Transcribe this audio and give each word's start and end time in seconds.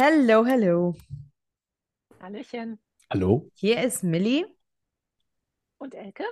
Hello, 0.00 0.44
hello. 0.46 0.94
Hallöchen. 2.22 2.78
Hallo? 3.10 3.50
Hier 3.54 3.82
ist 3.82 4.04
Millie 4.04 4.46
Und 5.78 5.92
Elke? 5.92 6.22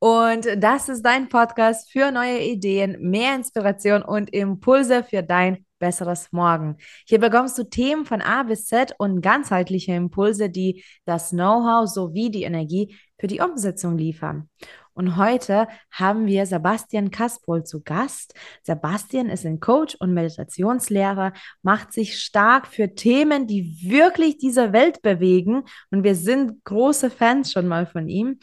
und 0.00 0.48
das 0.56 0.88
ist 0.88 1.02
dein 1.02 1.28
Podcast 1.28 1.92
für 1.92 2.10
neue 2.10 2.42
Ideen, 2.42 2.96
mehr 3.00 3.36
Inspiration 3.36 4.02
und 4.02 4.30
Impulse 4.30 5.04
für 5.04 5.22
dein 5.22 5.64
besseres 5.78 6.32
Morgen. 6.32 6.78
Hier 7.06 7.20
bekommst 7.20 7.56
du 7.58 7.62
Themen 7.62 8.06
von 8.06 8.22
A 8.22 8.42
bis 8.42 8.66
Z 8.66 8.92
und 8.98 9.20
ganzheitliche 9.20 9.92
Impulse, 9.92 10.50
die 10.50 10.82
das 11.04 11.30
Know-how 11.30 11.88
sowie 11.88 12.32
die 12.32 12.42
Energie 12.42 12.96
für 13.20 13.28
die 13.28 13.38
Umsetzung 13.38 13.98
liefern. 13.98 14.50
Und 14.94 15.16
heute 15.16 15.68
haben 15.90 16.26
wir 16.26 16.46
Sebastian 16.46 17.10
Kaspol 17.10 17.64
zu 17.64 17.82
Gast. 17.82 18.34
Sebastian 18.62 19.28
ist 19.28 19.46
ein 19.46 19.60
Coach 19.60 19.96
und 19.96 20.12
Meditationslehrer, 20.14 21.32
macht 21.62 21.92
sich 21.92 22.20
stark 22.20 22.66
für 22.66 22.94
Themen, 22.94 23.46
die 23.46 23.78
wirklich 23.82 24.38
diese 24.38 24.72
Welt 24.72 25.02
bewegen. 25.02 25.64
Und 25.90 26.04
wir 26.04 26.14
sind 26.14 26.64
große 26.64 27.10
Fans 27.10 27.52
schon 27.52 27.68
mal 27.68 27.86
von 27.86 28.08
ihm. 28.08 28.38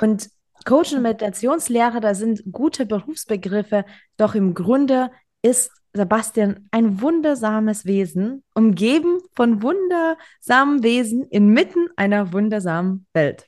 Und 0.00 0.28
Coach 0.64 0.92
und 0.92 1.02
Meditationslehrer, 1.02 2.00
da 2.00 2.14
sind 2.14 2.42
gute 2.50 2.86
Berufsbegriffe, 2.86 3.84
doch 4.16 4.34
im 4.34 4.52
Grunde 4.54 5.10
ist 5.42 5.70
Sebastian 5.92 6.68
ein 6.72 7.00
wundersames 7.00 7.86
Wesen, 7.86 8.42
umgeben 8.54 9.18
von 9.34 9.62
wundersamen 9.62 10.82
Wesen 10.82 11.24
inmitten 11.30 11.88
einer 11.96 12.32
wundersamen 12.32 13.06
Welt. 13.14 13.46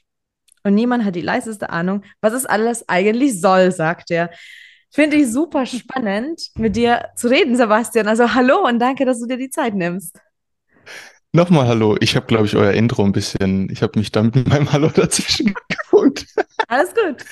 Und 0.68 0.74
niemand 0.74 1.02
hat 1.06 1.16
die 1.16 1.22
leiseste 1.22 1.70
Ahnung, 1.70 2.02
was 2.20 2.34
es 2.34 2.44
alles 2.44 2.86
eigentlich 2.90 3.40
soll, 3.40 3.72
sagt 3.72 4.10
er. 4.10 4.28
Finde 4.90 5.16
ich 5.16 5.32
super 5.32 5.64
spannend, 5.64 6.42
mit 6.56 6.76
dir 6.76 7.08
zu 7.16 7.28
reden, 7.28 7.56
Sebastian. 7.56 8.06
Also 8.06 8.34
hallo 8.34 8.66
und 8.66 8.78
danke, 8.78 9.06
dass 9.06 9.18
du 9.18 9.26
dir 9.26 9.38
die 9.38 9.48
Zeit 9.48 9.74
nimmst. 9.74 10.20
Nochmal 11.32 11.68
Hallo. 11.68 11.96
Ich 12.00 12.16
habe, 12.16 12.26
glaube 12.26 12.44
ich, 12.44 12.54
euer 12.54 12.72
Intro 12.72 13.02
ein 13.02 13.12
bisschen, 13.12 13.70
ich 13.70 13.80
habe 13.80 13.98
mich 13.98 14.12
da 14.12 14.22
mit 14.22 14.46
meinem 14.46 14.70
Hallo 14.72 14.88
dazwischen 14.88 15.54
gefunkt. 15.68 16.26
Alles 16.68 16.90
gut. 16.94 17.24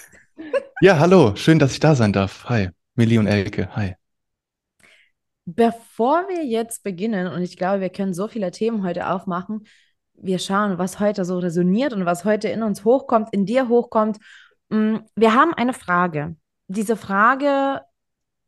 Ja, 0.81 0.99
hallo. 0.99 1.37
Schön, 1.37 1.59
dass 1.59 1.73
ich 1.73 1.81
da 1.81 1.95
sein 1.95 2.15
darf. 2.15 2.47
Hi. 2.47 2.71
Millie 2.95 3.21
und 3.21 3.27
Elke. 3.27 3.69
Hi. 3.77 3.97
Bevor 5.45 6.27
wir 6.29 6.43
jetzt 6.43 6.85
beginnen, 6.85 7.27
und 7.27 7.43
ich 7.43 7.59
glaube, 7.59 7.83
wir 7.83 7.91
können 7.91 8.15
so 8.15 8.29
viele 8.29 8.51
Themen 8.51 8.83
heute 8.83 9.09
aufmachen, 9.09 9.67
wir 10.19 10.39
schauen, 10.39 10.79
was 10.79 11.01
heute 11.01 11.25
so 11.25 11.39
resoniert 11.39 11.93
und 11.93 12.07
was 12.07 12.25
heute 12.25 12.49
in 12.49 12.63
uns 12.63 12.85
hochkommt, 12.85 13.29
in 13.33 13.47
dir 13.47 13.69
hochkommt. 13.69 14.19
Mm, 14.69 14.97
Wir 15.15 15.35
haben 15.35 15.55
eine 15.55 15.73
Frage. 15.73 16.37
Diese 16.69 16.97
Frage 16.97 17.83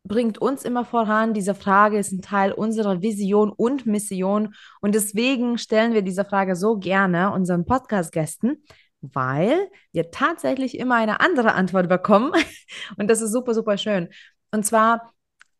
bringt 0.04 0.38
uns 0.38 0.64
immer 0.64 0.84
voran. 0.84 1.34
Diese 1.34 1.54
Frage 1.54 1.98
ist 1.98 2.12
ein 2.12 2.22
Teil 2.22 2.52
unserer 2.52 3.02
Vision 3.02 3.50
und 3.50 3.86
Mission. 3.86 4.54
Und 4.80 4.94
deswegen 4.94 5.58
stellen 5.58 5.92
wir 5.92 6.02
diese 6.02 6.24
Frage 6.24 6.56
so 6.56 6.78
gerne 6.78 7.32
unseren 7.32 7.64
Podcast-Gästen, 7.64 8.64
weil 9.00 9.68
wir 9.92 10.10
tatsächlich 10.10 10.78
immer 10.78 10.96
eine 10.96 11.20
andere 11.20 11.52
Antwort 11.54 11.88
bekommen. 11.88 12.32
Und 12.96 13.08
das 13.08 13.20
ist 13.20 13.32
super, 13.32 13.54
super 13.54 13.76
schön. 13.76 14.08
Und 14.50 14.64
zwar, 14.66 15.12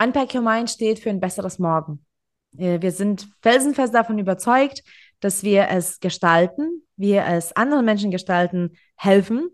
Unpack 0.02 0.34
Your 0.34 0.42
Mind 0.42 0.70
steht 0.70 0.98
für 0.98 1.10
ein 1.10 1.20
besseres 1.20 1.58
Morgen. 1.58 2.04
Äh, 2.56 2.80
Wir 2.80 2.90
sind 2.90 3.28
felsenfest 3.42 3.94
davon 3.94 4.18
überzeugt, 4.18 4.82
dass 5.20 5.42
wir 5.42 5.68
es 5.68 6.00
gestalten, 6.00 6.82
wir 6.96 7.24
es 7.26 7.52
anderen 7.52 7.84
Menschen 7.84 8.10
gestalten, 8.10 8.72
helfen. 8.96 9.50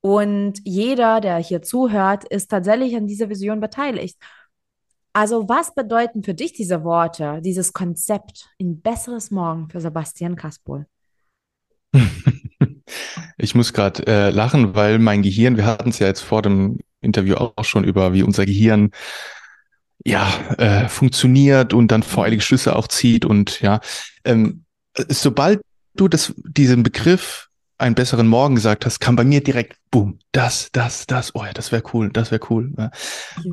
Und 0.00 0.60
jeder, 0.64 1.20
der 1.20 1.38
hier 1.38 1.62
zuhört, 1.62 2.24
ist 2.24 2.50
tatsächlich 2.50 2.96
an 2.96 3.06
dieser 3.06 3.28
Vision 3.28 3.60
beteiligt. 3.60 4.18
Also, 5.12 5.48
was 5.48 5.74
bedeuten 5.74 6.22
für 6.22 6.34
dich 6.34 6.52
diese 6.52 6.84
Worte, 6.84 7.40
dieses 7.42 7.72
Konzept, 7.72 8.48
ein 8.60 8.80
besseres 8.80 9.30
Morgen 9.30 9.68
für 9.68 9.80
Sebastian 9.80 10.36
Kaspol? 10.36 10.86
Ich 13.38 13.54
muss 13.54 13.72
gerade 13.72 14.04
äh, 14.06 14.30
lachen, 14.30 14.74
weil 14.74 14.98
mein 14.98 15.22
Gehirn, 15.22 15.56
wir 15.56 15.64
hatten 15.64 15.90
es 15.90 16.00
ja 16.00 16.08
jetzt 16.08 16.22
vor 16.22 16.42
dem 16.42 16.78
Interview 17.00 17.36
auch 17.36 17.64
schon 17.64 17.84
über, 17.84 18.12
wie 18.12 18.24
unser 18.24 18.44
Gehirn 18.44 18.90
ja 20.04 20.28
äh, 20.58 20.88
funktioniert 20.88 21.72
und 21.72 21.92
dann 21.92 22.02
voreilige 22.02 22.42
Schlüsse 22.42 22.74
auch 22.74 22.88
zieht 22.88 23.24
und 23.24 23.60
ja, 23.60 23.80
ähm, 24.24 24.64
sobald 25.08 25.60
du 25.94 26.08
das, 26.08 26.32
diesen 26.36 26.82
Begriff 26.82 27.48
einen 27.78 27.94
besseren 27.94 28.26
Morgen 28.26 28.56
gesagt 28.56 28.84
hast, 28.84 28.98
kam 28.98 29.14
bei 29.14 29.22
mir 29.22 29.42
direkt, 29.42 29.76
boom, 29.92 30.18
das, 30.32 30.70
das, 30.72 31.06
das, 31.06 31.34
oh 31.36 31.44
ja, 31.44 31.52
das 31.52 31.70
wäre 31.70 31.84
cool, 31.92 32.10
das 32.10 32.32
wäre 32.32 32.40
cool. 32.50 32.72
Ja. 32.76 32.90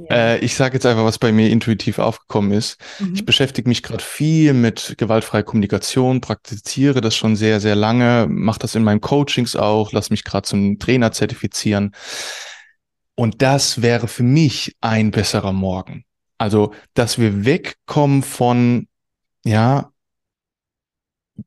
Äh, 0.09 0.39
ich 0.39 0.55
sage 0.55 0.73
jetzt 0.73 0.85
einfach, 0.85 1.03
was 1.03 1.19
bei 1.19 1.31
mir 1.31 1.49
intuitiv 1.51 1.99
aufgekommen 1.99 2.51
ist. 2.51 2.77
Mhm. 2.99 3.13
Ich 3.13 3.25
beschäftige 3.25 3.69
mich 3.69 3.83
gerade 3.83 4.03
viel 4.03 4.53
mit 4.53 4.95
gewaltfreier 4.97 5.43
Kommunikation, 5.43 6.21
praktiziere 6.21 7.01
das 7.01 7.15
schon 7.15 7.35
sehr, 7.35 7.59
sehr 7.59 7.75
lange, 7.75 8.25
mache 8.27 8.59
das 8.59 8.73
in 8.73 8.83
meinen 8.83 9.01
Coachings 9.01 9.55
auch, 9.55 9.91
lass 9.91 10.09
mich 10.09 10.23
gerade 10.23 10.47
zum 10.47 10.79
Trainer 10.79 11.11
zertifizieren. 11.11 11.91
Und 13.13 13.43
das 13.43 13.83
wäre 13.83 14.07
für 14.07 14.23
mich 14.23 14.75
ein 14.81 15.11
besserer 15.11 15.53
Morgen. 15.53 16.03
Also, 16.39 16.73
dass 16.95 17.19
wir 17.19 17.45
wegkommen 17.45 18.23
von, 18.23 18.87
ja, 19.45 19.91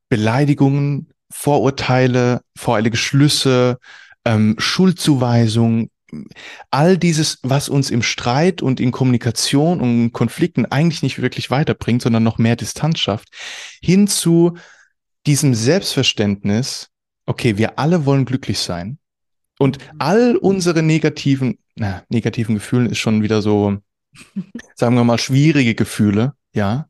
Beleidigungen, 0.09 1.09
Vorurteile, 1.31 2.41
voreilige 2.55 2.97
Schlüsse, 2.97 3.77
ähm, 4.25 4.55
Schuldzuweisung, 4.57 5.89
all 6.71 6.97
dieses, 6.97 7.39
was 7.43 7.69
uns 7.69 7.91
im 7.91 8.01
Streit 8.01 8.61
und 8.61 8.79
in 8.79 8.91
Kommunikation 8.91 9.79
und 9.79 10.11
Konflikten 10.11 10.65
eigentlich 10.65 11.03
nicht 11.03 11.21
wirklich 11.21 11.51
weiterbringt, 11.51 12.01
sondern 12.01 12.23
noch 12.23 12.37
mehr 12.37 12.55
Distanz 12.55 12.99
schafft, 12.99 13.29
hin 13.81 14.07
zu 14.07 14.57
diesem 15.25 15.53
Selbstverständnis, 15.53 16.89
okay, 17.25 17.57
wir 17.57 17.77
alle 17.77 18.05
wollen 18.05 18.25
glücklich 18.25 18.59
sein 18.59 18.97
und 19.59 19.77
all 19.99 20.35
unsere 20.35 20.81
negativen, 20.81 21.59
na, 21.75 22.03
negativen 22.09 22.55
Gefühlen 22.55 22.89
ist 22.89 22.99
schon 22.99 23.21
wieder 23.21 23.41
so, 23.41 23.77
sagen 24.75 24.95
wir 24.95 25.03
mal, 25.03 25.19
schwierige 25.19 25.75
Gefühle, 25.75 26.33
ja, 26.51 26.87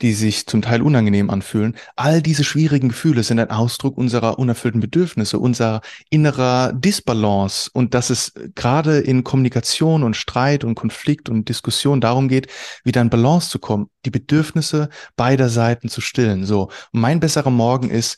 die 0.00 0.14
sich 0.14 0.46
zum 0.46 0.62
Teil 0.62 0.80
unangenehm 0.80 1.28
anfühlen. 1.28 1.76
All 1.94 2.22
diese 2.22 2.42
schwierigen 2.42 2.88
Gefühle 2.88 3.22
sind 3.22 3.38
ein 3.38 3.50
Ausdruck 3.50 3.98
unserer 3.98 4.38
unerfüllten 4.38 4.80
Bedürfnisse, 4.80 5.38
unserer 5.38 5.82
innerer 6.08 6.72
Disbalance 6.72 7.70
und 7.72 7.92
dass 7.92 8.08
es 8.08 8.32
gerade 8.54 8.98
in 8.98 9.22
Kommunikation 9.22 10.02
und 10.02 10.16
Streit 10.16 10.64
und 10.64 10.74
Konflikt 10.74 11.28
und 11.28 11.48
Diskussion 11.48 12.00
darum 12.00 12.28
geht, 12.28 12.46
wieder 12.82 13.02
in 13.02 13.10
Balance 13.10 13.50
zu 13.50 13.58
kommen, 13.58 13.90
die 14.06 14.10
Bedürfnisse 14.10 14.88
beider 15.16 15.50
Seiten 15.50 15.88
zu 15.88 16.00
stillen. 16.00 16.44
So, 16.44 16.70
mein 16.92 17.20
besserer 17.20 17.50
Morgen 17.50 17.90
ist, 17.90 18.16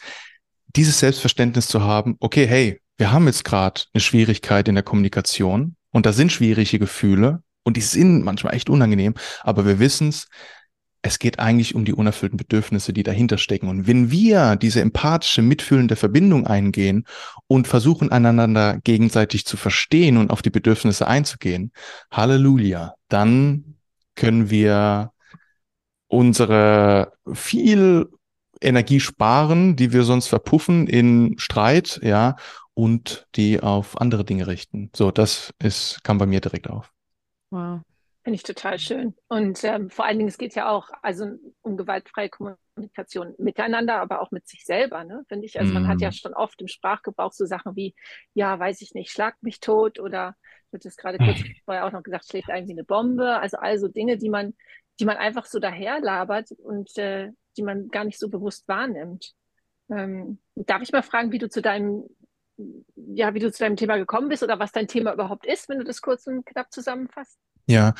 dieses 0.76 1.00
Selbstverständnis 1.00 1.66
zu 1.66 1.82
haben, 1.82 2.16
okay, 2.20 2.46
hey, 2.46 2.80
wir 2.96 3.10
haben 3.10 3.26
jetzt 3.26 3.44
gerade 3.44 3.82
eine 3.92 4.00
Schwierigkeit 4.00 4.68
in 4.68 4.74
der 4.74 4.84
Kommunikation 4.84 5.76
und 5.90 6.06
da 6.06 6.12
sind 6.12 6.32
schwierige 6.32 6.78
Gefühle 6.78 7.42
und 7.64 7.76
die 7.76 7.82
sind 7.82 8.22
manchmal 8.22 8.54
echt 8.54 8.70
unangenehm, 8.70 9.14
aber 9.42 9.66
wir 9.66 9.80
wissen 9.80 10.08
es, 10.08 10.28
es 11.06 11.18
geht 11.20 11.38
eigentlich 11.38 11.74
um 11.74 11.84
die 11.84 11.94
unerfüllten 11.94 12.36
Bedürfnisse, 12.36 12.92
die 12.92 13.04
dahinter 13.04 13.38
stecken. 13.38 13.68
Und 13.68 13.86
wenn 13.86 14.10
wir 14.10 14.56
diese 14.56 14.80
empathische, 14.80 15.40
mitfühlende 15.40 15.94
Verbindung 15.94 16.46
eingehen 16.46 17.06
und 17.46 17.68
versuchen, 17.68 18.10
einander 18.10 18.78
gegenseitig 18.82 19.46
zu 19.46 19.56
verstehen 19.56 20.16
und 20.16 20.30
auf 20.30 20.42
die 20.42 20.50
Bedürfnisse 20.50 21.06
einzugehen, 21.06 21.72
Halleluja, 22.10 22.94
dann 23.08 23.76
können 24.16 24.50
wir 24.50 25.12
unsere 26.08 27.12
viel 27.32 28.08
Energie 28.60 29.00
sparen, 29.00 29.76
die 29.76 29.92
wir 29.92 30.02
sonst 30.02 30.26
verpuffen 30.26 30.86
in 30.88 31.38
Streit, 31.38 32.00
ja, 32.02 32.36
und 32.74 33.26
die 33.36 33.60
auf 33.60 34.00
andere 34.00 34.24
Dinge 34.24 34.46
richten. 34.46 34.90
So, 34.94 35.10
das 35.10 35.52
ist, 35.58 36.02
kam 36.02 36.18
bei 36.18 36.26
mir 36.26 36.40
direkt 36.40 36.68
auf. 36.68 36.92
Wow. 37.50 37.80
Finde 38.26 38.38
ich 38.38 38.42
total 38.42 38.76
schön. 38.80 39.14
Und 39.28 39.62
ähm, 39.62 39.88
vor 39.88 40.04
allen 40.04 40.18
Dingen, 40.18 40.28
es 40.28 40.36
geht 40.36 40.56
ja 40.56 40.68
auch 40.68 40.90
also 41.00 41.26
um 41.62 41.76
gewaltfreie 41.76 42.28
Kommunikation 42.28 43.36
miteinander, 43.38 44.00
aber 44.00 44.20
auch 44.20 44.32
mit 44.32 44.48
sich 44.48 44.64
selber, 44.64 45.04
ne? 45.04 45.24
Finde 45.28 45.46
ich. 45.46 45.60
Also 45.60 45.72
man 45.72 45.86
hat 45.86 46.00
ja 46.00 46.08
Mm. 46.08 46.12
schon 46.12 46.34
oft 46.34 46.60
im 46.60 46.66
Sprachgebrauch 46.66 47.30
so 47.32 47.46
Sachen 47.46 47.76
wie, 47.76 47.94
ja, 48.34 48.58
weiß 48.58 48.80
ich 48.80 48.94
nicht, 48.94 49.12
schlag 49.12 49.40
mich 49.42 49.60
tot 49.60 50.00
oder 50.00 50.34
wird 50.72 50.84
es 50.84 50.96
gerade 50.96 51.20
kurz 51.20 51.38
vorher 51.66 51.86
auch 51.86 51.92
noch 51.92 52.02
gesagt, 52.02 52.26
schlägt 52.28 52.48
irgendwie 52.48 52.72
eine 52.72 52.82
Bombe. 52.82 53.38
Also 53.38 53.58
also 53.58 53.86
Dinge, 53.86 54.16
die 54.18 54.28
man, 54.28 54.54
die 54.98 55.04
man 55.04 55.18
einfach 55.18 55.46
so 55.46 55.60
daherlabert 55.60 56.50
und 56.50 56.98
äh, 56.98 57.30
die 57.56 57.62
man 57.62 57.90
gar 57.90 58.02
nicht 58.02 58.18
so 58.18 58.28
bewusst 58.28 58.66
wahrnimmt. 58.66 59.34
Ähm, 59.88 60.40
darf 60.56 60.82
ich 60.82 60.90
mal 60.90 61.04
fragen, 61.04 61.30
wie 61.30 61.38
du 61.38 61.48
zu 61.48 61.62
deinem, 61.62 62.08
ja, 62.96 63.34
wie 63.34 63.38
du 63.38 63.52
zu 63.52 63.62
deinem 63.62 63.76
Thema 63.76 63.98
gekommen 63.98 64.28
bist 64.30 64.42
oder 64.42 64.58
was 64.58 64.72
dein 64.72 64.88
Thema 64.88 65.12
überhaupt 65.12 65.46
ist, 65.46 65.68
wenn 65.68 65.78
du 65.78 65.84
das 65.84 66.00
kurz 66.02 66.26
und 66.26 66.44
knapp 66.44 66.72
zusammenfasst? 66.72 67.38
Ja, 67.66 67.94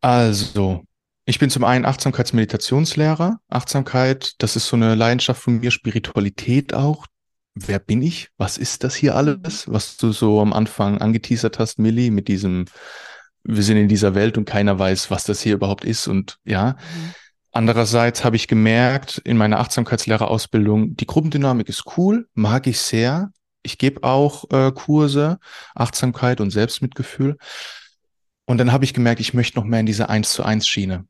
also, 0.00 0.84
ich 1.26 1.38
bin 1.38 1.50
zum 1.50 1.64
einen 1.64 1.84
Achtsamkeitsmeditationslehrer. 1.84 3.38
Achtsamkeit, 3.48 4.34
das 4.38 4.56
ist 4.56 4.66
so 4.66 4.76
eine 4.76 4.94
Leidenschaft 4.94 5.42
von 5.42 5.58
mir, 5.58 5.70
Spiritualität 5.70 6.74
auch. 6.74 7.06
Wer 7.54 7.78
bin 7.78 8.00
ich? 8.00 8.30
Was 8.38 8.58
ist 8.58 8.84
das 8.84 8.94
hier 8.94 9.16
alles? 9.16 9.70
Was 9.70 9.96
du 9.96 10.12
so 10.12 10.40
am 10.40 10.52
Anfang 10.52 10.98
angeteasert 10.98 11.58
hast, 11.58 11.78
Millie, 11.78 12.10
mit 12.10 12.28
diesem, 12.28 12.66
wir 13.44 13.62
sind 13.62 13.76
in 13.76 13.88
dieser 13.88 14.14
Welt 14.14 14.38
und 14.38 14.44
keiner 14.44 14.78
weiß, 14.78 15.10
was 15.10 15.24
das 15.24 15.40
hier 15.40 15.54
überhaupt 15.54 15.84
ist 15.84 16.06
und 16.06 16.38
ja. 16.44 16.72
Mhm. 16.72 17.14
Andererseits 17.52 18.24
habe 18.24 18.36
ich 18.36 18.46
gemerkt 18.46 19.20
in 19.24 19.36
meiner 19.36 19.58
Achtsamkeitslehrerausbildung, 19.58 20.94
die 20.94 21.06
Gruppendynamik 21.06 21.68
ist 21.68 21.84
cool, 21.96 22.28
mag 22.34 22.68
ich 22.68 22.80
sehr. 22.80 23.30
Ich 23.62 23.76
gebe 23.76 24.04
auch 24.04 24.44
äh, 24.50 24.70
Kurse, 24.72 25.38
Achtsamkeit 25.74 26.40
und 26.40 26.50
Selbstmitgefühl. 26.50 27.36
Und 28.50 28.58
dann 28.58 28.72
habe 28.72 28.84
ich 28.84 28.94
gemerkt, 28.94 29.20
ich 29.20 29.32
möchte 29.32 29.60
noch 29.60 29.64
mehr 29.64 29.78
in 29.78 29.86
diese 29.86 30.08
Eins 30.08 30.32
zu 30.32 30.42
eins 30.42 30.66
Schiene. 30.66 31.06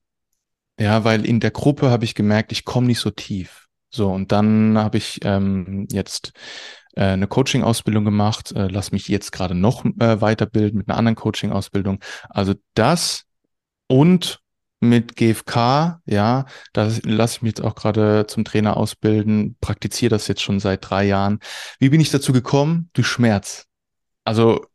Ja, 0.78 1.04
weil 1.04 1.24
in 1.24 1.40
der 1.40 1.50
Gruppe 1.50 1.88
habe 1.90 2.04
ich 2.04 2.14
gemerkt, 2.14 2.52
ich 2.52 2.66
komme 2.66 2.86
nicht 2.86 2.98
so 2.98 3.08
tief. 3.10 3.66
So, 3.88 4.12
und 4.12 4.30
dann 4.30 4.76
habe 4.76 4.98
ich 4.98 5.20
ähm, 5.24 5.88
jetzt 5.90 6.32
äh, 6.96 7.04
eine 7.04 7.26
Coaching-Ausbildung 7.26 8.04
gemacht, 8.04 8.52
äh, 8.52 8.68
lass 8.68 8.92
mich 8.92 9.08
jetzt 9.08 9.32
gerade 9.32 9.54
noch 9.54 9.86
äh, 9.86 10.20
weiterbilden 10.20 10.76
mit 10.76 10.90
einer 10.90 10.98
anderen 10.98 11.16
Coaching-Ausbildung. 11.16 12.00
Also 12.28 12.52
das 12.74 13.24
und 13.86 14.40
mit 14.80 15.16
GFK, 15.16 16.02
ja, 16.04 16.44
da 16.74 16.90
lasse 17.04 17.36
ich 17.36 17.42
mich 17.42 17.52
jetzt 17.52 17.62
auch 17.62 17.74
gerade 17.74 18.26
zum 18.26 18.44
Trainer 18.44 18.76
ausbilden, 18.76 19.56
praktiziere 19.62 20.10
das 20.10 20.28
jetzt 20.28 20.42
schon 20.42 20.60
seit 20.60 20.90
drei 20.90 21.06
Jahren. 21.06 21.38
Wie 21.78 21.88
bin 21.88 22.02
ich 22.02 22.10
dazu 22.10 22.34
gekommen? 22.34 22.90
Durch 22.92 23.06
Schmerz. 23.06 23.64
Also 24.24 24.66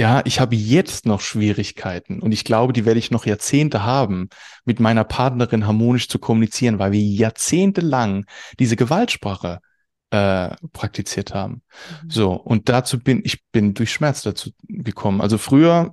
ja, 0.00 0.22
ich 0.24 0.40
habe 0.40 0.56
jetzt 0.56 1.04
noch 1.04 1.20
Schwierigkeiten 1.20 2.20
und 2.20 2.32
ich 2.32 2.44
glaube, 2.44 2.72
die 2.72 2.86
werde 2.86 2.98
ich 2.98 3.10
noch 3.10 3.26
Jahrzehnte 3.26 3.82
haben, 3.84 4.30
mit 4.64 4.80
meiner 4.80 5.04
Partnerin 5.04 5.66
harmonisch 5.66 6.08
zu 6.08 6.18
kommunizieren, 6.18 6.78
weil 6.78 6.92
wir 6.92 7.02
jahrzehntelang 7.02 8.24
diese 8.58 8.76
Gewaltsprache 8.76 9.60
äh, 10.08 10.56
praktiziert 10.72 11.34
haben. 11.34 11.60
Mhm. 12.04 12.10
So, 12.10 12.32
und 12.32 12.70
dazu 12.70 12.98
bin 12.98 13.20
ich 13.24 13.44
bin 13.52 13.74
durch 13.74 13.92
Schmerz 13.92 14.22
dazu 14.22 14.52
gekommen. 14.68 15.20
Also 15.20 15.36
früher, 15.36 15.92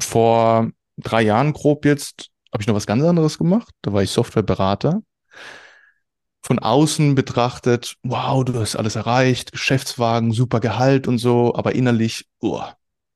vor 0.00 0.70
drei 0.96 1.20
Jahren 1.20 1.52
grob 1.52 1.84
jetzt, 1.84 2.30
habe 2.54 2.62
ich 2.62 2.66
noch 2.66 2.74
was 2.74 2.86
ganz 2.86 3.04
anderes 3.04 3.36
gemacht. 3.36 3.74
Da 3.82 3.92
war 3.92 4.02
ich 4.02 4.10
Softwareberater. 4.10 5.02
Von 6.42 6.58
außen 6.58 7.14
betrachtet, 7.14 7.96
wow, 8.02 8.42
du 8.44 8.58
hast 8.58 8.76
alles 8.76 8.96
erreicht, 8.96 9.52
Geschäftswagen, 9.52 10.32
super 10.32 10.58
Gehalt 10.58 11.06
und 11.06 11.18
so, 11.18 11.54
aber 11.54 11.74
innerlich, 11.74 12.26
oh, 12.40 12.62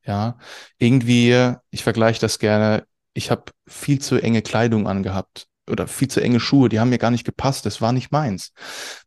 ja, 0.07 0.39
irgendwie, 0.79 1.55
ich 1.71 1.83
vergleiche 1.83 2.21
das 2.21 2.39
gerne, 2.39 2.87
ich 3.13 3.31
habe 3.31 3.45
viel 3.67 4.01
zu 4.01 4.17
enge 4.17 4.43
Kleidung 4.43 4.87
angehabt 4.87 5.49
oder 5.69 5.89
viel 5.89 6.09
zu 6.09 6.21
enge 6.21 6.39
Schuhe, 6.39 6.69
die 6.69 6.79
haben 6.79 6.91
mir 6.91 6.99
gar 6.99 7.11
nicht 7.11 7.25
gepasst, 7.25 7.67
das 7.67 7.81
war 7.81 7.93
nicht 7.93 8.13
meins. 8.13 8.53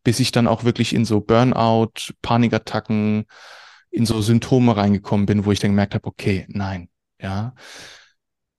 Bis 0.04 0.20
ich 0.20 0.32
dann 0.32 0.46
auch 0.46 0.64
wirklich 0.64 0.94
in 0.94 1.04
so 1.04 1.20
Burnout, 1.20 2.12
Panikattacken, 2.22 3.24
in 3.90 4.06
so 4.06 4.20
Symptome 4.20 4.76
reingekommen 4.76 5.26
bin, 5.26 5.44
wo 5.44 5.52
ich 5.52 5.60
dann 5.60 5.72
gemerkt 5.72 5.94
habe, 5.94 6.06
okay, 6.06 6.46
nein, 6.48 6.88
ja. 7.20 7.54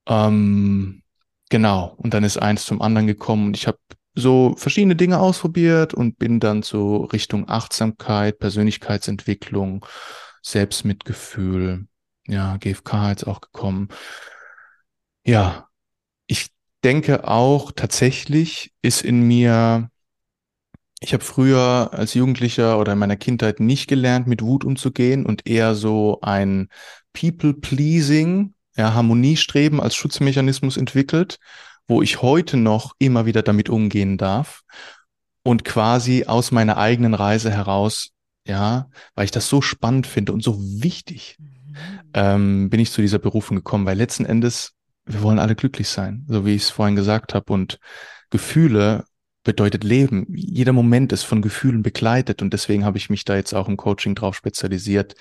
Ähm, 0.07 1.03
genau, 1.49 1.93
und 1.97 2.13
dann 2.13 2.23
ist 2.23 2.37
eins 2.37 2.65
zum 2.65 2.81
anderen 2.81 3.07
gekommen 3.07 3.47
und 3.47 3.57
ich 3.57 3.67
habe 3.67 3.77
so 4.13 4.55
verschiedene 4.57 4.95
Dinge 4.95 5.19
ausprobiert 5.19 5.93
und 5.93 6.17
bin 6.17 6.39
dann 6.39 6.63
so 6.63 7.03
Richtung 7.05 7.47
Achtsamkeit, 7.47 8.39
Persönlichkeitsentwicklung, 8.39 9.85
Selbstmitgefühl, 10.41 11.87
ja, 12.27 12.57
GFK 12.57 13.09
jetzt 13.09 13.27
auch 13.27 13.41
gekommen. 13.41 13.89
Ja, 15.25 15.67
ich 16.27 16.49
denke 16.83 17.27
auch 17.27 17.71
tatsächlich 17.71 18.73
ist 18.81 19.03
in 19.03 19.21
mir, 19.27 19.89
ich 20.99 21.13
habe 21.13 21.23
früher 21.23 21.89
als 21.93 22.13
Jugendlicher 22.13 22.79
oder 22.79 22.93
in 22.93 22.99
meiner 22.99 23.17
Kindheit 23.17 23.59
nicht 23.59 23.87
gelernt, 23.87 24.27
mit 24.27 24.41
Wut 24.41 24.63
umzugehen 24.63 25.25
und 25.25 25.47
eher 25.47 25.75
so 25.75 26.19
ein 26.21 26.69
People-Pleasing, 27.13 28.53
ja, 28.77 28.93
Harmoniestreben 28.93 29.79
als 29.79 29.95
Schutzmechanismus 29.95 30.77
entwickelt, 30.77 31.39
wo 31.87 32.01
ich 32.01 32.21
heute 32.21 32.57
noch 32.57 32.95
immer 32.99 33.25
wieder 33.25 33.41
damit 33.41 33.69
umgehen 33.69 34.17
darf 34.17 34.61
und 35.43 35.65
quasi 35.65 36.25
aus 36.25 36.51
meiner 36.51 36.77
eigenen 36.77 37.13
Reise 37.13 37.51
heraus, 37.51 38.11
ja, 38.47 38.89
weil 39.15 39.25
ich 39.25 39.31
das 39.31 39.49
so 39.49 39.61
spannend 39.61 40.07
finde 40.07 40.33
und 40.33 40.43
so 40.43 40.57
wichtig. 40.59 41.37
Ähm, 42.13 42.69
bin 42.69 42.79
ich 42.79 42.91
zu 42.91 43.01
dieser 43.01 43.19
Berufung 43.19 43.57
gekommen, 43.57 43.85
weil 43.85 43.97
letzten 43.97 44.25
Endes, 44.25 44.73
wir 45.05 45.21
wollen 45.21 45.39
alle 45.39 45.55
glücklich 45.55 45.87
sein, 45.87 46.25
so 46.27 46.45
wie 46.45 46.55
ich 46.55 46.63
es 46.63 46.69
vorhin 46.69 46.95
gesagt 46.95 47.33
habe. 47.33 47.51
Und 47.53 47.79
Gefühle 48.29 49.05
bedeutet 49.43 49.83
Leben. 49.83 50.25
Jeder 50.35 50.73
Moment 50.73 51.11
ist 51.13 51.23
von 51.23 51.41
Gefühlen 51.41 51.83
begleitet 51.83 52.41
und 52.41 52.53
deswegen 52.53 52.85
habe 52.85 52.97
ich 52.97 53.09
mich 53.09 53.25
da 53.25 53.35
jetzt 53.35 53.53
auch 53.53 53.67
im 53.67 53.77
Coaching 53.77 54.15
drauf 54.15 54.35
spezialisiert, 54.35 55.15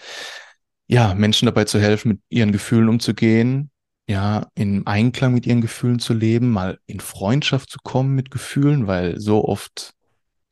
ja, 0.87 1.15
Menschen 1.15 1.47
dabei 1.47 1.65
zu 1.65 1.81
helfen, 1.81 2.09
mit 2.09 2.21
ihren 2.29 2.53
Gefühlen 2.53 2.89
umzugehen, 2.89 3.71
ja, 4.09 4.49
in 4.55 4.87
Einklang 4.87 5.33
mit 5.33 5.47
ihren 5.47 5.61
Gefühlen 5.61 6.01
zu 6.01 6.15
leben, 6.15 6.51
mal 6.51 6.79
in 6.87 7.01
Freundschaft 7.01 7.71
zu 7.71 7.79
kommen 7.83 8.15
mit 8.15 8.31
Gefühlen, 8.31 8.87
weil 8.87 9.19
so 9.21 9.45
oft 9.45 9.95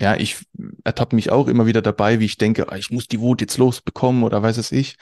ja, 0.01 0.15
ich 0.15 0.47
ertappe 0.85 1.17
mich 1.17 1.31
auch 1.31 1.49
immer 1.49 1.67
wieder 1.67 1.83
dabei, 1.83 2.21
wie 2.21 2.25
ich 2.25 2.37
denke, 2.37 2.71
ah, 2.71 2.77
ich 2.77 2.91
muss 2.91 3.09
die 3.09 3.19
Wut 3.19 3.41
jetzt 3.41 3.59
losbekommen 3.59 4.23
oder 4.23 4.43
weiß 4.43 4.57
es 4.59 4.71
ich 4.71 4.97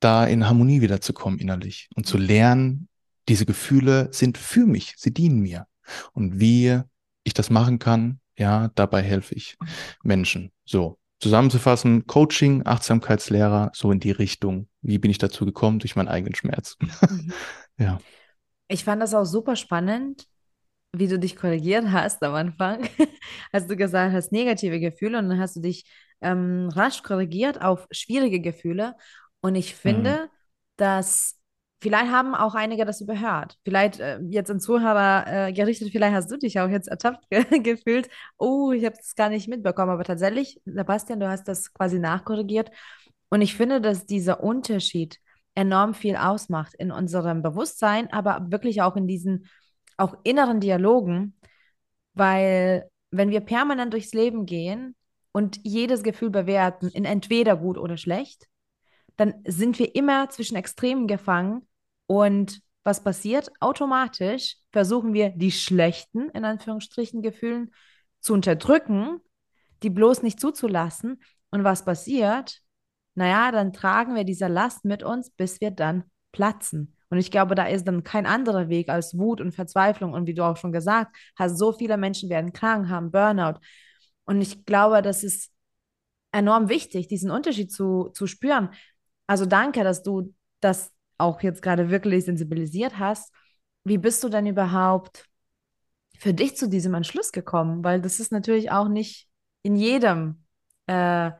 da 0.00 0.26
in 0.26 0.46
Harmonie 0.46 0.80
wiederzukommen 0.80 1.38
innerlich 1.38 1.88
und 1.94 2.06
zu 2.06 2.18
lernen, 2.18 2.88
diese 3.28 3.46
Gefühle 3.46 4.08
sind 4.12 4.38
für 4.38 4.66
mich, 4.66 4.94
sie 4.96 5.12
dienen 5.12 5.40
mir. 5.40 5.66
Und 6.12 6.40
wie 6.40 6.80
ich 7.24 7.34
das 7.34 7.50
machen 7.50 7.78
kann, 7.78 8.20
ja, 8.36 8.70
dabei 8.74 9.02
helfe 9.02 9.34
ich 9.34 9.56
Menschen. 10.02 10.52
So, 10.64 10.98
zusammenzufassen, 11.20 12.06
Coaching, 12.06 12.64
Achtsamkeitslehrer, 12.64 13.70
so 13.74 13.90
in 13.90 14.00
die 14.00 14.12
Richtung. 14.12 14.68
Wie 14.82 14.98
bin 14.98 15.10
ich 15.10 15.18
dazu 15.18 15.44
gekommen? 15.44 15.78
Durch 15.78 15.96
meinen 15.96 16.08
eigenen 16.08 16.34
Schmerz. 16.34 16.76
Mhm. 16.80 17.32
ja. 17.78 17.98
Ich 18.68 18.84
fand 18.84 19.02
das 19.02 19.14
auch 19.14 19.24
super 19.24 19.56
spannend, 19.56 20.26
wie 20.92 21.08
du 21.08 21.18
dich 21.18 21.36
korrigiert 21.36 21.90
hast 21.90 22.22
am 22.22 22.34
Anfang, 22.34 22.88
als 23.52 23.66
du 23.66 23.76
gesagt 23.76 24.14
hast, 24.14 24.32
negative 24.32 24.80
Gefühle 24.80 25.18
und 25.18 25.28
dann 25.28 25.38
hast 25.38 25.56
du 25.56 25.60
dich 25.60 25.84
ähm, 26.20 26.68
rasch 26.72 27.02
korrigiert 27.02 27.60
auf 27.62 27.86
schwierige 27.90 28.40
Gefühle. 28.40 28.94
Und 29.40 29.54
ich 29.54 29.74
finde, 29.74 30.10
mhm. 30.10 30.28
dass 30.76 31.38
vielleicht 31.80 32.10
haben 32.10 32.34
auch 32.34 32.54
einige 32.54 32.84
das 32.84 33.00
überhört. 33.00 33.58
Vielleicht 33.64 34.00
äh, 34.00 34.18
jetzt 34.28 34.50
ein 34.50 34.60
Zuhörer 34.60 35.48
äh, 35.48 35.52
gerichtet, 35.52 35.90
vielleicht 35.90 36.14
hast 36.14 36.30
du 36.30 36.36
dich 36.36 36.58
auch 36.60 36.68
jetzt 36.68 36.88
ertappt 36.88 37.28
ge 37.30 37.44
gefühlt. 37.60 38.08
Oh, 38.36 38.72
ich 38.72 38.84
habe 38.84 38.96
es 38.98 39.14
gar 39.14 39.28
nicht 39.28 39.48
mitbekommen. 39.48 39.90
Aber 39.90 40.04
tatsächlich, 40.04 40.60
Sebastian, 40.64 41.20
du 41.20 41.28
hast 41.28 41.46
das 41.48 41.72
quasi 41.72 41.98
nachkorrigiert. 41.98 42.70
Und 43.30 43.42
ich 43.42 43.54
finde, 43.54 43.80
dass 43.80 44.06
dieser 44.06 44.42
Unterschied 44.42 45.18
enorm 45.54 45.94
viel 45.94 46.16
ausmacht 46.16 46.74
in 46.74 46.92
unserem 46.92 47.42
Bewusstsein, 47.42 48.12
aber 48.12 48.46
wirklich 48.50 48.80
auch 48.82 48.96
in 48.96 49.06
diesen 49.06 49.46
auch 49.96 50.16
inneren 50.22 50.60
Dialogen, 50.60 51.34
weil 52.14 52.88
wenn 53.10 53.30
wir 53.30 53.40
permanent 53.40 53.92
durchs 53.92 54.12
Leben 54.12 54.46
gehen 54.46 54.94
und 55.32 55.58
jedes 55.64 56.02
Gefühl 56.02 56.30
bewerten 56.30 56.88
in 56.88 57.04
entweder 57.04 57.56
gut 57.56 57.76
oder 57.78 57.96
schlecht, 57.96 58.46
dann 59.18 59.34
sind 59.44 59.78
wir 59.78 59.94
immer 59.94 60.30
zwischen 60.30 60.56
Extremen 60.56 61.06
gefangen. 61.06 61.66
Und 62.06 62.60
was 62.84 63.02
passiert? 63.02 63.50
Automatisch 63.60 64.56
versuchen 64.72 65.12
wir, 65.12 65.30
die 65.30 65.52
schlechten, 65.52 66.30
in 66.30 66.44
Anführungsstrichen, 66.44 67.20
Gefühlen 67.20 67.72
zu 68.20 68.32
unterdrücken, 68.32 69.20
die 69.82 69.90
bloß 69.90 70.22
nicht 70.22 70.40
zuzulassen. 70.40 71.20
Und 71.50 71.64
was 71.64 71.84
passiert? 71.84 72.60
Naja, 73.14 73.50
dann 73.50 73.72
tragen 73.72 74.14
wir 74.14 74.24
diese 74.24 74.46
Last 74.46 74.84
mit 74.84 75.02
uns, 75.02 75.30
bis 75.30 75.60
wir 75.60 75.72
dann 75.72 76.04
platzen. 76.32 76.94
Und 77.10 77.18
ich 77.18 77.30
glaube, 77.30 77.54
da 77.54 77.66
ist 77.66 77.88
dann 77.88 78.04
kein 78.04 78.26
anderer 78.26 78.68
Weg 78.68 78.88
als 78.88 79.18
Wut 79.18 79.40
und 79.40 79.52
Verzweiflung. 79.52 80.12
Und 80.12 80.26
wie 80.26 80.34
du 80.34 80.44
auch 80.44 80.56
schon 80.56 80.72
gesagt 80.72 81.16
hast, 81.36 81.58
so 81.58 81.72
viele 81.72 81.96
Menschen 81.96 82.30
werden 82.30 82.52
krank, 82.52 82.88
haben 82.88 83.10
Burnout. 83.10 83.58
Und 84.24 84.40
ich 84.40 84.64
glaube, 84.64 85.02
das 85.02 85.24
ist 85.24 85.50
enorm 86.30 86.68
wichtig, 86.68 87.08
diesen 87.08 87.30
Unterschied 87.30 87.72
zu, 87.72 88.10
zu 88.14 88.26
spüren. 88.26 88.70
Also 89.28 89.46
danke, 89.46 89.84
dass 89.84 90.02
du 90.02 90.34
das 90.60 90.90
auch 91.18 91.42
jetzt 91.42 91.62
gerade 91.62 91.90
wirklich 91.90 92.24
sensibilisiert 92.24 92.98
hast. 92.98 93.32
Wie 93.84 93.98
bist 93.98 94.24
du 94.24 94.28
denn 94.28 94.46
überhaupt 94.46 95.26
für 96.18 96.34
dich 96.34 96.56
zu 96.56 96.68
diesem 96.68 96.94
Entschluss 96.94 97.30
gekommen? 97.30 97.84
Weil 97.84 98.00
das 98.00 98.18
ist 98.18 98.32
natürlich 98.32 98.70
auch 98.70 98.88
nicht 98.88 99.28
in 99.62 99.76
jedem 99.76 100.44
äh, 100.86 101.30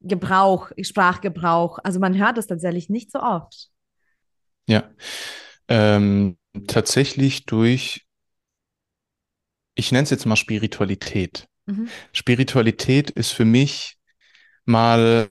Gebrauch, 0.00 0.70
Sprachgebrauch. 0.80 1.78
Also 1.84 2.00
man 2.00 2.16
hört 2.16 2.38
das 2.38 2.46
tatsächlich 2.46 2.88
nicht 2.88 3.12
so 3.12 3.20
oft. 3.20 3.68
Ja, 4.66 4.90
ähm, 5.68 6.38
tatsächlich 6.66 7.44
durch, 7.44 8.06
ich 9.74 9.92
nenne 9.92 10.04
es 10.04 10.10
jetzt 10.10 10.24
mal 10.24 10.36
Spiritualität. 10.36 11.46
Mhm. 11.66 11.88
Spiritualität 12.12 13.10
ist 13.10 13.32
für 13.32 13.44
mich 13.44 13.98
mal 14.64 15.30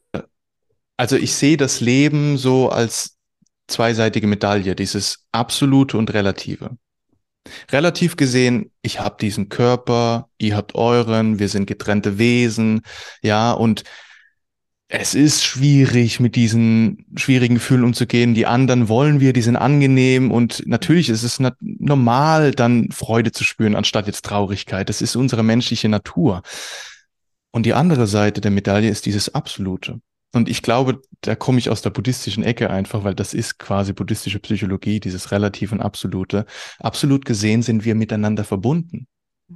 also 0.97 1.15
ich 1.15 1.33
sehe 1.33 1.57
das 1.57 1.79
Leben 1.79 2.37
so 2.37 2.69
als 2.69 3.17
zweiseitige 3.67 4.27
Medaille, 4.27 4.75
dieses 4.75 5.25
absolute 5.31 5.97
und 5.97 6.13
relative. 6.13 6.77
Relativ 7.71 8.17
gesehen, 8.17 8.71
ich 8.81 8.99
habe 8.99 9.17
diesen 9.21 9.47
Körper, 9.49 10.29
ihr 10.37 10.57
habt 10.57 10.75
euren, 10.75 11.39
wir 11.39 11.47
sind 11.47 11.65
getrennte 11.65 12.17
Wesen, 12.17 12.81
ja, 13.21 13.51
und 13.51 13.83
es 14.89 15.15
ist 15.15 15.43
schwierig, 15.43 16.21
mit 16.21 16.35
diesen 16.35 17.05
schwierigen 17.15 17.55
Gefühlen 17.55 17.83
umzugehen. 17.83 18.33
Die 18.33 18.45
anderen 18.45 18.87
wollen 18.87 19.19
wir, 19.19 19.33
die 19.33 19.41
sind 19.41 19.57
angenehm 19.57 20.31
und 20.31 20.63
natürlich 20.65 21.09
ist 21.09 21.23
es 21.23 21.41
normal, 21.59 22.51
dann 22.51 22.89
Freude 22.91 23.33
zu 23.33 23.43
spüren, 23.43 23.75
anstatt 23.75 24.07
jetzt 24.07 24.23
Traurigkeit. 24.23 24.87
Das 24.87 25.01
ist 25.01 25.17
unsere 25.17 25.43
menschliche 25.43 25.89
Natur. 25.89 26.41
Und 27.51 27.65
die 27.65 27.73
andere 27.73 28.07
Seite 28.07 28.39
der 28.39 28.51
Medaille 28.51 28.89
ist 28.89 29.05
dieses 29.05 29.33
Absolute. 29.35 29.99
Und 30.37 30.49
ich 30.49 30.61
glaube, 30.61 31.01
da 31.21 31.35
komme 31.35 31.57
ich 31.57 31.71
aus 31.71 31.81
der 31.81 31.89
buddhistischen 31.89 32.43
Ecke 32.43 32.69
einfach, 32.69 33.03
weil 33.03 33.15
das 33.15 33.33
ist 33.33 33.57
quasi 33.57 33.91
buddhistische 33.91 34.39
Psychologie, 34.39 34.99
dieses 34.99 35.31
Relativ 35.31 35.71
und 35.71 35.81
Absolute. 35.81 36.45
Absolut 36.77 37.25
gesehen 37.25 37.63
sind 37.63 37.85
wir 37.85 37.95
miteinander 37.95 38.43
verbunden. 38.43 39.07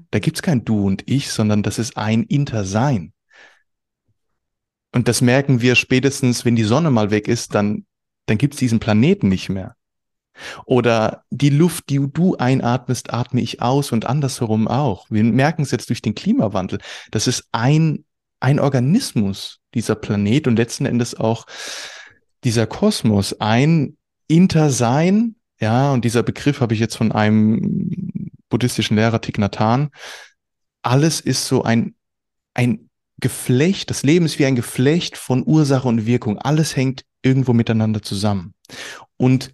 Da 0.10 0.18
gibt's 0.18 0.42
kein 0.42 0.66
Du 0.66 0.88
und 0.88 1.04
Ich, 1.06 1.30
sondern 1.30 1.62
das 1.62 1.78
ist 1.78 1.98
ein 1.98 2.24
Intersein. 2.24 3.14
Und 4.92 5.08
das 5.08 5.22
merken 5.22 5.62
wir 5.62 5.76
spätestens, 5.76 6.46
wenn 6.46 6.56
die 6.56 6.64
Sonne 6.64 6.90
mal 6.90 7.12
weg 7.12 7.28
ist, 7.28 7.54
dann, 7.54 7.86
dann 8.26 8.40
gibt's 8.40 8.58
diesen 8.58 8.80
Planeten 8.80 9.30
nicht 9.30 9.50
mehr. 9.50 9.76
Oder 10.66 11.26
die 11.30 11.50
Luft, 11.50 11.90
die 11.90 12.00
du 12.12 12.38
einatmest, 12.38 13.14
atme 13.14 13.42
ich 13.42 13.62
aus 13.62 13.92
und 13.92 14.08
andersherum 14.08 14.68
auch. 14.68 15.06
Wir 15.12 15.24
merken 15.24 15.62
es 15.62 15.70
jetzt 15.70 15.90
durch 15.90 16.02
den 16.02 16.16
Klimawandel. 16.16 16.80
Das 17.12 17.28
ist 17.28 17.48
ein, 17.52 18.04
ein 18.40 18.60
Organismus, 18.60 19.61
dieser 19.74 19.96
Planet 19.96 20.48
und 20.48 20.58
letzten 20.58 20.86
Endes 20.86 21.16
auch 21.16 21.46
dieser 22.44 22.68
Kosmos. 22.68 23.40
Ein 23.40 23.98
Intersein, 24.28 25.36
ja, 25.60 25.92
und 25.92 26.06
dieser 26.06 26.24
Begriff 26.24 26.60
habe 26.60 26.74
ich 26.74 26.80
jetzt 26.80 26.96
von 26.96 27.12
einem 27.12 28.32
buddhistischen 28.50 28.98
Lehrer 28.98 29.22
Thich 29.22 29.38
Nhat 29.38 29.60
Hanh. 29.60 29.92
Alles 30.82 31.22
ist 31.22 31.46
so 31.46 31.64
ein, 31.64 31.96
ein 32.54 32.90
Geflecht, 33.20 33.90
das 33.90 34.04
Leben 34.04 34.26
ist 34.26 34.40
wie 34.40 34.46
ein 34.46 34.56
Geflecht 34.56 35.16
von 35.16 35.44
Ursache 35.46 35.88
und 35.88 36.06
Wirkung. 36.06 36.40
Alles 36.40 36.76
hängt 36.76 37.06
irgendwo 37.22 37.54
miteinander 37.54 38.02
zusammen. 38.02 38.54
Und 39.18 39.54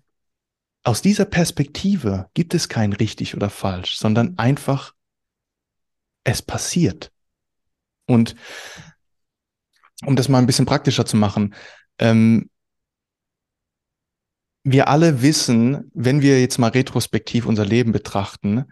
aus 0.84 1.02
dieser 1.02 1.26
Perspektive 1.26 2.30
gibt 2.34 2.54
es 2.54 2.70
kein 2.70 2.94
richtig 2.94 3.36
oder 3.36 3.50
falsch, 3.50 3.98
sondern 3.98 4.38
einfach, 4.38 4.94
es 6.24 6.42
passiert. 6.42 7.12
Und 8.06 8.36
um 10.06 10.16
das 10.16 10.30
mal 10.30 10.40
ein 10.40 10.46
bisschen 10.46 10.66
praktischer 10.66 11.06
zu 11.06 11.18
machen, 11.18 11.56
ähm, 12.00 12.50
wir 14.64 14.90
alle 14.90 15.22
wissen, 15.22 15.90
wenn 15.94 16.22
wir 16.22 16.42
jetzt 16.42 16.58
mal 16.58 16.70
retrospektiv 16.72 17.46
unser 17.46 17.66
Leben 17.66 17.94
betrachten, 17.94 18.66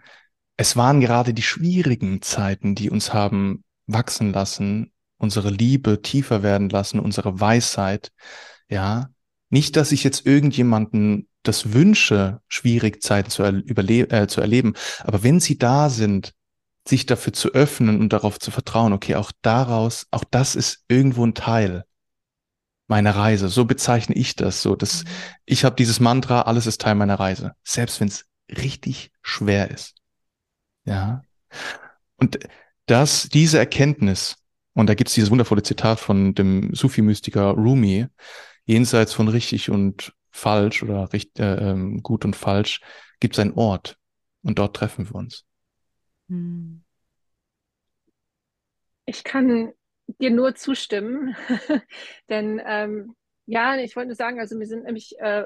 es 0.56 0.76
waren 0.76 1.00
gerade 1.00 1.34
die 1.34 1.42
schwierigen 1.42 2.22
Zeiten, 2.22 2.74
die 2.74 2.90
uns 2.90 3.12
haben 3.14 3.64
wachsen 3.86 4.32
lassen, 4.32 4.92
unsere 5.18 5.50
Liebe 5.50 6.02
tiefer 6.02 6.42
werden 6.42 6.68
lassen, 6.68 7.00
unsere 7.00 7.40
Weisheit, 7.40 8.12
ja. 8.68 9.10
Nicht, 9.48 9.76
dass 9.76 9.92
ich 9.92 10.02
jetzt 10.02 10.26
irgendjemanden 10.26 11.28
das 11.44 11.72
wünsche, 11.72 12.40
schwierig 12.48 13.00
Zeiten 13.00 13.30
zu, 13.30 13.44
äh, 13.44 14.26
zu 14.26 14.40
erleben, 14.40 14.74
aber 15.04 15.22
wenn 15.22 15.38
sie 15.38 15.56
da 15.56 15.88
sind, 15.88 16.34
sich 16.88 17.06
dafür 17.06 17.32
zu 17.32 17.50
öffnen 17.52 18.00
und 18.00 18.12
darauf 18.12 18.38
zu 18.38 18.50
vertrauen, 18.50 18.92
okay, 18.92 19.16
auch 19.16 19.32
daraus, 19.42 20.06
auch 20.10 20.24
das 20.24 20.54
ist 20.54 20.84
irgendwo 20.88 21.24
ein 21.24 21.34
Teil 21.34 21.84
meiner 22.88 23.14
Reise. 23.16 23.48
So 23.48 23.64
bezeichne 23.64 24.14
ich 24.14 24.36
das. 24.36 24.62
So, 24.62 24.76
dass 24.76 25.04
mhm. 25.04 25.08
ich 25.44 25.64
habe 25.64 25.76
dieses 25.76 26.00
Mantra, 26.00 26.42
alles 26.42 26.66
ist 26.66 26.80
Teil 26.80 26.94
meiner 26.94 27.18
Reise, 27.18 27.52
selbst 27.64 28.00
wenn 28.00 28.08
es 28.08 28.26
richtig 28.48 29.10
schwer 29.22 29.70
ist. 29.70 29.94
Ja. 30.84 31.22
Und 32.16 32.38
dass 32.86 33.28
diese 33.28 33.58
Erkenntnis, 33.58 34.36
und 34.74 34.88
da 34.88 34.94
gibt 34.94 35.08
es 35.08 35.14
dieses 35.14 35.30
wundervolle 35.30 35.62
Zitat 35.62 35.98
von 35.98 36.34
dem 36.34 36.74
Sufi-Mystiker 36.74 37.50
Rumi, 37.50 38.06
jenseits 38.64 39.12
von 39.12 39.28
richtig 39.28 39.70
und 39.70 40.12
falsch 40.30 40.82
oder 40.82 41.12
richt, 41.12 41.40
äh, 41.40 41.70
ähm, 41.70 42.02
gut 42.02 42.24
und 42.24 42.36
falsch, 42.36 42.80
gibt 43.20 43.34
es 43.34 43.40
einen 43.40 43.54
Ort 43.54 43.96
und 44.42 44.58
dort 44.58 44.76
treffen 44.76 45.08
wir 45.08 45.14
uns. 45.16 45.45
Hm. 46.28 46.82
Ich 49.04 49.22
kann 49.22 49.72
dir 50.20 50.30
nur 50.30 50.54
zustimmen, 50.54 51.36
denn 52.28 52.60
ähm, 52.64 53.14
ja, 53.46 53.76
ich 53.76 53.94
wollte 53.94 54.08
nur 54.08 54.16
sagen, 54.16 54.40
also 54.40 54.58
wir 54.58 54.66
sind 54.66 54.84
nämlich 54.84 55.18
äh, 55.20 55.44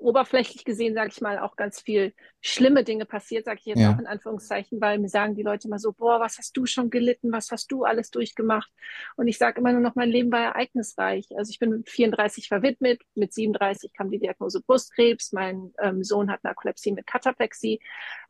oberflächlich 0.00 0.64
gesehen, 0.64 0.94
sage 0.94 1.10
ich 1.12 1.20
mal, 1.20 1.38
auch 1.38 1.56
ganz 1.56 1.80
viel 1.80 2.14
schlimme 2.40 2.84
Dinge 2.84 3.04
passiert, 3.04 3.44
sage 3.44 3.58
ich 3.60 3.66
jetzt 3.66 3.80
ja. 3.80 3.92
auch 3.94 3.98
in 3.98 4.06
Anführungszeichen, 4.06 4.80
weil 4.80 4.98
mir 4.98 5.08
sagen 5.08 5.34
die 5.34 5.42
Leute 5.42 5.68
immer 5.68 5.78
so, 5.78 5.92
boah, 5.92 6.20
was 6.20 6.38
hast 6.38 6.56
du 6.56 6.66
schon 6.66 6.90
gelitten, 6.90 7.32
was 7.32 7.50
hast 7.50 7.70
du 7.70 7.84
alles 7.84 8.10
durchgemacht? 8.10 8.70
Und 9.16 9.28
ich 9.28 9.38
sage 9.38 9.60
immer 9.60 9.72
nur 9.72 9.80
noch, 9.80 9.94
mein 9.94 10.08
Leben 10.08 10.32
war 10.32 10.40
ereignisreich. 10.40 11.26
Also 11.36 11.50
ich 11.50 11.58
bin 11.58 11.70
mit 11.70 11.90
34 11.90 12.48
verwidmet, 12.48 13.02
mit 13.14 13.32
37 13.32 13.92
kam 13.92 14.10
die 14.10 14.18
Diagnose 14.18 14.62
Brustkrebs, 14.62 15.32
mein 15.32 15.72
ähm, 15.80 16.02
Sohn 16.02 16.30
hat 16.30 16.44
Narkolepsie 16.44 16.92
mit 16.92 17.06
Kataplexie. 17.06 17.80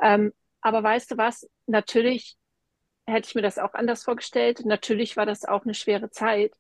Ähm, 0.03 0.33
aber 0.61 0.83
weißt 0.83 1.13
du 1.13 1.17
was, 1.17 1.49
natürlich 1.67 2.37
hätte 3.07 3.29
ich 3.29 3.35
mir 3.35 3.43
das 3.43 3.59
auch 3.59 3.75
anders 3.75 4.05
vorgestellt. 4.05 4.65
Natürlich 4.65 5.17
war 5.17 5.27
das 5.27 5.45
auch 5.45 5.65
eine 5.65 5.75
schwere 5.75 6.11
Zeit. 6.11 6.55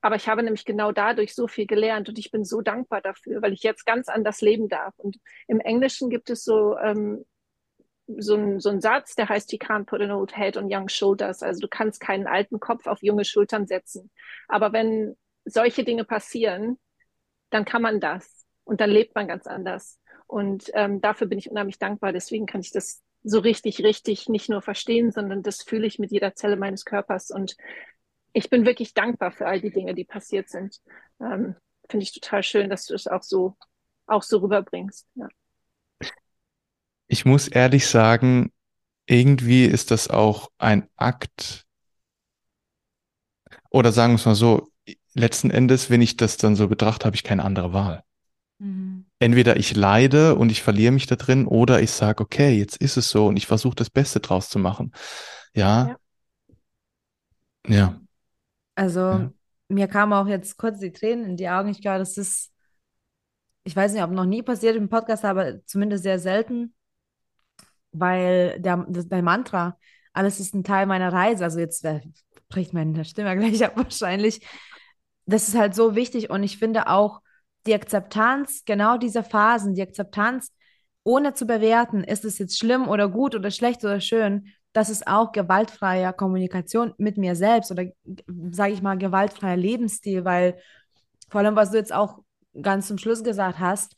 Aber 0.00 0.16
ich 0.16 0.28
habe 0.28 0.42
nämlich 0.42 0.66
genau 0.66 0.92
dadurch 0.92 1.34
so 1.34 1.48
viel 1.48 1.66
gelernt 1.66 2.10
und 2.10 2.18
ich 2.18 2.30
bin 2.30 2.44
so 2.44 2.60
dankbar 2.60 3.00
dafür, 3.00 3.40
weil 3.40 3.54
ich 3.54 3.62
jetzt 3.62 3.86
ganz 3.86 4.08
anders 4.08 4.42
leben 4.42 4.68
darf. 4.68 4.92
Und 4.98 5.16
im 5.48 5.60
Englischen 5.60 6.10
gibt 6.10 6.28
es 6.28 6.44
so, 6.44 6.76
ähm, 6.76 7.24
so, 8.06 8.34
ein, 8.34 8.60
so 8.60 8.68
einen 8.68 8.82
Satz, 8.82 9.14
der 9.14 9.30
heißt, 9.30 9.50
you 9.52 9.58
can't 9.58 9.86
put 9.86 10.02
an 10.02 10.10
old 10.10 10.36
head 10.36 10.58
on 10.58 10.70
young 10.70 10.88
shoulders. 10.88 11.42
Also 11.42 11.60
du 11.60 11.68
kannst 11.68 12.00
keinen 12.00 12.26
alten 12.26 12.60
Kopf 12.60 12.86
auf 12.86 13.02
junge 13.02 13.24
Schultern 13.24 13.66
setzen. 13.66 14.10
Aber 14.46 14.74
wenn 14.74 15.16
solche 15.46 15.84
Dinge 15.84 16.04
passieren, 16.04 16.78
dann 17.48 17.64
kann 17.64 17.80
man 17.80 17.98
das 18.00 18.44
und 18.64 18.80
dann 18.82 18.90
lebt 18.90 19.14
man 19.14 19.26
ganz 19.26 19.46
anders. 19.46 19.98
Und 20.26 20.70
ähm, 20.74 21.00
dafür 21.00 21.28
bin 21.28 21.38
ich 21.38 21.50
unheimlich 21.50 21.78
dankbar. 21.78 22.12
Deswegen 22.12 22.44
kann 22.46 22.60
ich 22.60 22.72
das 22.72 23.03
so 23.24 23.38
richtig, 23.40 23.82
richtig 23.82 24.28
nicht 24.28 24.48
nur 24.48 24.62
verstehen, 24.62 25.10
sondern 25.10 25.42
das 25.42 25.62
fühle 25.62 25.86
ich 25.86 25.98
mit 25.98 26.12
jeder 26.12 26.34
Zelle 26.34 26.56
meines 26.56 26.84
Körpers. 26.84 27.30
Und 27.30 27.56
ich 28.32 28.50
bin 28.50 28.66
wirklich 28.66 28.94
dankbar 28.94 29.32
für 29.32 29.46
all 29.46 29.60
die 29.60 29.72
Dinge, 29.72 29.94
die 29.94 30.04
passiert 30.04 30.48
sind. 30.48 30.80
Ähm, 31.20 31.56
Finde 31.88 32.04
ich 32.04 32.12
total 32.12 32.42
schön, 32.42 32.70
dass 32.70 32.86
du 32.86 32.94
es 32.94 33.06
auch 33.06 33.22
so, 33.22 33.56
auch 34.06 34.22
so 34.22 34.38
rüberbringst. 34.38 35.06
Ja. 35.14 35.28
Ich 37.08 37.24
muss 37.24 37.48
ehrlich 37.48 37.86
sagen, 37.86 38.52
irgendwie 39.06 39.64
ist 39.64 39.90
das 39.90 40.08
auch 40.08 40.50
ein 40.58 40.88
Akt, 40.96 41.66
oder 43.70 43.90
sagen 43.90 44.12
wir 44.12 44.16
es 44.16 44.26
mal 44.26 44.34
so, 44.34 44.68
letzten 45.14 45.50
Endes, 45.50 45.90
wenn 45.90 46.00
ich 46.00 46.16
das 46.16 46.36
dann 46.36 46.54
so 46.54 46.68
betrachte, 46.68 47.06
habe 47.06 47.16
ich 47.16 47.24
keine 47.24 47.44
andere 47.44 47.72
Wahl. 47.72 48.04
Mhm. 48.58 48.93
Entweder 49.24 49.56
ich 49.56 49.74
leide 49.74 50.34
und 50.34 50.52
ich 50.52 50.62
verliere 50.62 50.92
mich 50.92 51.06
da 51.06 51.16
drin, 51.16 51.46
oder 51.46 51.80
ich 51.80 51.92
sage, 51.92 52.22
okay, 52.22 52.58
jetzt 52.58 52.76
ist 52.76 52.98
es 52.98 53.08
so 53.08 53.26
und 53.28 53.38
ich 53.38 53.46
versuche 53.46 53.74
das 53.74 53.88
Beste 53.88 54.20
draus 54.20 54.50
zu 54.50 54.58
machen. 54.58 54.92
Ja. 55.54 55.96
Ja. 57.66 57.74
ja. 57.74 58.00
Also 58.74 59.00
ja. 59.00 59.32
mir 59.68 59.88
kamen 59.88 60.12
auch 60.12 60.26
jetzt 60.26 60.58
kurz 60.58 60.78
die 60.78 60.92
Tränen 60.92 61.24
in 61.24 61.36
die 61.38 61.48
Augen. 61.48 61.70
Ich 61.70 61.80
glaube, 61.80 62.00
das 62.00 62.18
ist, 62.18 62.52
ich 63.62 63.74
weiß 63.74 63.94
nicht, 63.94 64.02
ob 64.02 64.10
noch 64.10 64.26
nie 64.26 64.42
passiert 64.42 64.76
im 64.76 64.90
Podcast, 64.90 65.24
aber 65.24 65.64
zumindest 65.64 66.02
sehr 66.02 66.18
selten, 66.18 66.74
weil 67.92 68.60
der, 68.60 68.84
das, 68.90 69.06
Mantra, 69.08 69.78
alles 70.12 70.38
ist 70.38 70.54
ein 70.54 70.64
Teil 70.64 70.84
meiner 70.84 71.14
Reise. 71.14 71.44
Also 71.44 71.60
jetzt 71.60 71.82
äh, 71.86 72.02
bricht 72.50 72.74
meine 72.74 73.06
Stimme 73.06 73.34
gleich 73.38 73.64
ab 73.64 73.72
wahrscheinlich. 73.76 74.46
Das 75.24 75.48
ist 75.48 75.56
halt 75.56 75.74
so 75.74 75.94
wichtig 75.94 76.28
und 76.28 76.42
ich 76.42 76.58
finde 76.58 76.88
auch 76.88 77.22
die 77.66 77.74
Akzeptanz 77.74 78.64
genau 78.64 78.98
dieser 78.98 79.24
Phasen, 79.24 79.74
die 79.74 79.82
Akzeptanz 79.82 80.52
ohne 81.02 81.34
zu 81.34 81.46
bewerten, 81.46 82.02
ist 82.02 82.24
es 82.24 82.38
jetzt 82.38 82.58
schlimm 82.58 82.88
oder 82.88 83.08
gut 83.08 83.34
oder 83.34 83.50
schlecht 83.50 83.84
oder 83.84 84.00
schön, 84.00 84.48
das 84.72 84.90
ist 84.90 85.06
auch 85.06 85.32
gewaltfreie 85.32 86.12
Kommunikation 86.12 86.94
mit 86.98 87.16
mir 87.16 87.36
selbst 87.36 87.70
oder 87.70 87.84
sage 88.50 88.72
ich 88.72 88.82
mal 88.82 88.98
gewaltfreier 88.98 89.56
Lebensstil, 89.56 90.24
weil 90.24 90.58
vor 91.30 91.40
allem, 91.40 91.56
was 91.56 91.70
du 91.70 91.76
jetzt 91.78 91.92
auch 91.92 92.18
ganz 92.60 92.88
zum 92.88 92.98
Schluss 92.98 93.22
gesagt 93.22 93.60
hast, 93.60 93.96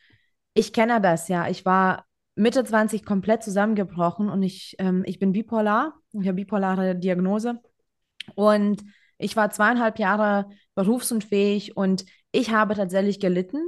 ich 0.52 0.72
kenne 0.72 1.00
das 1.00 1.28
ja. 1.28 1.48
Ich 1.48 1.64
war 1.64 2.06
Mitte 2.34 2.62
20 2.62 3.04
komplett 3.04 3.42
zusammengebrochen 3.42 4.28
und 4.28 4.42
ich, 4.42 4.76
ähm, 4.78 5.02
ich 5.06 5.18
bin 5.18 5.32
bipolar. 5.32 5.94
Ich 6.12 6.26
habe 6.26 6.34
bipolare 6.34 6.94
Diagnose 6.94 7.60
und 8.34 8.82
ich 9.18 9.36
war 9.36 9.50
zweieinhalb 9.50 9.98
Jahre 9.98 10.50
berufsunfähig 10.74 11.76
und 11.76 12.04
ich 12.32 12.50
habe 12.50 12.74
tatsächlich 12.74 13.20
gelitten, 13.20 13.58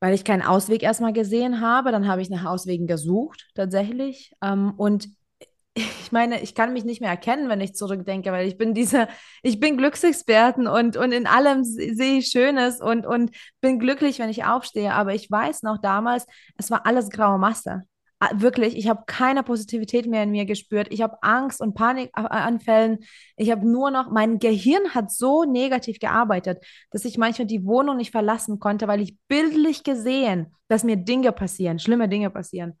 weil 0.00 0.14
ich 0.14 0.24
keinen 0.24 0.42
Ausweg 0.42 0.82
erstmal 0.82 1.12
gesehen 1.12 1.60
habe. 1.60 1.92
Dann 1.92 2.08
habe 2.08 2.22
ich 2.22 2.30
nach 2.30 2.44
Auswegen 2.44 2.86
gesucht, 2.86 3.48
tatsächlich. 3.54 4.32
Ähm, 4.42 4.74
und 4.76 5.08
ich 5.74 6.12
meine, 6.12 6.42
ich 6.42 6.54
kann 6.54 6.72
mich 6.72 6.84
nicht 6.84 7.00
mehr 7.00 7.10
erkennen, 7.10 7.48
wenn 7.48 7.60
ich 7.60 7.74
zurückdenke, 7.74 8.30
weil 8.32 8.46
ich 8.46 8.58
bin 8.58 8.74
diese, 8.74 9.08
ich 9.42 9.58
bin 9.60 9.78
Glücksexperten 9.78 10.66
und, 10.66 10.96
und 10.96 11.12
in 11.12 11.26
allem 11.26 11.64
sehe 11.64 12.18
ich 12.18 12.26
Schönes 12.26 12.80
und, 12.80 13.06
und 13.06 13.30
bin 13.60 13.78
glücklich, 13.78 14.18
wenn 14.18 14.28
ich 14.28 14.44
aufstehe. 14.44 14.92
Aber 14.92 15.14
ich 15.14 15.30
weiß 15.30 15.62
noch 15.62 15.78
damals, 15.78 16.26
es 16.58 16.70
war 16.70 16.84
alles 16.86 17.08
graue 17.10 17.38
Masse. 17.38 17.84
Wirklich, 18.34 18.76
ich 18.76 18.88
habe 18.88 19.02
keine 19.06 19.42
Positivität 19.42 20.06
mehr 20.06 20.22
in 20.22 20.30
mir 20.30 20.44
gespürt. 20.44 20.88
Ich 20.90 21.02
habe 21.02 21.20
Angst 21.22 21.60
und 21.60 21.74
Panikanfällen. 21.74 22.98
Ich 23.36 23.50
habe 23.50 23.66
nur 23.68 23.90
noch, 23.90 24.10
mein 24.10 24.38
Gehirn 24.38 24.94
hat 24.94 25.10
so 25.10 25.44
negativ 25.44 25.98
gearbeitet, 25.98 26.64
dass 26.90 27.04
ich 27.04 27.18
manchmal 27.18 27.46
die 27.46 27.64
Wohnung 27.64 27.96
nicht 27.96 28.12
verlassen 28.12 28.60
konnte, 28.60 28.86
weil 28.86 29.00
ich 29.00 29.16
bildlich 29.26 29.82
gesehen, 29.82 30.54
dass 30.68 30.84
mir 30.84 30.96
Dinge 30.96 31.32
passieren, 31.32 31.78
schlimme 31.78 32.08
Dinge 32.08 32.30
passieren. 32.30 32.78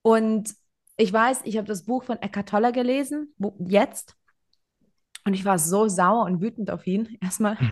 Und 0.00 0.54
ich 0.96 1.12
weiß, 1.12 1.42
ich 1.44 1.56
habe 1.56 1.66
das 1.66 1.84
Buch 1.84 2.04
von 2.04 2.20
Eckhart 2.22 2.48
Tolle 2.48 2.72
gelesen, 2.72 3.34
jetzt. 3.58 4.16
Und 5.24 5.34
ich 5.34 5.44
war 5.44 5.58
so 5.58 5.88
sauer 5.88 6.24
und 6.24 6.40
wütend 6.40 6.70
auf 6.70 6.86
ihn 6.86 7.18
erstmal. 7.20 7.58
Hm. 7.58 7.70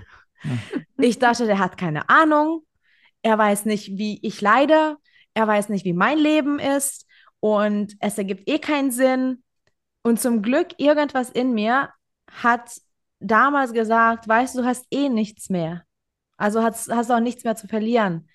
Ich 0.99 1.19
dachte, 1.19 1.47
der 1.47 1.59
hat 1.59 1.77
keine 1.77 2.09
Ahnung. 2.09 2.63
Er 3.23 3.39
weiß 3.39 3.65
nicht, 3.67 3.99
wie 3.99 4.19
ich 4.23 4.41
leide. 4.41 4.97
Er 5.35 5.47
weiß 5.47 5.69
nicht, 5.69 5.85
wie 5.85 5.93
mein 5.93 6.19
Leben 6.19 6.59
ist. 6.59 7.07
Und 7.41 7.97
es 8.01 8.19
ergibt 8.19 8.49
eh 8.49 8.59
keinen 8.59 8.91
Sinn. 8.91 9.43
Und 10.03 10.21
zum 10.21 10.43
Glück, 10.43 10.69
irgendwas 10.79 11.31
in 11.31 11.53
mir 11.53 11.91
hat 12.31 12.71
damals 13.19 13.73
gesagt, 13.73 14.29
weißt 14.29 14.55
du, 14.55 14.63
du 14.63 14.67
hast 14.67 14.87
eh 14.91 15.09
nichts 15.09 15.51
mehr. 15.51 15.85
Also 16.37 16.63
hast, 16.63 16.91
hast 16.91 17.11
auch 17.11 17.21
nichts 17.21 17.45
mehr 17.45 17.57
zu 17.57 17.69
verlieren. 17.69 18.29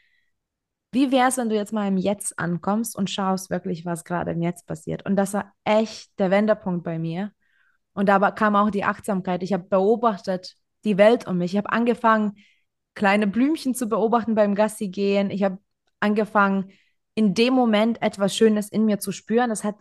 Wie 0.92 1.12
wäre 1.12 1.28
es, 1.28 1.38
wenn 1.38 1.50
du 1.50 1.56
jetzt 1.56 1.74
mal 1.74 1.88
im 1.88 1.98
Jetzt 1.98 2.40
ankommst 2.40 2.96
und 2.96 3.10
schaust 3.10 3.50
wirklich, 3.50 3.86
was 3.86 4.04
gerade 4.06 4.32
im 4.32 4.42
Jetzt 4.42 4.66
passiert? 4.66 5.06
Und 5.06 5.16
das 5.18 5.34
war 5.34 5.54
echt 5.64 6.18
der 6.20 6.32
Wendepunkt 6.32 6.84
bei 6.84 7.00
mir. 7.00 7.32
Und 7.94 8.08
da 8.08 8.32
kam 8.32 8.56
auch 8.56 8.70
die 8.70 8.84
Achtsamkeit. 8.84 9.44
Ich 9.44 9.54
habe 9.54 9.64
beobachtet 9.64 10.56
die 10.84 10.98
Welt 10.98 11.28
um 11.28 11.38
mich. 11.40 11.54
Ich 11.54 11.58
habe 11.58 11.72
angefangen, 11.72 12.38
kleine 12.94 13.28
Blümchen 13.28 13.74
zu 13.74 13.90
beobachten 13.90 14.36
beim 14.36 14.56
Gassi 14.56 14.90
gehen. 14.90 15.32
Ich 15.32 15.44
habe 15.44 15.58
angefangen, 16.00 16.72
in 17.16 17.34
dem 17.34 17.54
Moment 17.54 18.02
etwas 18.02 18.36
Schönes 18.36 18.70
in 18.70 18.86
mir 18.86 19.00
zu 19.00 19.12
spüren. 19.12 19.50
Das 19.50 19.64
hat 19.64 19.76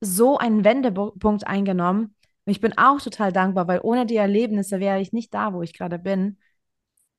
so 0.00 0.38
einen 0.38 0.64
Wendepunkt 0.64 1.46
eingenommen. 1.46 2.14
Und 2.44 2.50
ich 2.50 2.60
bin 2.60 2.76
auch 2.78 3.00
total 3.00 3.32
dankbar, 3.32 3.68
weil 3.68 3.80
ohne 3.82 4.06
die 4.06 4.16
Erlebnisse 4.16 4.80
wäre 4.80 5.00
ich 5.00 5.12
nicht 5.12 5.34
da, 5.34 5.52
wo 5.52 5.62
ich 5.62 5.74
gerade 5.74 5.98
bin. 5.98 6.38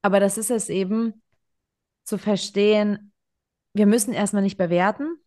Aber 0.02 0.20
das 0.20 0.38
ist 0.38 0.50
es 0.50 0.70
eben, 0.70 1.22
zu 2.10 2.18
verstehen, 2.18 3.14
wir 3.74 3.86
müssen 3.86 4.14
erstmal 4.14 4.42
nicht 4.42 4.58
bewerten, 4.58 5.18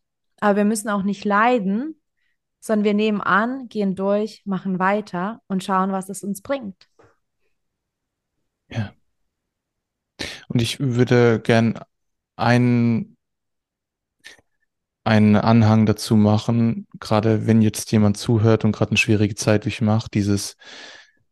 aber 0.41 0.57
wir 0.57 0.65
müssen 0.65 0.89
auch 0.89 1.05
nicht 1.05 1.25
leiden, 1.25 2.01
sondern 2.59 2.85
wir 2.85 2.95
nehmen 2.95 3.21
an, 3.21 3.69
gehen 3.69 3.95
durch, 3.95 4.43
machen 4.45 4.81
weiter 4.81 5.41
und 5.47 5.63
schauen, 5.63 5.93
was 5.93 6.09
es 6.09 6.25
uns 6.25 6.43
bringt. 6.43 6.89
Ja. 8.69 8.93
Und 10.49 10.61
ich 10.61 10.81
würde 10.81 11.41
gern 11.41 11.79
einen, 12.37 13.17
einen 15.05 15.37
Anhang 15.37 15.87
dazu 15.87 16.17
machen, 16.17 16.87
gerade 17.01 17.47
wenn 17.47 17.61
jetzt 17.63 17.91
jemand 17.93 18.17
zuhört 18.17 18.65
und 18.65 18.73
gerade 18.73 18.93
eine 18.93 18.99
schwierige 18.99 19.35
Zeit 19.35 19.65
durchmacht, 19.65 20.15
dieses, 20.15 20.57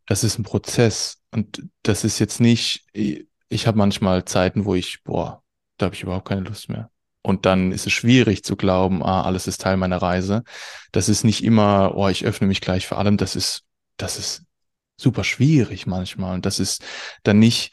das 0.06 0.24
ist 0.24 0.38
ein 0.38 0.44
Prozess 0.44 1.18
und 1.30 1.62
das 1.82 2.04
ist 2.04 2.18
jetzt 2.18 2.40
nicht, 2.40 2.86
ich 2.92 3.66
habe 3.66 3.78
manchmal 3.78 4.24
Zeiten, 4.24 4.64
wo 4.64 4.74
ich, 4.74 5.02
boah, 5.04 5.42
da 5.78 5.86
habe 5.86 5.94
ich 5.94 6.02
überhaupt 6.02 6.28
keine 6.28 6.42
Lust 6.42 6.68
mehr. 6.68 6.90
Und 7.22 7.46
dann 7.46 7.70
ist 7.70 7.86
es 7.86 7.92
schwierig 7.92 8.44
zu 8.44 8.56
glauben, 8.56 9.02
ah, 9.02 9.22
alles 9.22 9.46
ist 9.46 9.60
Teil 9.60 9.76
meiner 9.76 9.98
Reise. 9.98 10.42
Das 10.90 11.08
ist 11.08 11.22
nicht 11.22 11.44
immer, 11.44 11.94
oh, 11.94 12.08
ich 12.08 12.24
öffne 12.24 12.46
mich 12.46 12.60
gleich 12.62 12.86
vor 12.86 12.98
allem. 12.98 13.18
Das 13.18 13.36
ist, 13.36 13.64
das 13.98 14.18
ist 14.18 14.44
super 14.96 15.22
schwierig 15.22 15.86
manchmal. 15.86 16.34
Und 16.34 16.46
das 16.46 16.60
ist 16.60 16.82
dann 17.22 17.38
nicht, 17.38 17.72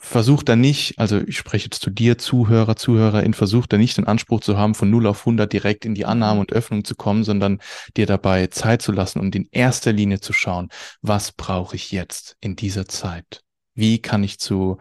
versucht 0.00 0.48
dann 0.48 0.60
nicht, 0.60 0.98
also 0.98 1.20
ich 1.20 1.36
spreche 1.38 1.66
jetzt 1.66 1.82
zu 1.82 1.90
dir, 1.90 2.18
Zuhörer, 2.18 2.76
Zuhörerin, 2.76 3.34
versucht 3.34 3.72
dann 3.72 3.80
nicht 3.80 3.96
den 3.96 4.06
Anspruch 4.06 4.40
zu 4.40 4.56
haben, 4.56 4.74
von 4.74 4.90
0 4.90 5.06
auf 5.06 5.20
100 5.20 5.52
direkt 5.52 5.84
in 5.84 5.94
die 5.94 6.06
Annahme 6.06 6.40
und 6.40 6.52
Öffnung 6.52 6.84
zu 6.84 6.94
kommen, 6.94 7.24
sondern 7.24 7.60
dir 7.96 8.06
dabei 8.06 8.46
Zeit 8.48 8.82
zu 8.82 8.92
lassen 8.92 9.20
und 9.20 9.34
in 9.34 9.48
erster 9.50 9.92
Linie 9.92 10.20
zu 10.20 10.32
schauen, 10.32 10.68
was 11.02 11.32
brauche 11.32 11.76
ich 11.76 11.92
jetzt 11.92 12.36
in 12.40 12.56
dieser 12.56 12.86
Zeit? 12.86 13.42
Wie 13.74 14.00
kann 14.00 14.24
ich 14.24 14.38
zu 14.38 14.78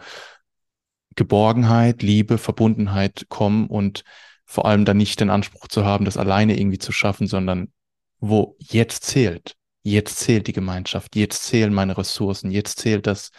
Geborgenheit, 1.16 2.04
Liebe, 2.04 2.38
Verbundenheit 2.38 3.26
kommen 3.28 3.68
und 3.68 4.04
vor 4.46 4.66
allem 4.66 4.86
dann 4.86 4.98
nicht 4.98 5.20
den 5.20 5.30
Anspruch 5.30 5.68
zu 5.68 5.84
haben, 5.84 6.06
das 6.06 6.16
alleine 6.16 6.58
irgendwie 6.58 6.78
zu 6.78 6.92
schaffen, 6.92 7.28
sondern 7.28 7.72
wo 8.20 8.56
jetzt 8.60 9.04
zählt. 9.04 9.56
Jetzt 9.84 10.20
zählt 10.20 10.48
die 10.48 10.54
Gemeinschaft, 10.54 11.16
jetzt 11.16 11.44
zählen 11.44 11.74
meine 11.74 11.98
Ressourcen, 11.98 12.52
jetzt 12.52 12.80
zählt 12.80 13.08
das, 13.08 13.32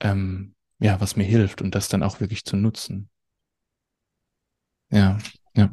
ähm, 0.00 0.54
ja, 0.82 1.00
was 1.00 1.16
mir 1.16 1.24
hilft 1.24 1.62
und 1.62 1.74
das 1.74 1.88
dann 1.88 2.02
auch 2.02 2.20
wirklich 2.20 2.44
zu 2.44 2.56
nutzen. 2.56 3.08
Ja, 4.90 5.18
ja. 5.54 5.70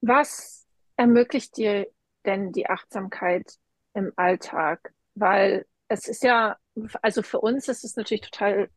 Was 0.00 0.66
ermöglicht 0.96 1.56
dir 1.56 1.86
denn 2.26 2.52
die 2.52 2.68
Achtsamkeit 2.68 3.54
im 3.94 4.12
Alltag? 4.16 4.92
Weil 5.14 5.66
es 5.86 6.08
ist 6.08 6.22
ja, 6.22 6.56
also 7.00 7.22
für 7.22 7.40
uns 7.40 7.68
ist 7.68 7.84
es 7.84 7.96
natürlich 7.96 8.22
total 8.22 8.68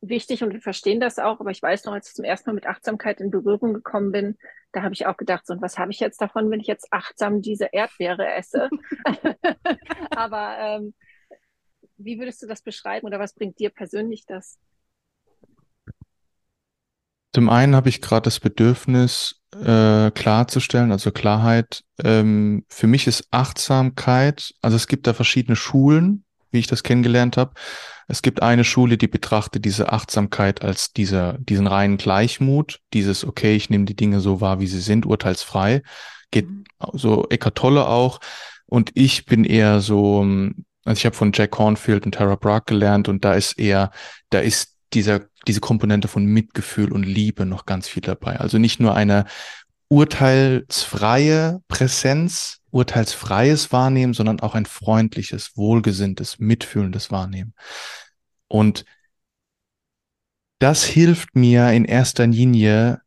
wichtig 0.00 0.42
und 0.42 0.52
wir 0.52 0.60
verstehen 0.60 1.00
das 1.00 1.18
auch. 1.18 1.40
Aber 1.40 1.50
ich 1.50 1.62
weiß 1.62 1.84
noch, 1.84 1.94
als 1.94 2.08
ich 2.08 2.14
zum 2.14 2.24
ersten 2.24 2.50
Mal 2.50 2.54
mit 2.54 2.66
Achtsamkeit 2.66 3.20
in 3.20 3.30
Berührung 3.30 3.74
gekommen 3.74 4.12
bin, 4.12 4.38
da 4.72 4.82
habe 4.82 4.94
ich 4.94 5.06
auch 5.06 5.16
gedacht, 5.16 5.46
so, 5.46 5.52
und 5.52 5.62
was 5.62 5.78
habe 5.78 5.90
ich 5.90 6.00
jetzt 6.00 6.20
davon, 6.20 6.50
wenn 6.50 6.60
ich 6.60 6.66
jetzt 6.66 6.92
achtsam 6.92 7.42
diese 7.42 7.68
Erdbeere 7.72 8.34
esse? 8.34 8.70
aber 10.10 10.56
ähm, 10.58 10.94
wie 11.96 12.18
würdest 12.18 12.42
du 12.42 12.46
das 12.46 12.62
beschreiben 12.62 13.06
oder 13.06 13.18
was 13.18 13.34
bringt 13.34 13.58
dir 13.58 13.70
persönlich 13.70 14.24
das? 14.26 14.58
Zum 17.34 17.50
einen 17.50 17.74
habe 17.74 17.88
ich 17.88 18.00
gerade 18.00 18.22
das 18.22 18.38
Bedürfnis, 18.38 19.40
äh, 19.54 20.12
klarzustellen, 20.12 20.92
also 20.92 21.10
Klarheit. 21.10 21.82
Ähm, 22.02 22.64
für 22.68 22.86
mich 22.86 23.08
ist 23.08 23.26
Achtsamkeit, 23.32 24.54
also 24.62 24.76
es 24.76 24.86
gibt 24.86 25.08
da 25.08 25.14
verschiedene 25.14 25.56
Schulen, 25.56 26.24
wie 26.52 26.60
ich 26.60 26.68
das 26.68 26.84
kennengelernt 26.84 27.36
habe. 27.36 27.54
Es 28.06 28.22
gibt 28.22 28.42
eine 28.42 28.62
Schule, 28.62 28.98
die 28.98 29.08
betrachtet 29.08 29.64
diese 29.64 29.92
Achtsamkeit 29.92 30.62
als 30.62 30.92
dieser, 30.92 31.38
diesen 31.38 31.66
reinen 31.66 31.96
Gleichmut, 31.96 32.80
dieses, 32.92 33.24
okay, 33.24 33.56
ich 33.56 33.68
nehme 33.68 33.86
die 33.86 33.96
Dinge 33.96 34.20
so 34.20 34.40
wahr, 34.40 34.60
wie 34.60 34.66
sie 34.68 34.80
sind, 34.80 35.04
urteilsfrei. 35.04 35.82
Geht 36.30 36.48
mhm. 36.48 36.64
so 36.92 37.26
Eckart 37.30 37.56
Tolle 37.56 37.88
auch. 37.88 38.20
Und 38.66 38.92
ich 38.94 39.26
bin 39.26 39.44
eher 39.44 39.80
so, 39.80 40.24
also 40.84 40.98
ich 40.98 41.06
habe 41.06 41.16
von 41.16 41.32
Jack 41.32 41.52
Cornfield 41.52 42.04
und 42.04 42.12
Tara 42.14 42.36
Brach 42.36 42.64
gelernt 42.66 43.08
und 43.08 43.24
da 43.24 43.34
ist 43.34 43.58
eher, 43.58 43.90
da 44.30 44.40
ist 44.40 44.76
dieser, 44.92 45.22
diese 45.46 45.60
Komponente 45.60 46.08
von 46.08 46.24
Mitgefühl 46.24 46.92
und 46.92 47.04
Liebe 47.04 47.46
noch 47.46 47.66
ganz 47.66 47.88
viel 47.88 48.02
dabei. 48.02 48.38
Also 48.38 48.58
nicht 48.58 48.80
nur 48.80 48.94
eine 48.94 49.24
urteilsfreie 49.88 51.60
Präsenz, 51.68 52.60
urteilsfreies 52.70 53.72
Wahrnehmen, 53.72 54.14
sondern 54.14 54.40
auch 54.40 54.54
ein 54.54 54.66
freundliches, 54.66 55.56
wohlgesinntes, 55.56 56.38
mitfühlendes 56.38 57.10
Wahrnehmen. 57.10 57.54
Und 58.48 58.84
das 60.58 60.84
hilft 60.84 61.34
mir 61.34 61.70
in 61.70 61.84
erster 61.84 62.26
Linie, 62.26 63.00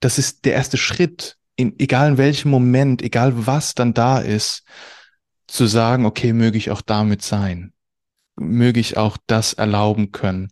das 0.00 0.18
ist 0.18 0.44
der 0.44 0.54
erste 0.54 0.76
Schritt, 0.76 1.36
in, 1.56 1.78
egal 1.78 2.12
in 2.12 2.18
welchem 2.18 2.50
Moment, 2.50 3.02
egal 3.02 3.46
was 3.46 3.74
dann 3.74 3.94
da 3.94 4.18
ist, 4.18 4.64
zu 5.50 5.66
sagen, 5.66 6.06
okay, 6.06 6.32
möge 6.32 6.58
ich 6.58 6.70
auch 6.70 6.80
damit 6.80 7.22
sein, 7.22 7.72
möge 8.36 8.80
ich 8.80 8.96
auch 8.96 9.16
das 9.26 9.52
erlauben 9.52 10.12
können. 10.12 10.48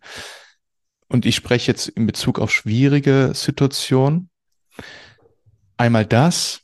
Und 1.07 1.25
ich 1.25 1.35
spreche 1.35 1.71
jetzt 1.71 1.87
in 1.87 2.05
Bezug 2.05 2.39
auf 2.39 2.51
schwierige 2.51 3.31
Situationen. 3.33 4.29
Einmal 5.77 6.05
das, 6.05 6.61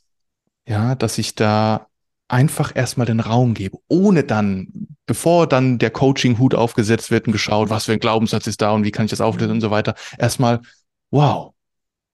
ja, 0.66 0.94
dass 0.94 1.18
ich 1.18 1.34
da 1.34 1.88
einfach 2.28 2.74
erstmal 2.74 3.06
den 3.06 3.20
Raum 3.20 3.54
gebe, 3.54 3.78
ohne 3.88 4.24
dann, 4.24 4.88
bevor 5.06 5.48
dann 5.48 5.78
der 5.78 5.90
Coaching-Hut 5.90 6.54
aufgesetzt 6.54 7.10
wird 7.10 7.26
und 7.26 7.32
geschaut, 7.32 7.70
was 7.70 7.86
für 7.86 7.92
ein 7.92 8.00
Glaubenssatz 8.00 8.46
ist 8.46 8.60
da 8.60 8.72
und 8.72 8.84
wie 8.84 8.90
kann 8.90 9.06
ich 9.06 9.10
das 9.10 9.20
auflösen 9.20 9.52
und 9.52 9.60
so 9.60 9.70
weiter, 9.70 9.94
erstmal, 10.18 10.60
wow, 11.10 11.54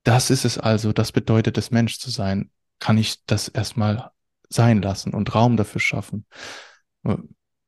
das 0.05 0.31
ist 0.31 0.45
es 0.45 0.59
also, 0.59 0.93
das 0.93 1.13
bedeutet 1.13 1.59
es, 1.59 1.71
Mensch 1.71 1.99
zu 1.99 2.11
sein, 2.11 2.51
kann 2.79 2.99
ich 2.99 3.25
das 3.27 3.49
erstmal 3.49 4.12
sein 4.53 4.83
lassen 4.83 5.15
und 5.15 5.35
Raum 5.35 5.57
dafür 5.57 5.81
schaffen. 5.81 6.27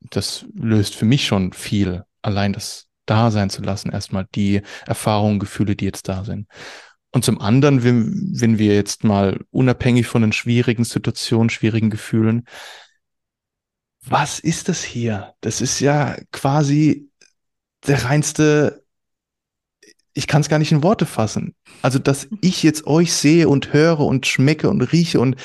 Das 0.00 0.46
löst 0.54 0.94
für 0.94 1.06
mich 1.06 1.26
schon 1.26 1.52
viel, 1.52 2.04
allein 2.22 2.52
das 2.52 2.88
da 3.06 3.30
sein 3.30 3.50
zu 3.50 3.62
lassen, 3.62 3.92
erstmal 3.92 4.26
die 4.34 4.62
Erfahrungen, 4.86 5.38
Gefühle, 5.38 5.76
die 5.76 5.84
jetzt 5.84 6.08
da 6.08 6.24
sind. 6.24 6.46
Und 7.12 7.24
zum 7.24 7.40
anderen, 7.40 7.84
wenn, 7.84 8.32
wenn 8.34 8.58
wir 8.58 8.74
jetzt 8.74 9.04
mal 9.04 9.40
unabhängig 9.50 10.06
von 10.06 10.22
den 10.22 10.32
schwierigen 10.32 10.84
Situationen, 10.84 11.50
schwierigen 11.50 11.90
Gefühlen, 11.90 12.44
was 14.06 14.38
ist 14.38 14.68
das 14.68 14.82
hier? 14.82 15.34
Das 15.40 15.60
ist 15.60 15.80
ja 15.80 16.16
quasi 16.32 17.08
der 17.86 18.04
reinste, 18.04 18.84
ich 20.12 20.26
kann 20.26 20.40
es 20.40 20.48
gar 20.48 20.58
nicht 20.58 20.72
in 20.72 20.82
Worte 20.82 21.06
fassen. 21.06 21.54
Also, 21.82 21.98
dass 21.98 22.28
ich 22.40 22.62
jetzt 22.62 22.86
euch 22.86 23.12
sehe 23.12 23.48
und 23.48 23.72
höre 23.72 24.00
und 24.00 24.26
schmecke 24.26 24.68
und 24.68 24.82
rieche 24.82 25.20
und 25.20 25.36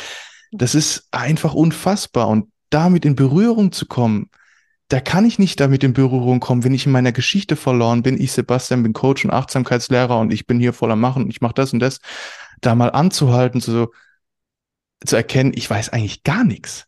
das 0.52 0.76
ist 0.76 1.08
einfach 1.12 1.54
unfassbar. 1.54 2.28
Und 2.28 2.52
damit 2.70 3.06
in 3.06 3.16
Berührung 3.16 3.72
zu 3.72 3.86
kommen, 3.86 4.30
da 4.88 5.00
kann 5.00 5.26
ich 5.26 5.38
nicht 5.38 5.60
damit 5.60 5.84
in 5.84 5.94
Berührung 5.94 6.40
kommen, 6.40 6.64
wenn 6.64 6.74
ich 6.74 6.86
in 6.86 6.92
meiner 6.92 7.12
Geschichte 7.12 7.56
verloren 7.56 8.02
bin. 8.02 8.20
Ich, 8.20 8.32
Sebastian, 8.32 8.84
bin 8.84 8.94
Coach 8.94 9.24
und 9.24 9.32
Achtsamkeitslehrer 9.32 10.18
und 10.18 10.34
ich 10.34 10.48
bin 10.48 10.60
hier 10.60 10.74
voller 10.74 10.96
Machen 10.96 11.24
und 11.24 11.30
ich 11.30 11.42
mache 11.42 11.54
das 11.54 11.74
und 11.74 11.80
das. 11.80 12.00
da 12.62 12.76
mal 12.76 12.92
anzuhalten, 12.92 13.62
so, 13.62 13.92
zu 15.06 15.16
erkennen, 15.16 15.54
ich 15.56 15.70
weiß 15.70 15.90
eigentlich 15.90 16.24
gar 16.24 16.44
nichts. 16.44 16.88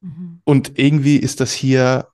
Mhm. 0.00 0.40
Und 0.44 0.78
irgendwie 0.78 1.16
ist 1.16 1.40
das 1.40 1.52
hier 1.52 2.08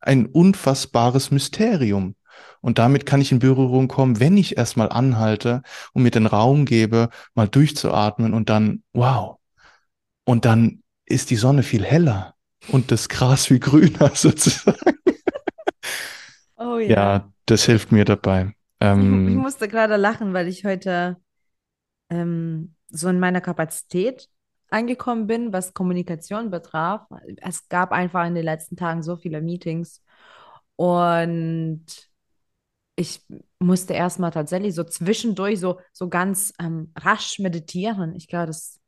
ein 0.00 0.26
unfassbares 0.26 1.30
Mysterium. 1.30 2.16
Und 2.60 2.78
damit 2.78 3.06
kann 3.06 3.20
ich 3.20 3.32
in 3.32 3.38
Berührung 3.38 3.88
kommen, 3.88 4.20
wenn 4.20 4.36
ich 4.36 4.56
erstmal 4.56 4.88
anhalte 4.88 5.62
und 5.92 6.02
mir 6.02 6.10
den 6.10 6.26
Raum 6.26 6.64
gebe, 6.64 7.10
mal 7.34 7.48
durchzuatmen 7.48 8.34
und 8.34 8.48
dann, 8.48 8.82
wow. 8.92 9.38
Und 10.24 10.44
dann 10.44 10.82
ist 11.04 11.30
die 11.30 11.36
Sonne 11.36 11.62
viel 11.62 11.84
heller 11.84 12.34
und 12.68 12.90
das 12.90 13.08
Gras 13.08 13.46
viel 13.46 13.58
grüner 13.58 14.10
sozusagen. 14.14 14.98
Oh 16.56 16.78
ja. 16.78 16.88
Ja, 16.88 17.32
das 17.46 17.64
hilft 17.64 17.92
mir 17.92 18.04
dabei. 18.04 18.54
Ähm, 18.80 19.28
ich 19.28 19.34
musste 19.34 19.68
gerade 19.68 19.96
lachen, 19.96 20.32
weil 20.32 20.48
ich 20.48 20.64
heute 20.64 21.16
ähm, 22.10 22.74
so 22.88 23.08
in 23.08 23.18
meiner 23.18 23.40
Kapazität 23.40 24.28
angekommen 24.70 25.26
bin, 25.26 25.52
was 25.52 25.74
Kommunikation 25.74 26.50
betraf. 26.50 27.06
Es 27.38 27.68
gab 27.68 27.92
einfach 27.92 28.26
in 28.26 28.34
den 28.34 28.44
letzten 28.44 28.76
Tagen 28.76 29.02
so 29.02 29.16
viele 29.16 29.40
Meetings 29.40 30.02
und 30.76 31.84
ich 32.96 33.24
musste 33.58 33.94
erstmal 33.94 34.30
tatsächlich 34.30 34.74
so 34.74 34.84
zwischendurch 34.84 35.58
so, 35.60 35.80
so 35.92 36.08
ganz 36.08 36.52
ähm, 36.60 36.92
rasch 36.96 37.38
meditieren. 37.38 38.14
Ich 38.14 38.28
glaube, 38.28 38.46
das 38.46 38.78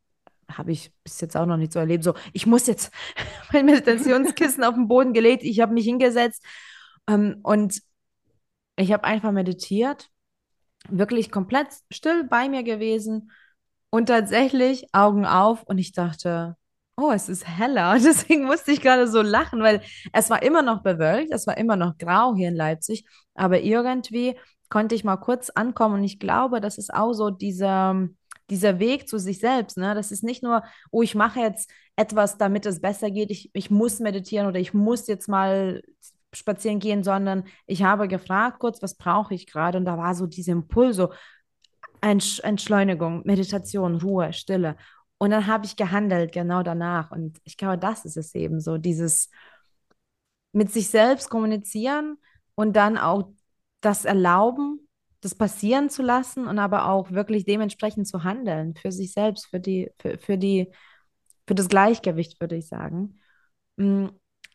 habe 0.50 0.72
ich 0.72 0.92
bis 1.02 1.20
jetzt 1.20 1.36
auch 1.36 1.46
noch 1.46 1.56
nicht 1.56 1.72
so 1.72 1.78
erlebt. 1.78 2.04
So, 2.04 2.14
ich 2.32 2.46
muss 2.46 2.66
jetzt 2.66 2.92
mein 3.52 3.66
Meditationskissen 3.66 4.64
auf 4.64 4.74
den 4.74 4.88
Boden 4.88 5.12
gelegt, 5.12 5.42
ich 5.42 5.60
habe 5.60 5.72
mich 5.72 5.84
hingesetzt 5.84 6.44
ähm, 7.08 7.40
und 7.42 7.80
ich 8.76 8.92
habe 8.92 9.04
einfach 9.04 9.32
meditiert, 9.32 10.10
wirklich 10.88 11.30
komplett 11.30 11.68
still 11.90 12.24
bei 12.24 12.48
mir 12.48 12.62
gewesen 12.62 13.30
und 13.90 14.06
tatsächlich 14.06 14.86
Augen 14.92 15.24
auf. 15.26 15.62
Und 15.62 15.78
ich 15.78 15.92
dachte, 15.92 16.56
oh, 16.96 17.10
es 17.12 17.28
ist 17.28 17.46
heller. 17.46 17.94
Deswegen 18.02 18.44
musste 18.44 18.72
ich 18.72 18.80
gerade 18.80 19.08
so 19.08 19.22
lachen, 19.22 19.62
weil 19.62 19.82
es 20.12 20.30
war 20.30 20.42
immer 20.42 20.62
noch 20.62 20.82
bewölkt, 20.82 21.32
es 21.32 21.46
war 21.46 21.56
immer 21.56 21.76
noch 21.76 21.96
grau 21.98 22.34
hier 22.34 22.48
in 22.48 22.56
Leipzig, 22.56 23.06
aber 23.34 23.60
irgendwie 23.60 24.36
konnte 24.68 24.94
ich 24.94 25.04
mal 25.04 25.16
kurz 25.16 25.50
ankommen. 25.50 25.96
Und 25.96 26.04
ich 26.04 26.18
glaube, 26.18 26.60
das 26.60 26.78
ist 26.78 26.92
auch 26.92 27.12
so 27.12 27.30
dieser, 27.30 28.08
dieser 28.50 28.78
Weg 28.78 29.08
zu 29.08 29.18
sich 29.18 29.38
selbst. 29.38 29.76
Ne? 29.78 29.94
Das 29.94 30.12
ist 30.12 30.22
nicht 30.22 30.42
nur, 30.42 30.62
oh, 30.90 31.02
ich 31.02 31.14
mache 31.14 31.40
jetzt 31.40 31.70
etwas, 31.96 32.36
damit 32.38 32.66
es 32.66 32.80
besser 32.80 33.10
geht, 33.10 33.30
ich, 33.30 33.50
ich 33.54 33.70
muss 33.70 34.00
meditieren 34.00 34.46
oder 34.46 34.60
ich 34.60 34.74
muss 34.74 35.06
jetzt 35.06 35.28
mal 35.28 35.82
spazieren 36.32 36.80
gehen, 36.80 37.04
sondern 37.04 37.44
ich 37.66 37.82
habe 37.84 38.08
gefragt 38.08 38.58
kurz, 38.58 38.82
was 38.82 38.96
brauche 38.96 39.34
ich 39.34 39.46
gerade 39.46 39.78
und 39.78 39.84
da 39.84 39.96
war 39.96 40.14
so 40.14 40.26
dieser 40.26 40.52
Impuls, 40.52 40.96
so 40.96 41.12
Entsch 42.00 42.40
Entschleunigung, 42.40 43.22
Meditation, 43.24 43.96
Ruhe, 43.96 44.32
Stille. 44.32 44.76
Und 45.18 45.30
dann 45.30 45.46
habe 45.46 45.64
ich 45.64 45.76
gehandelt 45.76 46.32
genau 46.32 46.62
danach. 46.62 47.10
Und 47.10 47.38
ich 47.44 47.56
glaube, 47.56 47.78
das 47.78 48.04
ist 48.04 48.16
es 48.18 48.34
eben 48.34 48.60
so, 48.60 48.76
dieses 48.76 49.30
mit 50.52 50.70
sich 50.70 50.88
selbst 50.88 51.30
kommunizieren 51.30 52.18
und 52.54 52.74
dann 52.76 52.98
auch 52.98 53.30
das 53.80 54.04
erlauben, 54.04 54.83
das 55.24 55.34
passieren 55.34 55.88
zu 55.88 56.02
lassen 56.02 56.46
und 56.46 56.58
aber 56.58 56.86
auch 56.86 57.10
wirklich 57.10 57.46
dementsprechend 57.46 58.06
zu 58.06 58.24
handeln 58.24 58.74
für 58.76 58.92
sich 58.92 59.14
selbst, 59.14 59.46
für 59.46 59.58
die, 59.58 59.90
für, 59.98 60.18
für 60.18 60.36
die, 60.36 60.70
für 61.46 61.54
das 61.54 61.68
Gleichgewicht, 61.68 62.40
würde 62.40 62.56
ich 62.56 62.68
sagen. 62.68 63.18
Mm, 63.76 64.08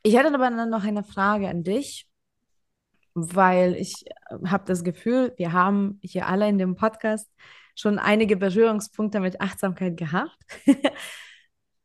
ich 0.04 0.16
hätte 0.16 0.32
aber 0.34 0.52
dann 0.52 0.70
noch 0.70 0.84
eine 0.84 1.04
Frage 1.04 1.50
an 1.50 1.64
dich, 1.64 2.08
weil 3.16 3.76
ich 3.76 4.06
äh, 4.08 4.48
habe 4.48 4.66
das 4.66 4.84
Gefühl, 4.84 5.34
wir 5.38 5.54
haben 5.54 6.00
hier 6.04 6.28
alle 6.28 6.48
in 6.48 6.60
dem 6.60 6.76
Podcast 6.76 7.28
schon 7.74 7.98
einige 7.98 8.38
Berührungspunkte 8.38 9.20
mit 9.22 9.42
Achtsamkeit 9.42 9.98
gehabt. 9.98 10.38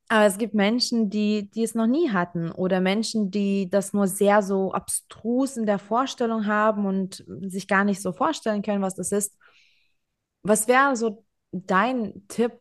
Aber 0.08 0.26
es 0.26 0.36
gibt 0.38 0.54
Menschen, 0.54 1.08
die, 1.08 1.50
die 1.50 1.62
es 1.62 1.74
noch 1.74 1.86
nie 1.86 2.10
hatten 2.10 2.50
oder 2.50 2.80
Menschen, 2.80 3.30
die 3.30 3.70
das 3.70 3.92
nur 3.92 4.06
sehr 4.06 4.42
so 4.42 4.72
abstrus 4.72 5.56
in 5.56 5.66
der 5.66 5.78
Vorstellung 5.78 6.46
haben 6.46 6.84
und 6.86 7.24
sich 7.40 7.66
gar 7.68 7.84
nicht 7.84 8.02
so 8.02 8.12
vorstellen 8.12 8.62
können, 8.62 8.82
was 8.82 8.94
das 8.94 9.12
ist. 9.12 9.36
Was 10.42 10.68
wäre 10.68 10.94
so 10.94 11.24
dein 11.52 12.26
Tipp 12.28 12.52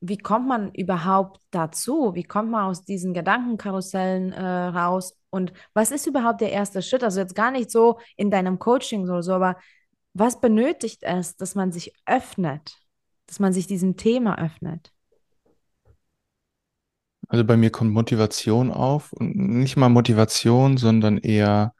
wie 0.00 0.18
kommt 0.18 0.46
man 0.46 0.72
überhaupt 0.72 1.40
dazu? 1.50 2.14
Wie 2.14 2.22
kommt 2.22 2.50
man 2.50 2.66
aus 2.66 2.84
diesen 2.84 3.14
Gedankenkarussellen 3.14 4.32
äh, 4.32 4.42
raus? 4.42 5.16
Und 5.30 5.52
was 5.74 5.90
ist 5.90 6.06
überhaupt 6.06 6.40
der 6.40 6.52
erste 6.52 6.82
Schritt? 6.82 7.02
Also 7.02 7.20
jetzt 7.20 7.34
gar 7.34 7.50
nicht 7.50 7.70
so 7.70 7.98
in 8.16 8.30
deinem 8.30 8.58
Coaching 8.58 9.04
oder 9.04 9.22
so, 9.22 9.32
aber 9.32 9.56
was 10.12 10.40
benötigt 10.40 11.02
es, 11.02 11.36
dass 11.36 11.54
man 11.54 11.72
sich 11.72 11.92
öffnet, 12.06 12.76
dass 13.26 13.38
man 13.40 13.52
sich 13.52 13.66
diesem 13.66 13.96
Thema 13.96 14.38
öffnet? 14.38 14.92
Also 17.28 17.44
bei 17.44 17.56
mir 17.56 17.70
kommt 17.70 17.92
Motivation 17.92 18.70
auf 18.70 19.12
und 19.12 19.36
nicht 19.36 19.76
mal 19.76 19.88
Motivation, 19.88 20.76
sondern 20.76 21.18
eher 21.18 21.74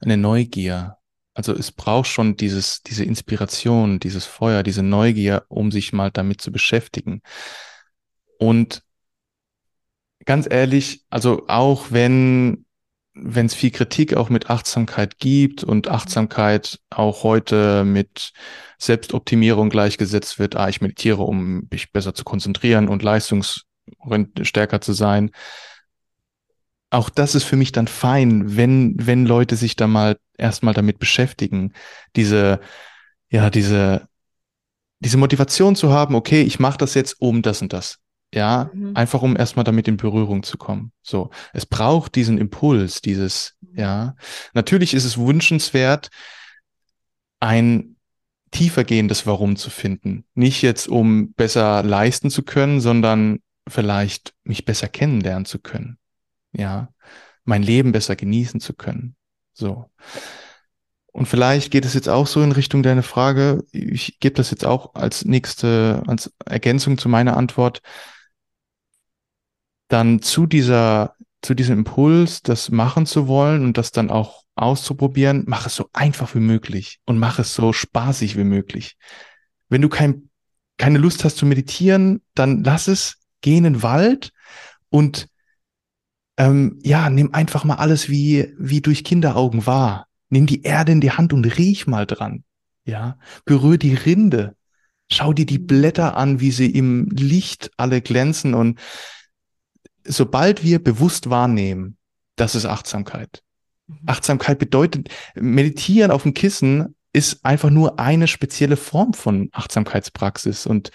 eine 0.00 0.16
Neugier. 0.16 0.96
Also 1.34 1.52
es 1.52 1.72
braucht 1.72 2.06
schon 2.06 2.36
dieses, 2.36 2.82
diese 2.82 3.04
Inspiration, 3.04 3.98
dieses 3.98 4.24
Feuer, 4.24 4.62
diese 4.62 4.82
Neugier, 4.82 5.44
um 5.48 5.72
sich 5.72 5.92
mal 5.92 6.10
damit 6.10 6.40
zu 6.40 6.52
beschäftigen. 6.52 7.22
Und 8.38 8.82
ganz 10.24 10.46
ehrlich, 10.48 11.04
also 11.10 11.44
auch 11.48 11.90
wenn 11.90 12.64
wenn 13.14 13.46
es 13.46 13.54
viel 13.54 13.70
Kritik 13.70 14.16
auch 14.16 14.28
mit 14.28 14.50
Achtsamkeit 14.50 15.18
gibt 15.18 15.62
und 15.62 15.88
Achtsamkeit 15.88 16.80
auch 16.90 17.22
heute 17.22 17.84
mit 17.84 18.32
Selbstoptimierung 18.78 19.70
gleichgesetzt 19.70 20.40
wird, 20.40 20.56
ah, 20.56 20.68
ich 20.68 20.80
meditiere, 20.80 21.22
um 21.22 21.68
mich 21.70 21.92
besser 21.92 22.14
zu 22.14 22.24
konzentrieren 22.24 22.88
und 22.88 23.02
leistungsstärker 24.04 24.80
zu 24.80 24.92
sein, 24.92 25.30
auch 26.90 27.10
das 27.10 27.34
ist 27.34 27.44
für 27.44 27.56
mich 27.56 27.72
dann 27.72 27.88
fein, 27.88 28.56
wenn, 28.56 28.94
wenn 28.98 29.26
Leute 29.26 29.56
sich 29.56 29.76
da 29.76 29.86
mal 29.86 30.16
erstmal 30.38 30.74
damit 30.74 30.98
beschäftigen, 30.98 31.72
diese, 32.14 32.60
ja, 33.28 33.50
diese, 33.50 34.08
diese 35.00 35.16
Motivation 35.16 35.76
zu 35.76 35.92
haben, 35.92 36.14
okay, 36.14 36.42
ich 36.42 36.60
mache 36.60 36.78
das 36.78 36.94
jetzt 36.94 37.20
um 37.20 37.42
das 37.42 37.62
und 37.62 37.72
das. 37.72 37.98
Ja, 38.32 38.70
mhm. 38.72 38.96
einfach 38.96 39.22
um 39.22 39.36
erstmal 39.36 39.64
damit 39.64 39.86
in 39.86 39.96
Berührung 39.96 40.42
zu 40.42 40.58
kommen. 40.58 40.92
So, 41.02 41.30
es 41.52 41.66
braucht 41.66 42.16
diesen 42.16 42.38
Impuls, 42.38 43.00
dieses, 43.00 43.54
mhm. 43.60 43.78
ja. 43.78 44.16
Natürlich 44.54 44.94
ist 44.94 45.04
es 45.04 45.18
wünschenswert, 45.18 46.10
ein 47.38 47.96
tiefergehendes 48.50 49.26
Warum 49.26 49.56
zu 49.56 49.70
finden. 49.70 50.24
Nicht 50.34 50.62
jetzt, 50.62 50.88
um 50.88 51.32
besser 51.34 51.82
leisten 51.82 52.30
zu 52.30 52.42
können, 52.42 52.80
sondern 52.80 53.40
vielleicht 53.68 54.34
mich 54.44 54.64
besser 54.64 54.88
kennenlernen 54.88 55.44
zu 55.44 55.58
können 55.58 55.98
ja, 56.56 56.88
mein 57.44 57.62
Leben 57.62 57.92
besser 57.92 58.16
genießen 58.16 58.60
zu 58.60 58.72
können. 58.72 59.16
So. 59.52 59.90
Und 61.12 61.26
vielleicht 61.26 61.70
geht 61.70 61.84
es 61.84 61.94
jetzt 61.94 62.08
auch 62.08 62.26
so 62.26 62.42
in 62.42 62.52
Richtung 62.52 62.82
deiner 62.82 63.02
Frage. 63.02 63.64
Ich 63.70 64.18
gebe 64.18 64.34
das 64.34 64.50
jetzt 64.50 64.64
auch 64.64 64.94
als 64.94 65.24
nächste, 65.24 66.02
als 66.06 66.32
Ergänzung 66.44 66.98
zu 66.98 67.08
meiner 67.08 67.36
Antwort. 67.36 67.82
Dann 69.88 70.22
zu 70.22 70.46
dieser, 70.46 71.14
zu 71.42 71.54
diesem 71.54 71.78
Impuls, 71.78 72.42
das 72.42 72.70
machen 72.70 73.06
zu 73.06 73.28
wollen 73.28 73.64
und 73.64 73.78
das 73.78 73.92
dann 73.92 74.10
auch 74.10 74.42
auszuprobieren, 74.56 75.44
mach 75.46 75.66
es 75.66 75.76
so 75.76 75.88
einfach 75.92 76.34
wie 76.34 76.40
möglich 76.40 77.00
und 77.04 77.18
mach 77.18 77.38
es 77.38 77.54
so 77.54 77.72
spaßig 77.72 78.36
wie 78.36 78.44
möglich. 78.44 78.96
Wenn 79.68 79.82
du 79.82 79.88
kein, 79.88 80.30
keine 80.78 80.98
Lust 80.98 81.24
hast 81.24 81.36
zu 81.36 81.46
meditieren, 81.46 82.22
dann 82.34 82.64
lass 82.64 82.88
es, 82.88 83.23
geh 83.44 83.58
in 83.58 83.64
den 83.64 83.82
Wald 83.82 84.32
und 84.88 85.28
ähm, 86.38 86.80
ja, 86.82 87.10
nimm 87.10 87.34
einfach 87.34 87.62
mal 87.64 87.76
alles 87.76 88.08
wie, 88.08 88.54
wie 88.58 88.80
durch 88.80 89.04
Kinderaugen 89.04 89.66
wahr. 89.66 90.08
Nimm 90.30 90.46
die 90.46 90.62
Erde 90.62 90.92
in 90.92 91.02
die 91.02 91.12
Hand 91.12 91.32
und 91.32 91.44
riech 91.44 91.86
mal 91.86 92.06
dran. 92.06 92.42
Ja, 92.86 93.18
berühr 93.44 93.76
die 93.76 93.94
Rinde. 93.94 94.56
Schau 95.12 95.34
dir 95.34 95.46
die 95.46 95.58
Blätter 95.58 96.16
an, 96.16 96.40
wie 96.40 96.50
sie 96.50 96.70
im 96.70 97.08
Licht 97.10 97.70
alle 97.76 98.00
glänzen 98.00 98.54
und 98.54 98.80
sobald 100.04 100.64
wir 100.64 100.82
bewusst 100.82 101.28
wahrnehmen, 101.28 101.98
das 102.36 102.54
ist 102.54 102.64
Achtsamkeit. 102.64 103.42
Mhm. 103.86 103.98
Achtsamkeit 104.06 104.58
bedeutet, 104.58 105.10
meditieren 105.34 106.10
auf 106.10 106.22
dem 106.22 106.32
Kissen 106.32 106.96
ist 107.12 107.44
einfach 107.44 107.70
nur 107.70 107.98
eine 107.98 108.26
spezielle 108.26 108.76
Form 108.76 109.12
von 109.12 109.50
Achtsamkeitspraxis 109.52 110.66
und 110.66 110.90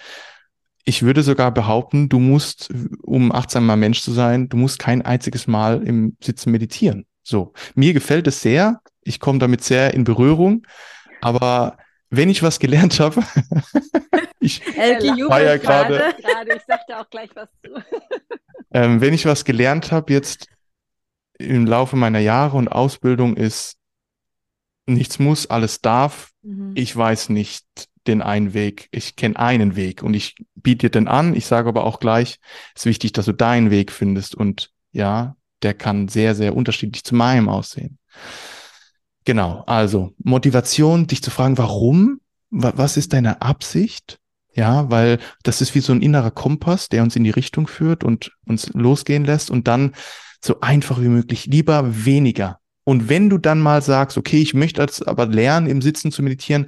ich 0.84 1.02
würde 1.02 1.22
sogar 1.22 1.52
behaupten, 1.52 2.08
du 2.08 2.18
musst, 2.18 2.70
um 3.02 3.32
achtsamer 3.32 3.76
Mensch 3.76 4.02
zu 4.02 4.12
sein, 4.12 4.48
du 4.48 4.56
musst 4.56 4.78
kein 4.78 5.02
einziges 5.02 5.46
Mal 5.46 5.82
im 5.82 6.16
Sitzen 6.20 6.50
meditieren. 6.50 7.06
So. 7.22 7.52
Mir 7.74 7.92
gefällt 7.92 8.26
es 8.26 8.40
sehr. 8.40 8.80
Ich 9.02 9.20
komme 9.20 9.38
damit 9.38 9.62
sehr 9.62 9.94
in 9.94 10.04
Berührung. 10.04 10.66
Aber 11.20 11.76
wenn 12.08 12.30
ich 12.30 12.42
was 12.42 12.58
gelernt 12.58 12.98
habe, 12.98 13.22
ich 14.40 14.60
war 14.66 15.42
ja 15.42 15.56
gerade, 15.58 16.14
ich 16.54 16.62
sagte 16.66 16.98
auch 16.98 17.08
gleich 17.10 17.30
was 17.34 17.48
zu. 17.62 17.70
ähm, 18.72 19.00
wenn 19.00 19.14
ich 19.14 19.26
was 19.26 19.44
gelernt 19.44 19.92
habe 19.92 20.12
jetzt 20.12 20.48
im 21.38 21.66
Laufe 21.66 21.96
meiner 21.96 22.18
Jahre 22.18 22.56
und 22.56 22.68
Ausbildung 22.68 23.36
ist, 23.36 23.76
nichts 24.86 25.18
muss, 25.18 25.48
alles 25.48 25.80
darf. 25.80 26.30
Mhm. 26.42 26.72
Ich 26.74 26.94
weiß 26.94 27.28
nicht, 27.28 27.64
den 28.06 28.22
einen 28.22 28.54
Weg. 28.54 28.88
Ich 28.92 29.16
kenne 29.16 29.38
einen 29.38 29.76
Weg 29.76 30.02
und 30.02 30.14
ich 30.14 30.36
biete 30.54 30.86
dir 30.86 30.90
den 30.90 31.08
an. 31.08 31.34
Ich 31.34 31.46
sage 31.46 31.68
aber 31.68 31.84
auch 31.84 32.00
gleich, 32.00 32.38
es 32.74 32.82
ist 32.82 32.86
wichtig, 32.86 33.12
dass 33.12 33.26
du 33.26 33.32
deinen 33.32 33.70
Weg 33.70 33.92
findest 33.92 34.34
und 34.34 34.70
ja, 34.92 35.36
der 35.62 35.74
kann 35.74 36.08
sehr, 36.08 36.34
sehr 36.34 36.56
unterschiedlich 36.56 37.04
zu 37.04 37.14
meinem 37.14 37.48
aussehen. 37.48 37.98
Genau, 39.24 39.62
also 39.66 40.14
Motivation, 40.18 41.06
dich 41.06 41.22
zu 41.22 41.30
fragen, 41.30 41.58
warum? 41.58 42.20
Was 42.50 42.96
ist 42.96 43.12
deine 43.12 43.42
Absicht? 43.42 44.18
Ja, 44.54 44.90
weil 44.90 45.18
das 45.42 45.60
ist 45.60 45.74
wie 45.74 45.80
so 45.80 45.92
ein 45.92 46.02
innerer 46.02 46.30
Kompass, 46.30 46.88
der 46.88 47.02
uns 47.02 47.14
in 47.14 47.24
die 47.24 47.30
Richtung 47.30 47.68
führt 47.68 48.02
und 48.02 48.32
uns 48.46 48.70
losgehen 48.72 49.24
lässt 49.24 49.50
und 49.50 49.68
dann 49.68 49.94
so 50.42 50.60
einfach 50.60 51.00
wie 51.00 51.08
möglich, 51.08 51.46
lieber 51.46 52.04
weniger. 52.04 52.59
Und 52.84 53.08
wenn 53.08 53.30
du 53.30 53.38
dann 53.38 53.60
mal 53.60 53.82
sagst, 53.82 54.16
okay, 54.16 54.40
ich 54.40 54.54
möchte 54.54 54.80
jetzt 54.80 55.06
aber 55.06 55.26
lernen, 55.26 55.66
im 55.66 55.82
Sitzen 55.82 56.12
zu 56.12 56.22
meditieren, 56.22 56.66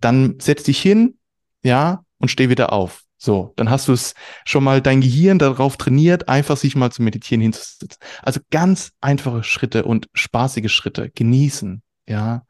dann 0.00 0.36
setz 0.40 0.64
dich 0.64 0.80
hin, 0.80 1.16
ja, 1.62 2.04
und 2.18 2.28
steh 2.28 2.48
wieder 2.48 2.72
auf. 2.72 3.02
So, 3.16 3.54
dann 3.56 3.70
hast 3.70 3.88
du 3.88 3.92
es 3.92 4.14
schon 4.44 4.64
mal 4.64 4.82
dein 4.82 5.00
Gehirn 5.00 5.38
darauf 5.38 5.78
trainiert, 5.78 6.28
einfach 6.28 6.58
sich 6.58 6.76
mal 6.76 6.90
zu 6.90 7.02
meditieren 7.02 7.40
hinzusitzen. 7.40 7.98
Also 8.22 8.40
ganz 8.50 8.92
einfache 9.00 9.42
Schritte 9.42 9.84
und 9.84 10.08
spaßige 10.12 10.70
Schritte 10.70 11.10
genießen, 11.10 11.82
ja, 12.06 12.42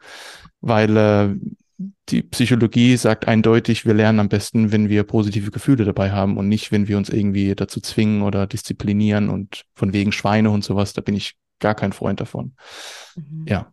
weil 0.61 0.97
äh, 0.97 1.35
die 2.09 2.23
Psychologie 2.23 2.97
sagt 2.97 3.29
eindeutig, 3.29 3.87
wir 3.87 3.95
lernen 3.95 4.21
am 4.21 4.29
besten, 4.29 4.73
wenn 4.73 4.89
wir 4.89 5.05
positive 5.05 5.51
Gefühle 5.51 5.85
dabei 5.85 6.11
haben 6.11 6.37
und 6.37 6.49
nicht, 6.49 6.73
wenn 6.73 6.89
wir 6.89 6.97
uns 6.99 7.09
irgendwie 7.09 7.55
dazu 7.55 7.81
zwingen 7.81 8.23
oder 8.23 8.47
disziplinieren 8.47 9.31
und 9.31 9.65
von 9.75 9.93
wegen 9.93 10.13
Schweine 10.13 10.51
und 10.51 10.65
sowas, 10.65 10.93
da 10.93 11.03
bin 11.03 11.15
ich 11.15 11.35
gar 11.65 11.75
kein 11.75 11.95
Freund 11.95 12.21
davon. 12.21 12.55
Mhm. 13.17 13.47
Ja. 13.49 13.73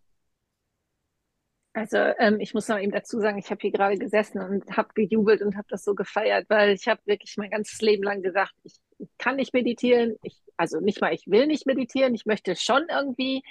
Also 1.74 1.98
ähm, 1.98 2.40
ich 2.40 2.54
muss 2.54 2.70
noch 2.70 2.80
eben 2.80 2.94
dazu 2.94 3.20
sagen, 3.20 3.38
ich 3.38 3.50
habe 3.52 3.60
hier 3.62 3.72
gerade 3.72 3.98
gesessen 3.98 4.42
und 4.42 4.78
habe 4.78 4.90
gejubelt 4.94 5.42
und 5.42 5.58
habe 5.58 5.68
das 5.70 5.84
so 5.84 5.94
gefeiert, 5.94 6.46
weil 6.50 6.72
ich 6.72 6.88
habe 6.88 7.02
wirklich 7.06 7.36
mein 7.36 7.50
ganzes 7.50 7.82
Leben 7.82 8.04
lang 8.04 8.22
gesagt, 8.22 8.54
ich, 8.64 8.76
ich 8.98 9.10
kann 9.18 9.36
nicht 9.36 9.54
meditieren. 9.54 10.16
Ich, 10.24 10.42
also 10.56 10.80
nicht 10.80 11.02
mal, 11.02 11.14
ich 11.14 11.28
will 11.28 11.48
nicht 11.48 11.66
meditieren. 11.66 12.16
Ich 12.16 12.26
möchte 12.26 12.56
schon 12.56 12.84
irgendwie 12.90 13.44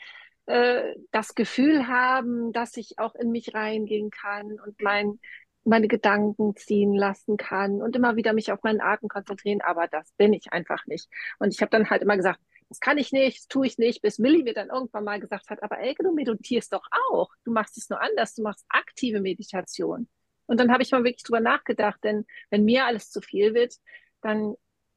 äh, 0.47 0.95
das 1.11 1.35
Gefühl 1.35 1.87
haben, 1.87 2.53
dass 2.53 2.79
ich 2.79 2.99
auch 2.99 3.15
in 3.15 3.31
mich 3.31 3.53
reingehen 3.55 4.11
kann 4.11 4.59
und 4.59 4.81
mein, 4.81 5.19
meine 5.65 5.89
Gedanken 5.89 6.57
ziehen 6.57 6.95
lassen 6.95 7.37
kann 7.37 7.83
und 7.83 7.95
immer 7.95 8.17
wieder 8.17 8.33
mich 8.33 8.53
auf 8.53 8.63
meinen 8.63 8.81
Atem 8.81 9.11
konzentrieren. 9.11 9.61
Aber 9.61 9.87
das 9.87 10.13
bin 10.17 10.33
ich 10.33 10.51
einfach 10.51 10.87
nicht. 10.87 11.11
Und 11.39 11.53
ich 11.53 11.61
habe 11.61 11.71
dann 11.71 11.91
halt 11.91 12.01
immer 12.01 12.17
gesagt, 12.17 12.41
das 12.71 12.79
kann 12.79 12.99
ich 12.99 13.11
nicht, 13.11 13.37
das 13.37 13.49
tue 13.49 13.67
ich 13.67 13.79
nicht, 13.79 14.01
bis 14.01 14.21
Millie 14.21 14.45
mir 14.45 14.55
dann 14.55 14.69
irgendwann 14.69 15.03
mal 15.03 15.19
gesagt 15.19 15.51
hat, 15.51 15.63
aber 15.63 15.81
Elke, 15.81 16.05
du 16.05 16.13
meditierst 16.13 16.73
doch 16.73 16.87
auch. 17.11 17.29
Du 17.45 17.53
machst 17.53 17.77
es 17.77 17.91
nur 17.91 18.01
anders, 18.01 18.35
du 18.37 18.43
machst 18.43 18.65
aktive 18.69 19.21
Meditation. 19.21 20.09
Und 20.47 20.61
dann 20.61 20.73
habe 20.73 20.83
ich 20.83 20.93
mal 20.93 21.03
wirklich 21.03 21.25
drüber 21.25 21.41
nachgedacht, 21.41 21.99
denn 22.05 22.27
wenn 22.49 22.65
mir 22.65 22.87
alles 22.87 23.11
zu 23.11 23.21
viel 23.21 23.55
wird, 23.55 23.75
dann 24.23 24.55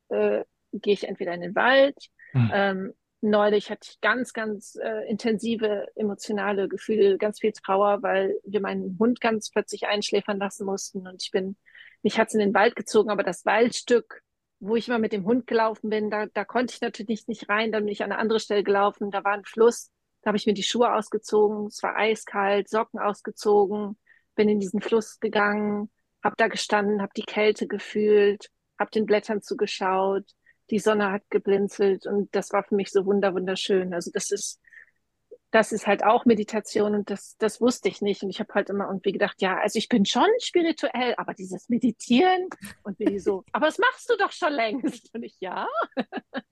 äh, 0.10 0.44
gehe 0.72 0.94
ich 0.94 1.08
entweder 1.08 1.34
in 1.34 1.42
den 1.42 1.56
Wald. 1.56 1.98
Mhm. 2.34 2.52
Ähm, 2.54 2.94
neulich 3.22 3.72
hatte 3.72 3.90
ich 3.90 4.02
ganz, 4.02 4.34
ganz 4.34 4.76
äh, 4.76 5.10
intensive 5.10 5.88
emotionale 5.96 6.68
Gefühle, 6.68 7.18
ganz 7.18 7.40
viel 7.40 7.54
Trauer, 7.54 8.04
weil 8.04 8.36
wir 8.44 8.62
meinen 8.62 8.98
Hund 9.00 9.20
ganz 9.20 9.50
plötzlich 9.50 9.88
einschläfern 9.88 10.38
lassen 10.38 10.66
mussten. 10.66 11.08
Und 11.08 11.24
ich 11.24 11.32
bin, 11.32 11.56
mich 12.04 12.20
hat's 12.20 12.36
in 12.36 12.40
den 12.40 12.54
Wald 12.54 12.76
gezogen, 12.76 13.10
aber 13.10 13.24
das 13.24 13.46
Waldstück 13.46 14.22
wo 14.66 14.76
ich 14.78 14.88
immer 14.88 15.00
mit 15.00 15.12
dem 15.12 15.26
Hund 15.26 15.46
gelaufen 15.46 15.90
bin, 15.90 16.10
da, 16.10 16.26
da 16.28 16.46
konnte 16.46 16.74
ich 16.74 16.82
natürlich 16.82 17.28
nicht 17.28 17.50
rein. 17.50 17.72
Dann 17.72 17.84
bin 17.84 17.92
ich 17.92 18.04
an 18.04 18.12
eine 18.12 18.20
andere 18.20 18.40
Stelle 18.40 18.64
gelaufen. 18.64 19.12
Da 19.12 19.24
war 19.24 19.34
ein 19.34 19.44
Fluss. 19.44 19.92
Da 20.22 20.30
habe 20.30 20.38
ich 20.38 20.46
mir 20.46 20.54
die 20.54 20.64
Schuhe 20.64 20.94
ausgezogen. 20.94 21.68
Es 21.68 21.84
war 21.84 21.98
eiskalt, 21.98 22.70
Socken 22.70 23.00
ausgezogen. 23.00 23.98
Bin 24.36 24.48
in 24.48 24.60
diesen 24.60 24.82
Fluss 24.82 25.20
gegangen, 25.20 25.92
habe 26.24 26.36
da 26.38 26.48
gestanden, 26.48 27.02
habe 27.02 27.12
die 27.16 27.24
Kälte 27.24 27.68
gefühlt, 27.68 28.50
habe 28.80 28.90
den 28.90 29.06
Blättern 29.06 29.42
zugeschaut. 29.42 30.26
Die 30.70 30.80
Sonne 30.80 31.12
hat 31.12 31.24
geblinzelt 31.30 32.08
und 32.08 32.34
das 32.34 32.52
war 32.54 32.64
für 32.64 32.76
mich 32.76 32.90
so 32.90 33.06
wunder 33.06 33.34
wunderschön. 33.34 33.94
Also 33.94 34.12
das 34.14 34.32
ist 34.32 34.62
das 35.54 35.72
ist 35.72 35.86
halt 35.86 36.04
auch 36.04 36.26
Meditation 36.26 36.96
und 36.96 37.12
das, 37.12 37.38
das 37.38 37.62
wusste 37.62 37.88
ich 37.88 38.02
nicht. 38.02 38.24
Und 38.24 38.32
ich 38.32 38.40
habe 38.40 38.52
halt 38.56 38.72
immer 38.72 38.88
irgendwie 38.88 39.12
gedacht, 39.12 39.40
ja, 39.40 39.60
also 39.60 39.78
ich 39.78 39.88
bin 39.88 40.04
schon 40.04 40.28
spirituell, 40.40 41.14
aber 41.18 41.36
dieses 41.36 41.70
Meditieren 41.70 42.50
und 42.82 42.98
wie 42.98 43.20
so, 43.20 43.44
aber 43.52 43.68
das 43.68 43.78
machst 43.78 44.10
du 44.10 44.18
doch 44.18 44.32
schon 44.32 44.52
längst. 44.52 45.14
Und 45.14 45.22
ich, 45.22 45.38
ja. 45.40 45.68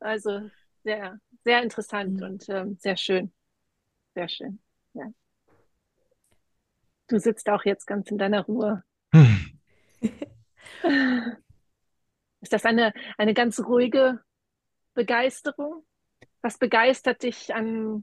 also 0.00 0.48
sehr, 0.84 1.18
sehr 1.44 1.62
interessant 1.62 2.14
mhm. 2.14 2.22
und 2.22 2.48
ähm, 2.48 2.78
sehr 2.80 2.96
schön. 2.96 3.30
Sehr 4.14 4.30
schön. 4.30 4.62
Ja. 4.94 5.12
Du 7.08 7.18
sitzt 7.18 7.46
auch 7.50 7.66
jetzt 7.66 7.86
ganz 7.86 8.10
in 8.10 8.16
deiner 8.16 8.46
Ruhe. 8.46 8.82
Ist 12.40 12.54
das 12.54 12.64
eine, 12.64 12.94
eine 13.18 13.34
ganz 13.34 13.60
ruhige 13.60 14.24
Begeisterung? 14.94 15.84
Was 16.40 16.56
begeistert 16.56 17.22
dich 17.22 17.54
an 17.54 18.02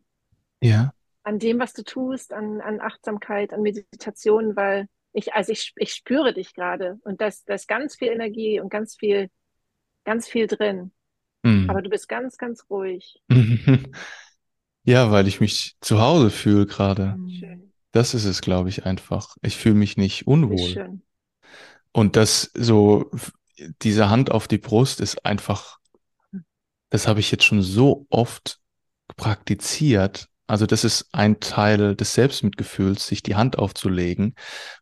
ja. 0.61 0.93
an 1.23 1.39
dem, 1.39 1.59
was 1.59 1.73
du 1.73 1.83
tust, 1.83 2.33
an, 2.33 2.61
an 2.61 2.81
Achtsamkeit, 2.81 3.53
an 3.53 3.61
Meditation, 3.61 4.55
weil 4.55 4.87
ich, 5.13 5.33
also 5.33 5.51
ich, 5.51 5.73
ich 5.77 5.93
spüre 5.93 6.33
dich 6.33 6.53
gerade 6.53 6.99
und 7.03 7.21
da 7.21 7.27
ist, 7.27 7.67
ganz 7.67 7.95
viel 7.95 8.09
Energie 8.09 8.59
und 8.59 8.69
ganz 8.69 8.95
viel, 8.95 9.29
ganz 10.03 10.27
viel 10.27 10.47
drin. 10.47 10.91
Mhm. 11.43 11.69
Aber 11.69 11.81
du 11.81 11.89
bist 11.89 12.07
ganz, 12.07 12.37
ganz 12.37 12.65
ruhig. 12.69 13.21
Ja, 14.87 15.11
weil 15.11 15.27
ich 15.27 15.41
mich 15.41 15.75
zu 15.81 15.99
Hause 15.99 16.29
fühle 16.29 16.65
gerade. 16.65 17.17
Das 17.91 18.13
ist 18.13 18.23
es, 18.23 18.39
glaube 18.39 18.69
ich, 18.69 18.85
einfach. 18.85 19.35
Ich 19.41 19.57
fühle 19.57 19.75
mich 19.75 19.97
nicht 19.97 20.27
unwohl. 20.27 21.01
Und 21.91 22.15
das 22.15 22.51
so, 22.53 23.11
diese 23.81 24.09
Hand 24.09 24.31
auf 24.31 24.47
die 24.47 24.59
Brust 24.59 25.01
ist 25.01 25.25
einfach, 25.25 25.79
das 26.89 27.05
habe 27.05 27.19
ich 27.19 27.31
jetzt 27.31 27.43
schon 27.43 27.61
so 27.61 28.05
oft 28.09 28.61
praktiziert 29.17 30.29
also 30.47 30.65
das 30.65 30.85
ist 30.85 31.09
ein 31.11 31.41
Teil 31.41 31.93
des 31.95 32.13
Selbstmitgefühls, 32.13 33.05
sich 33.05 33.21
die 33.21 33.35
Hand 33.35 33.59
aufzulegen, 33.59 34.33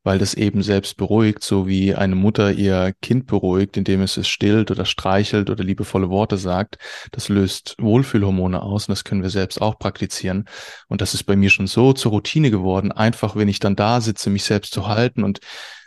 weil 0.04 0.20
das 0.20 0.36
eben 0.36 0.62
selbst 0.62 0.96
beruhigt, 0.96 1.44
so 1.44 1.68
wie 1.68 1.96
eine 1.96 2.14
Mutter 2.14 2.52
ihr 2.52 2.94
Kind 3.02 3.26
beruhigt, 3.26 3.76
indem 3.76 4.02
es 4.02 4.16
es 4.18 4.28
stillt 4.28 4.70
oder 4.70 4.86
streichelt 4.86 5.50
oder 5.50 5.64
liebevolle 5.64 6.10
Worte 6.12 6.38
sagt. 6.38 6.78
Das 7.12 7.30
löst 7.30 7.76
Wohlfühlhormone 7.80 8.62
aus 8.62 8.88
und 8.88 8.92
das 8.92 9.04
können 9.04 9.24
wir 9.24 9.32
selbst 9.32 9.60
auch 9.60 9.80
praktizieren. 9.80 10.46
Und 10.88 11.02
das 11.02 11.16
ist 11.16 11.24
bei 11.24 11.36
mir 11.36 11.50
schon 11.50 11.66
so 11.66 11.94
zur 11.94 12.12
Routine 12.12 12.52
geworden, 12.52 12.92
einfach 12.92 13.36
wenn 13.36 13.48
ich 13.48 13.58
dann 13.60 13.76
da 13.76 14.02
sitze, 14.02 14.30
mich 14.30 14.44
selbst 14.44 14.72
zu 14.72 14.88
halten 14.88 15.24
und 15.24 15.40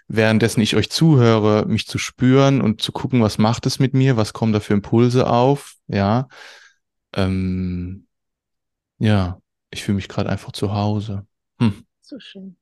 währenddessen 0.09 0.61
ich 0.61 0.75
euch 0.75 0.91
zuhöre, 0.91 1.67
mich 1.67 1.87
zu 1.87 1.99
spüren 1.99 2.63
und 2.63 2.83
zu 2.83 2.91
gucken, 2.91 3.23
was 3.23 3.39
macht 3.39 3.65
es 3.67 3.79
mit 3.79 3.95
mir, 3.95 4.17
was 4.17 4.33
kommen 4.33 4.53
da 4.53 4.59
für 4.59 4.75
Impulse 4.75 5.29
auf, 5.29 5.75
ja. 5.87 6.27
Ähm, 7.15 8.07
ja, 8.99 9.39
ich 9.71 9.85
fühle 9.85 9.97
mich 9.97 10.09
gerade 10.09 10.29
einfach 10.29 10.53
zu 10.53 10.73
Hause. 10.75 11.27
Hm. 11.61 11.85
So 12.01 12.19
schön. 12.19 12.57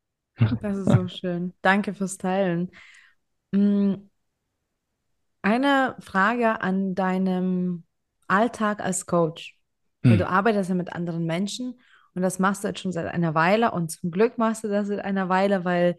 Das 0.60 0.76
ist 0.76 0.90
so 0.90 1.08
schön. 1.08 1.54
Danke 1.62 1.94
fürs 1.94 2.18
Teilen. 2.18 2.70
Hm. 3.54 4.10
Eine 5.42 5.96
Frage 6.00 6.60
an 6.60 6.94
deinem 6.94 7.84
Alltag 8.26 8.80
als 8.80 9.06
Coach. 9.06 9.56
Hm. 10.02 10.18
Du 10.18 10.28
arbeitest 10.28 10.68
ja 10.68 10.74
mit 10.74 10.92
anderen 10.92 11.24
Menschen 11.24 11.80
und 12.14 12.22
das 12.22 12.38
machst 12.38 12.64
du 12.64 12.68
jetzt 12.68 12.80
schon 12.80 12.92
seit 12.92 13.06
einer 13.06 13.34
Weile 13.34 13.70
und 13.70 13.90
zum 13.90 14.10
Glück 14.10 14.38
machst 14.38 14.64
du 14.64 14.68
das 14.68 14.88
seit 14.88 15.00
einer 15.00 15.28
Weile, 15.28 15.64
weil 15.64 15.96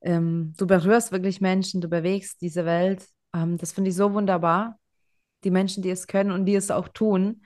ähm, 0.00 0.54
du 0.56 0.66
berührst 0.66 1.12
wirklich 1.12 1.40
Menschen, 1.40 1.80
du 1.80 1.88
bewegst 1.88 2.40
diese 2.40 2.64
Welt. 2.64 3.06
Ähm, 3.34 3.58
das 3.58 3.72
finde 3.72 3.90
ich 3.90 3.96
so 3.96 4.12
wunderbar. 4.12 4.78
Die 5.44 5.50
Menschen, 5.50 5.82
die 5.82 5.90
es 5.90 6.06
können 6.06 6.30
und 6.30 6.46
die 6.46 6.54
es 6.54 6.70
auch 6.70 6.88
tun. 6.88 7.42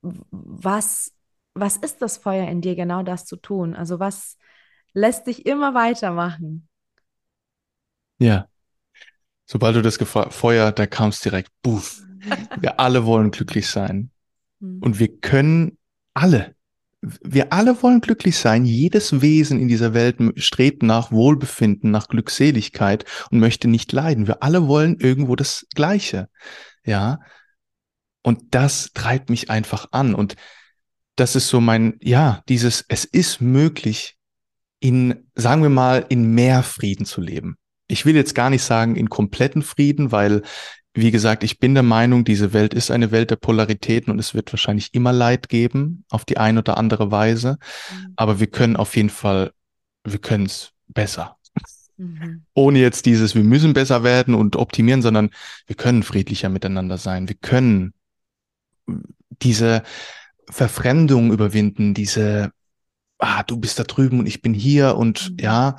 Was 0.00 1.12
was 1.60 1.76
ist 1.76 2.02
das 2.02 2.18
Feuer 2.18 2.48
in 2.48 2.60
dir, 2.60 2.74
genau 2.74 3.02
das 3.02 3.24
zu 3.24 3.36
tun? 3.36 3.74
Also 3.74 4.00
was 4.00 4.36
lässt 4.92 5.26
dich 5.26 5.46
immer 5.46 5.74
weitermachen? 5.74 6.68
Ja. 8.18 8.46
Sobald 9.46 9.76
du 9.76 9.82
das 9.82 9.96
Feuer, 9.96 10.72
da 10.72 10.86
kam 10.86 11.08
es 11.10 11.20
direkt, 11.20 11.50
buff. 11.62 12.02
Wir 12.60 12.78
alle 12.78 13.04
wollen 13.06 13.30
glücklich 13.30 13.66
sein. 13.66 14.10
Mhm. 14.60 14.78
Und 14.82 14.98
wir 14.98 15.18
können 15.20 15.78
alle, 16.14 16.54
wir 17.02 17.52
alle 17.52 17.82
wollen 17.82 18.00
glücklich 18.00 18.36
sein. 18.36 18.66
Jedes 18.66 19.22
Wesen 19.22 19.58
in 19.58 19.68
dieser 19.68 19.94
Welt 19.94 20.18
strebt 20.36 20.82
nach 20.82 21.10
Wohlbefinden, 21.10 21.90
nach 21.90 22.08
Glückseligkeit 22.08 23.04
und 23.30 23.40
möchte 23.40 23.68
nicht 23.68 23.90
leiden. 23.92 24.26
Wir 24.26 24.42
alle 24.42 24.68
wollen 24.68 24.98
irgendwo 25.00 25.34
das 25.34 25.66
Gleiche. 25.74 26.28
Ja. 26.84 27.20
Und 28.22 28.54
das 28.54 28.92
treibt 28.92 29.30
mich 29.30 29.48
einfach 29.48 29.88
an. 29.92 30.14
Und 30.14 30.36
das 31.16 31.36
ist 31.36 31.48
so 31.48 31.60
mein, 31.60 31.98
ja, 32.00 32.42
dieses, 32.48 32.84
es 32.88 33.04
ist 33.04 33.40
möglich, 33.40 34.16
in, 34.80 35.26
sagen 35.34 35.62
wir 35.62 35.70
mal, 35.70 36.06
in 36.08 36.34
mehr 36.34 36.62
Frieden 36.62 37.04
zu 37.04 37.20
leben. 37.20 37.56
Ich 37.86 38.06
will 38.06 38.16
jetzt 38.16 38.34
gar 38.34 38.50
nicht 38.50 38.62
sagen 38.62 38.96
in 38.96 39.10
kompletten 39.10 39.62
Frieden, 39.62 40.10
weil, 40.12 40.42
wie 40.94 41.10
gesagt, 41.10 41.44
ich 41.44 41.58
bin 41.58 41.74
der 41.74 41.82
Meinung, 41.82 42.24
diese 42.24 42.52
Welt 42.52 42.72
ist 42.72 42.90
eine 42.90 43.10
Welt 43.10 43.30
der 43.30 43.36
Polaritäten 43.36 44.10
und 44.10 44.18
es 44.18 44.34
wird 44.34 44.52
wahrscheinlich 44.52 44.94
immer 44.94 45.12
Leid 45.12 45.48
geben, 45.48 46.04
auf 46.08 46.24
die 46.24 46.38
eine 46.38 46.60
oder 46.60 46.78
andere 46.78 47.10
Weise. 47.10 47.58
Mhm. 47.92 48.12
Aber 48.16 48.40
wir 48.40 48.46
können 48.46 48.76
auf 48.76 48.96
jeden 48.96 49.10
Fall, 49.10 49.52
wir 50.04 50.18
können 50.18 50.46
es 50.46 50.70
besser. 50.88 51.36
Mhm. 51.98 52.44
Ohne 52.54 52.78
jetzt 52.78 53.04
dieses, 53.04 53.34
wir 53.34 53.44
müssen 53.44 53.74
besser 53.74 54.02
werden 54.02 54.34
und 54.34 54.56
optimieren, 54.56 55.02
sondern 55.02 55.30
wir 55.66 55.76
können 55.76 56.02
friedlicher 56.02 56.48
miteinander 56.48 56.96
sein. 56.96 57.28
Wir 57.28 57.36
können 57.36 57.92
diese 59.42 59.82
Verfremdung 60.50 61.32
überwinden, 61.32 61.94
diese, 61.94 62.52
ah, 63.18 63.42
du 63.42 63.56
bist 63.56 63.78
da 63.78 63.84
drüben 63.84 64.20
und 64.20 64.26
ich 64.26 64.42
bin 64.42 64.54
hier 64.54 64.96
und 64.96 65.30
mhm. 65.30 65.36
ja, 65.40 65.78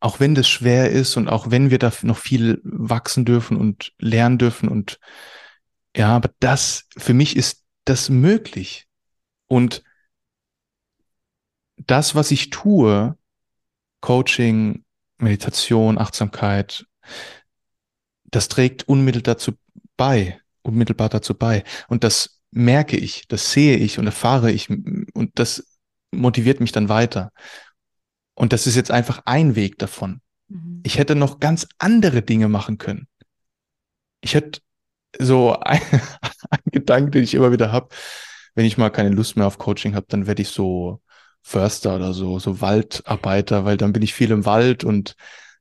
auch 0.00 0.20
wenn 0.20 0.34
das 0.34 0.48
schwer 0.48 0.90
ist 0.90 1.16
und 1.16 1.28
auch 1.28 1.50
wenn 1.50 1.70
wir 1.70 1.78
da 1.78 1.92
noch 2.02 2.18
viel 2.18 2.60
wachsen 2.64 3.24
dürfen 3.24 3.56
und 3.56 3.92
lernen 3.98 4.38
dürfen 4.38 4.68
und 4.68 4.98
ja, 5.96 6.08
aber 6.16 6.30
das, 6.40 6.88
für 6.96 7.14
mich 7.14 7.36
ist 7.36 7.64
das 7.84 8.08
möglich. 8.08 8.86
Und 9.46 9.82
das, 11.76 12.14
was 12.14 12.30
ich 12.30 12.50
tue, 12.50 13.16
Coaching, 14.00 14.84
Meditation, 15.18 15.98
Achtsamkeit, 15.98 16.86
das 18.24 18.48
trägt 18.48 18.88
unmittelbar 18.88 19.34
dazu 19.34 19.52
bei, 19.96 20.40
unmittelbar 20.62 21.08
dazu 21.08 21.34
bei. 21.34 21.64
Und 21.88 22.04
das 22.04 22.33
merke 22.54 22.96
ich, 22.96 23.26
das 23.28 23.52
sehe 23.52 23.76
ich 23.76 23.98
und 23.98 24.06
erfahre 24.06 24.50
ich 24.50 24.70
und 24.70 25.30
das 25.34 25.78
motiviert 26.12 26.60
mich 26.60 26.72
dann 26.72 26.88
weiter. 26.88 27.32
Und 28.34 28.52
das 28.52 28.66
ist 28.66 28.76
jetzt 28.76 28.90
einfach 28.90 29.22
ein 29.24 29.56
Weg 29.56 29.78
davon. 29.78 30.20
Mhm. 30.48 30.80
Ich 30.84 30.98
hätte 30.98 31.14
noch 31.14 31.40
ganz 31.40 31.66
andere 31.78 32.22
Dinge 32.22 32.48
machen 32.48 32.78
können. 32.78 33.08
Ich 34.20 34.34
hätte 34.34 34.60
so 35.18 35.58
ein, 35.60 35.80
ein 36.50 36.62
Gedanke, 36.70 37.10
den 37.10 37.24
ich 37.24 37.34
immer 37.34 37.52
wieder 37.52 37.72
habe, 37.72 37.88
wenn 38.54 38.66
ich 38.66 38.78
mal 38.78 38.90
keine 38.90 39.10
Lust 39.10 39.36
mehr 39.36 39.46
auf 39.46 39.58
Coaching 39.58 39.94
habe, 39.94 40.06
dann 40.08 40.26
werde 40.26 40.42
ich 40.42 40.48
so 40.48 41.00
Förster 41.42 41.96
oder 41.96 42.14
so, 42.14 42.38
so 42.38 42.60
Waldarbeiter, 42.60 43.64
weil 43.64 43.76
dann 43.76 43.92
bin 43.92 44.02
ich 44.02 44.14
viel 44.14 44.30
im 44.30 44.46
Wald 44.46 44.84
und 44.84 45.16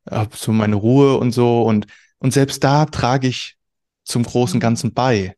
habe 0.10 0.36
so 0.36 0.52
meine 0.52 0.76
Ruhe 0.76 1.18
und 1.18 1.32
so 1.32 1.64
und 1.64 1.88
und 2.20 2.32
selbst 2.32 2.64
da 2.64 2.86
trage 2.86 3.28
ich 3.28 3.58
zum 4.06 4.24
großen 4.24 4.62
Ganzen 4.62 4.94
bei. 4.94 5.36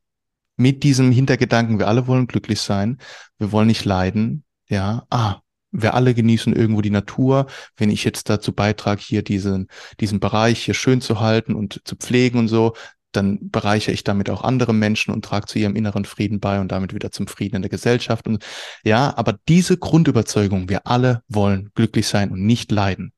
Mit 0.57 0.83
diesem 0.83 1.11
Hintergedanken, 1.11 1.79
wir 1.79 1.87
alle 1.87 2.07
wollen 2.07 2.27
glücklich 2.27 2.61
sein, 2.61 2.97
wir 3.37 3.51
wollen 3.51 3.67
nicht 3.67 3.85
leiden, 3.85 4.43
ja. 4.69 5.05
Ah, 5.09 5.41
wir 5.71 5.93
alle 5.93 6.13
genießen 6.13 6.55
irgendwo 6.55 6.81
die 6.81 6.89
Natur. 6.89 7.47
Wenn 7.75 7.89
ich 7.89 8.03
jetzt 8.03 8.29
dazu 8.29 8.53
beitrage, 8.53 9.01
hier 9.01 9.23
diesen, 9.23 9.67
diesen 9.99 10.19
Bereich 10.19 10.63
hier 10.63 10.73
schön 10.73 11.01
zu 11.01 11.19
halten 11.19 11.53
und 11.53 11.81
zu 11.83 11.95
pflegen 11.95 12.39
und 12.39 12.47
so, 12.47 12.73
dann 13.11 13.49
bereichere 13.49 13.93
ich 13.93 14.03
damit 14.03 14.29
auch 14.29 14.43
andere 14.43 14.73
Menschen 14.73 15.13
und 15.13 15.23
trage 15.23 15.47
zu 15.47 15.59
ihrem 15.59 15.75
inneren 15.75 16.05
Frieden 16.05 16.39
bei 16.39 16.59
und 16.59 16.71
damit 16.71 16.93
wieder 16.93 17.11
zum 17.11 17.27
Frieden 17.27 17.57
in 17.57 17.61
der 17.61 17.69
Gesellschaft. 17.69 18.27
Und 18.27 18.43
ja, 18.83 19.15
aber 19.17 19.37
diese 19.47 19.77
Grundüberzeugung, 19.77 20.69
wir 20.69 20.87
alle 20.87 21.23
wollen 21.27 21.71
glücklich 21.75 22.07
sein 22.07 22.31
und 22.31 22.45
nicht 22.45 22.71
leiden. 22.71 23.13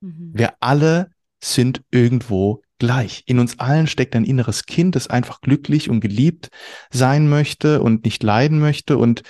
Mhm. 0.00 0.32
Wir 0.34 0.54
alle 0.60 1.10
sind 1.42 1.82
irgendwo 1.90 2.62
gleich. 2.84 3.22
In 3.24 3.38
uns 3.38 3.58
allen 3.58 3.86
steckt 3.86 4.14
ein 4.14 4.24
inneres 4.24 4.66
Kind, 4.66 4.94
das 4.94 5.06
einfach 5.06 5.40
glücklich 5.40 5.88
und 5.88 6.00
geliebt 6.00 6.50
sein 6.90 7.30
möchte 7.30 7.80
und 7.80 8.04
nicht 8.04 8.22
leiden 8.22 8.58
möchte 8.58 8.98
und 8.98 9.22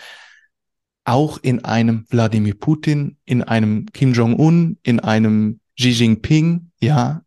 auch 1.05 1.39
in 1.39 1.65
einem 1.65 2.05
Wladimir 2.09 2.59
Putin, 2.59 3.17
in 3.25 3.43
einem 3.43 3.87
Kim 3.93 4.13
Jong-un, 4.13 4.79
in 4.83 4.99
einem 4.99 5.61
Xi 5.79 5.91
Jinping, 5.91 6.73
ja, 6.81 7.23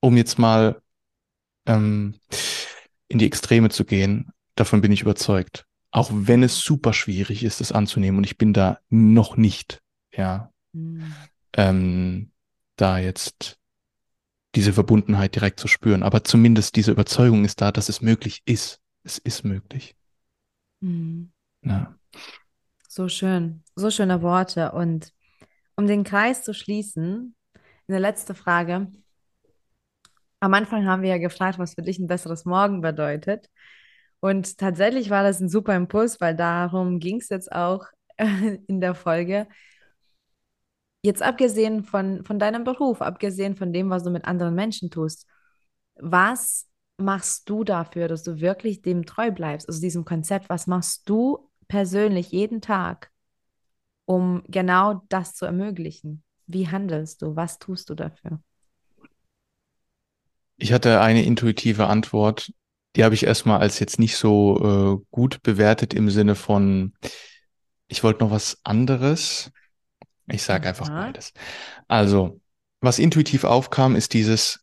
um 0.00 0.16
jetzt 0.16 0.38
mal 0.38 0.80
ähm, 1.66 2.14
in 3.08 3.18
die 3.18 3.26
Extreme 3.26 3.68
zu 3.68 3.84
gehen. 3.84 4.30
Davon 4.54 4.80
bin 4.80 4.92
ich 4.92 5.02
überzeugt. 5.02 5.66
Auch 5.90 6.10
wenn 6.10 6.42
es 6.42 6.60
super 6.60 6.94
schwierig 6.94 7.42
ist, 7.42 7.60
das 7.60 7.72
anzunehmen. 7.72 8.16
Und 8.16 8.24
ich 8.24 8.38
bin 8.38 8.54
da 8.54 8.78
noch 8.88 9.36
nicht, 9.36 9.82
ja, 10.16 10.50
mhm. 10.72 11.12
ähm, 11.54 12.30
da 12.76 12.98
jetzt 12.98 13.59
diese 14.54 14.72
Verbundenheit 14.72 15.34
direkt 15.34 15.60
zu 15.60 15.68
spüren. 15.68 16.02
Aber 16.02 16.24
zumindest 16.24 16.76
diese 16.76 16.92
Überzeugung 16.92 17.44
ist 17.44 17.60
da, 17.60 17.72
dass 17.72 17.88
es 17.88 18.00
möglich 18.00 18.42
ist. 18.44 18.80
Es 19.04 19.18
ist 19.18 19.44
möglich. 19.44 19.94
Mhm. 20.80 21.32
Ja. 21.62 21.94
So 22.88 23.08
schön, 23.08 23.62
so 23.76 23.90
schöne 23.90 24.22
Worte. 24.22 24.72
Und 24.72 25.12
um 25.76 25.86
den 25.86 26.04
Kreis 26.04 26.42
zu 26.42 26.52
schließen, 26.52 27.34
eine 27.88 27.98
letzte 27.98 28.34
Frage. 28.34 28.88
Am 30.40 30.54
Anfang 30.54 30.86
haben 30.86 31.02
wir 31.02 31.10
ja 31.10 31.18
gefragt, 31.18 31.58
was 31.58 31.74
für 31.74 31.82
dich 31.82 31.98
ein 31.98 32.06
besseres 32.06 32.44
Morgen 32.44 32.80
bedeutet. 32.80 33.48
Und 34.20 34.58
tatsächlich 34.58 35.10
war 35.10 35.22
das 35.22 35.40
ein 35.40 35.48
super 35.48 35.74
Impuls, 35.74 36.20
weil 36.20 36.36
darum 36.36 36.98
ging 36.98 37.20
es 37.20 37.28
jetzt 37.28 37.50
auch 37.52 37.86
in 38.18 38.80
der 38.80 38.94
Folge. 38.94 39.48
Jetzt 41.02 41.22
abgesehen 41.22 41.84
von, 41.84 42.24
von 42.24 42.38
deinem 42.38 42.64
Beruf, 42.64 43.00
abgesehen 43.00 43.56
von 43.56 43.72
dem, 43.72 43.88
was 43.90 44.02
du 44.02 44.10
mit 44.10 44.26
anderen 44.26 44.54
Menschen 44.54 44.90
tust, 44.90 45.26
was 45.96 46.66
machst 46.98 47.48
du 47.48 47.64
dafür, 47.64 48.08
dass 48.08 48.22
du 48.22 48.40
wirklich 48.40 48.82
dem 48.82 49.06
treu 49.06 49.30
bleibst, 49.30 49.68
also 49.68 49.80
diesem 49.80 50.04
Konzept? 50.04 50.48
Was 50.48 50.66
machst 50.66 51.08
du 51.08 51.50
persönlich 51.68 52.30
jeden 52.30 52.60
Tag, 52.60 53.10
um 54.04 54.42
genau 54.48 55.02
das 55.08 55.34
zu 55.34 55.46
ermöglichen? 55.46 56.22
Wie 56.46 56.68
handelst 56.68 57.22
du? 57.22 57.36
Was 57.36 57.58
tust 57.58 57.88
du 57.90 57.94
dafür? 57.94 58.40
Ich 60.56 60.72
hatte 60.72 61.00
eine 61.00 61.24
intuitive 61.24 61.86
Antwort, 61.86 62.52
die 62.96 63.04
habe 63.04 63.14
ich 63.14 63.24
erstmal 63.24 63.60
als 63.60 63.78
jetzt 63.78 63.98
nicht 63.98 64.16
so 64.16 65.00
äh, 65.00 65.06
gut 65.10 65.42
bewertet 65.42 65.94
im 65.94 66.10
Sinne 66.10 66.34
von, 66.34 66.92
ich 67.88 68.02
wollte 68.02 68.24
noch 68.24 68.30
was 68.30 68.58
anderes. 68.64 69.52
Ich 70.30 70.42
sage 70.42 70.68
einfach 70.68 70.88
beides. 70.88 71.32
Also, 71.88 72.40
was 72.80 72.98
intuitiv 72.98 73.44
aufkam, 73.44 73.96
ist 73.96 74.14
dieses, 74.14 74.60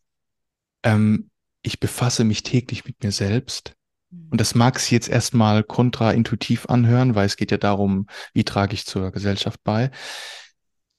ähm, 0.83 1.29
ich 1.61 1.79
befasse 1.79 2.23
mich 2.23 2.43
täglich 2.43 2.85
mit 2.85 3.03
mir 3.03 3.11
selbst. 3.11 3.75
Mhm. 4.09 4.29
Und 4.31 4.41
das 4.41 4.55
mag 4.55 4.79
sich 4.79 4.91
jetzt 4.91 5.09
erstmal 5.09 5.63
kontraintuitiv 5.63 6.67
anhören, 6.67 7.15
weil 7.15 7.25
es 7.25 7.37
geht 7.37 7.51
ja 7.51 7.57
darum, 7.57 8.07
wie 8.33 8.43
trage 8.43 8.73
ich 8.73 8.85
zur 8.85 9.11
Gesellschaft 9.11 9.59
bei, 9.63 9.91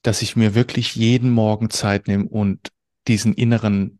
dass 0.01 0.21
ich 0.21 0.35
mir 0.35 0.55
wirklich 0.55 0.95
jeden 0.95 1.31
Morgen 1.31 1.69
Zeit 1.69 2.07
nehme 2.07 2.27
und 2.27 2.71
diesen 3.07 3.33
inneren 3.33 3.99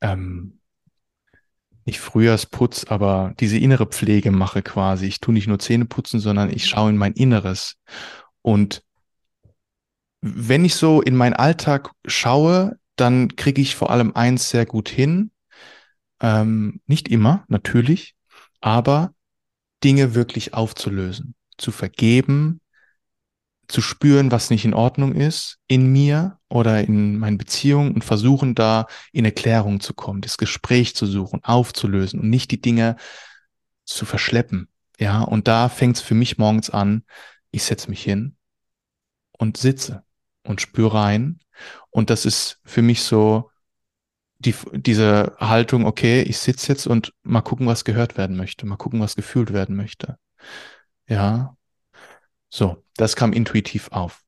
ähm, 0.00 0.58
nicht 1.84 2.00
Frühjahrsputz, 2.00 2.84
aber 2.84 3.34
diese 3.40 3.58
innere 3.58 3.86
Pflege 3.86 4.30
mache 4.30 4.62
quasi. 4.62 5.06
Ich 5.06 5.20
tue 5.20 5.34
nicht 5.34 5.48
nur 5.48 5.58
Zähne 5.58 5.84
putzen, 5.84 6.20
sondern 6.20 6.50
ich 6.50 6.66
schaue 6.66 6.90
in 6.90 6.96
mein 6.96 7.12
Inneres. 7.12 7.76
Und 8.40 8.82
wenn 10.22 10.64
ich 10.64 10.76
so 10.76 11.02
in 11.02 11.16
meinen 11.16 11.34
Alltag 11.34 11.90
schaue, 12.06 12.78
dann 12.96 13.34
kriege 13.36 13.60
ich 13.60 13.74
vor 13.74 13.90
allem 13.90 14.14
eins 14.14 14.48
sehr 14.48 14.64
gut 14.64 14.88
hin. 14.88 15.32
Ähm, 16.20 16.80
nicht 16.86 17.08
immer, 17.08 17.44
natürlich, 17.48 18.14
aber 18.60 19.12
Dinge 19.82 20.14
wirklich 20.14 20.54
aufzulösen, 20.54 21.34
zu 21.58 21.72
vergeben, 21.72 22.60
zu 23.66 23.80
spüren, 23.80 24.30
was 24.30 24.50
nicht 24.50 24.64
in 24.64 24.74
Ordnung 24.74 25.14
ist 25.14 25.58
in 25.66 25.90
mir 25.90 26.38
oder 26.48 26.82
in 26.82 27.18
meinen 27.18 27.38
Beziehungen 27.38 27.92
und 27.92 28.04
versuchen 28.04 28.54
da 28.54 28.86
in 29.12 29.24
Erklärung 29.24 29.80
zu 29.80 29.94
kommen, 29.94 30.20
das 30.20 30.36
Gespräch 30.36 30.94
zu 30.94 31.06
suchen, 31.06 31.42
aufzulösen 31.42 32.20
und 32.20 32.30
nicht 32.30 32.52
die 32.52 32.60
Dinge 32.60 32.96
zu 33.84 34.04
verschleppen. 34.04 34.68
Ja, 35.00 35.22
und 35.22 35.48
da 35.48 35.68
fängt 35.68 35.96
es 35.96 36.02
für 36.02 36.14
mich 36.14 36.38
morgens 36.38 36.70
an, 36.70 37.02
ich 37.50 37.64
setze 37.64 37.90
mich 37.90 38.02
hin 38.02 38.36
und 39.32 39.56
sitze 39.56 40.04
und 40.44 40.60
spüre 40.60 40.94
rein. 40.94 41.40
Und 41.90 42.10
das 42.10 42.24
ist 42.24 42.60
für 42.64 42.82
mich 42.82 43.02
so 43.02 43.50
die, 44.38 44.54
diese 44.72 45.36
Haltung, 45.38 45.86
okay, 45.86 46.22
ich 46.22 46.38
sitze 46.38 46.72
jetzt 46.72 46.86
und 46.86 47.14
mal 47.22 47.42
gucken, 47.42 47.66
was 47.66 47.84
gehört 47.84 48.16
werden 48.16 48.36
möchte, 48.36 48.66
mal 48.66 48.76
gucken, 48.76 49.00
was 49.00 49.16
gefühlt 49.16 49.52
werden 49.52 49.76
möchte. 49.76 50.18
Ja, 51.08 51.56
so, 52.48 52.84
das 52.96 53.16
kam 53.16 53.32
intuitiv 53.32 53.88
auf. 53.92 54.20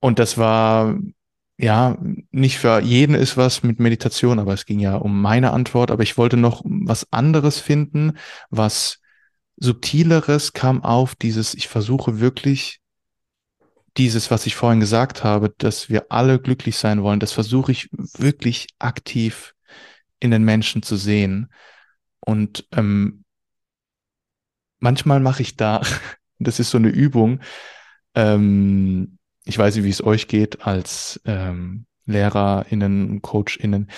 Und 0.00 0.18
das 0.18 0.36
war, 0.36 0.98
ja, 1.56 1.96
nicht 2.30 2.58
für 2.58 2.80
jeden 2.80 3.14
ist 3.14 3.36
was 3.36 3.62
mit 3.62 3.80
Meditation, 3.80 4.38
aber 4.38 4.52
es 4.52 4.66
ging 4.66 4.80
ja 4.80 4.96
um 4.96 5.22
meine 5.22 5.52
Antwort. 5.52 5.90
Aber 5.90 6.02
ich 6.02 6.18
wollte 6.18 6.36
noch 6.36 6.62
was 6.64 7.10
anderes 7.12 7.58
finden, 7.60 8.18
was 8.50 9.00
subtileres 9.56 10.52
kam 10.52 10.82
auf, 10.84 11.14
dieses, 11.14 11.54
ich 11.54 11.68
versuche 11.68 12.20
wirklich 12.20 12.80
dieses, 13.96 14.30
was 14.30 14.46
ich 14.46 14.56
vorhin 14.56 14.80
gesagt 14.80 15.24
habe, 15.24 15.54
dass 15.58 15.88
wir 15.88 16.10
alle 16.10 16.40
glücklich 16.40 16.76
sein 16.76 17.02
wollen, 17.02 17.20
das 17.20 17.32
versuche 17.32 17.72
ich 17.72 17.88
wirklich 17.92 18.68
aktiv 18.78 19.54
in 20.20 20.30
den 20.30 20.44
Menschen 20.44 20.82
zu 20.82 20.96
sehen. 20.96 21.52
Und 22.20 22.66
ähm, 22.72 23.24
manchmal 24.78 25.20
mache 25.20 25.42
ich 25.42 25.56
da 25.56 25.82
das 26.38 26.60
ist 26.60 26.70
so 26.70 26.78
eine 26.78 26.88
Übung. 26.88 27.40
Ähm, 28.14 29.18
ich 29.44 29.58
weiß 29.58 29.76
nicht, 29.76 29.84
wie 29.84 29.90
es 29.90 30.04
euch 30.04 30.28
geht 30.28 30.66
als 30.66 31.20
ähm, 31.24 31.86
LehrerInnen, 32.06 33.22
CoachInnen. 33.22 33.90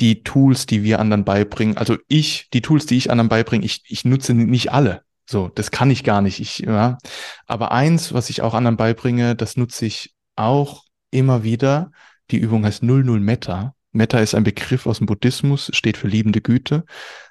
Die 0.00 0.22
Tools, 0.22 0.66
die 0.66 0.82
wir 0.82 0.98
anderen 0.98 1.24
beibringen, 1.24 1.76
also 1.76 1.98
ich, 2.08 2.48
die 2.50 2.62
Tools, 2.62 2.86
die 2.86 2.96
ich 2.96 3.10
anderen 3.10 3.28
beibringe, 3.28 3.66
ich, 3.66 3.82
ich 3.86 4.04
nutze 4.04 4.32
nicht 4.32 4.72
alle. 4.72 5.02
So, 5.30 5.48
das 5.48 5.70
kann 5.70 5.92
ich 5.92 6.02
gar 6.02 6.22
nicht. 6.22 6.40
Ich, 6.40 6.58
ja. 6.58 6.98
Aber 7.46 7.70
eins, 7.70 8.12
was 8.12 8.30
ich 8.30 8.42
auch 8.42 8.52
anderen 8.52 8.76
beibringe, 8.76 9.36
das 9.36 9.56
nutze 9.56 9.86
ich 9.86 10.12
auch 10.34 10.82
immer 11.12 11.44
wieder, 11.44 11.92
die 12.32 12.38
Übung 12.38 12.64
heißt 12.64 12.82
00 12.82 13.20
Metta. 13.20 13.76
Metta 13.92 14.18
ist 14.18 14.34
ein 14.34 14.42
Begriff 14.42 14.86
aus 14.86 14.98
dem 14.98 15.06
Buddhismus, 15.06 15.70
steht 15.72 15.96
für 15.96 16.08
liebende 16.08 16.40
Güte. 16.40 16.84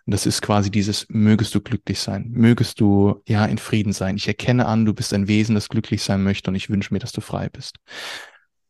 Und 0.05 0.13
das 0.13 0.25
ist 0.25 0.41
quasi 0.41 0.71
dieses, 0.71 1.07
mögest 1.09 1.53
du 1.55 1.59
glücklich 1.59 1.99
sein, 1.99 2.29
mögest 2.31 2.79
du 2.79 3.21
ja 3.27 3.45
in 3.45 3.57
Frieden 3.57 3.91
sein. 3.91 4.15
Ich 4.15 4.29
erkenne 4.29 4.65
an, 4.65 4.85
du 4.85 4.93
bist 4.93 5.13
ein 5.13 5.27
Wesen, 5.27 5.55
das 5.55 5.67
glücklich 5.67 6.01
sein 6.01 6.23
möchte 6.23 6.51
und 6.51 6.55
ich 6.55 6.69
wünsche 6.69 6.93
mir, 6.93 6.99
dass 6.99 7.11
du 7.11 7.19
frei 7.19 7.49
bist. 7.49 7.79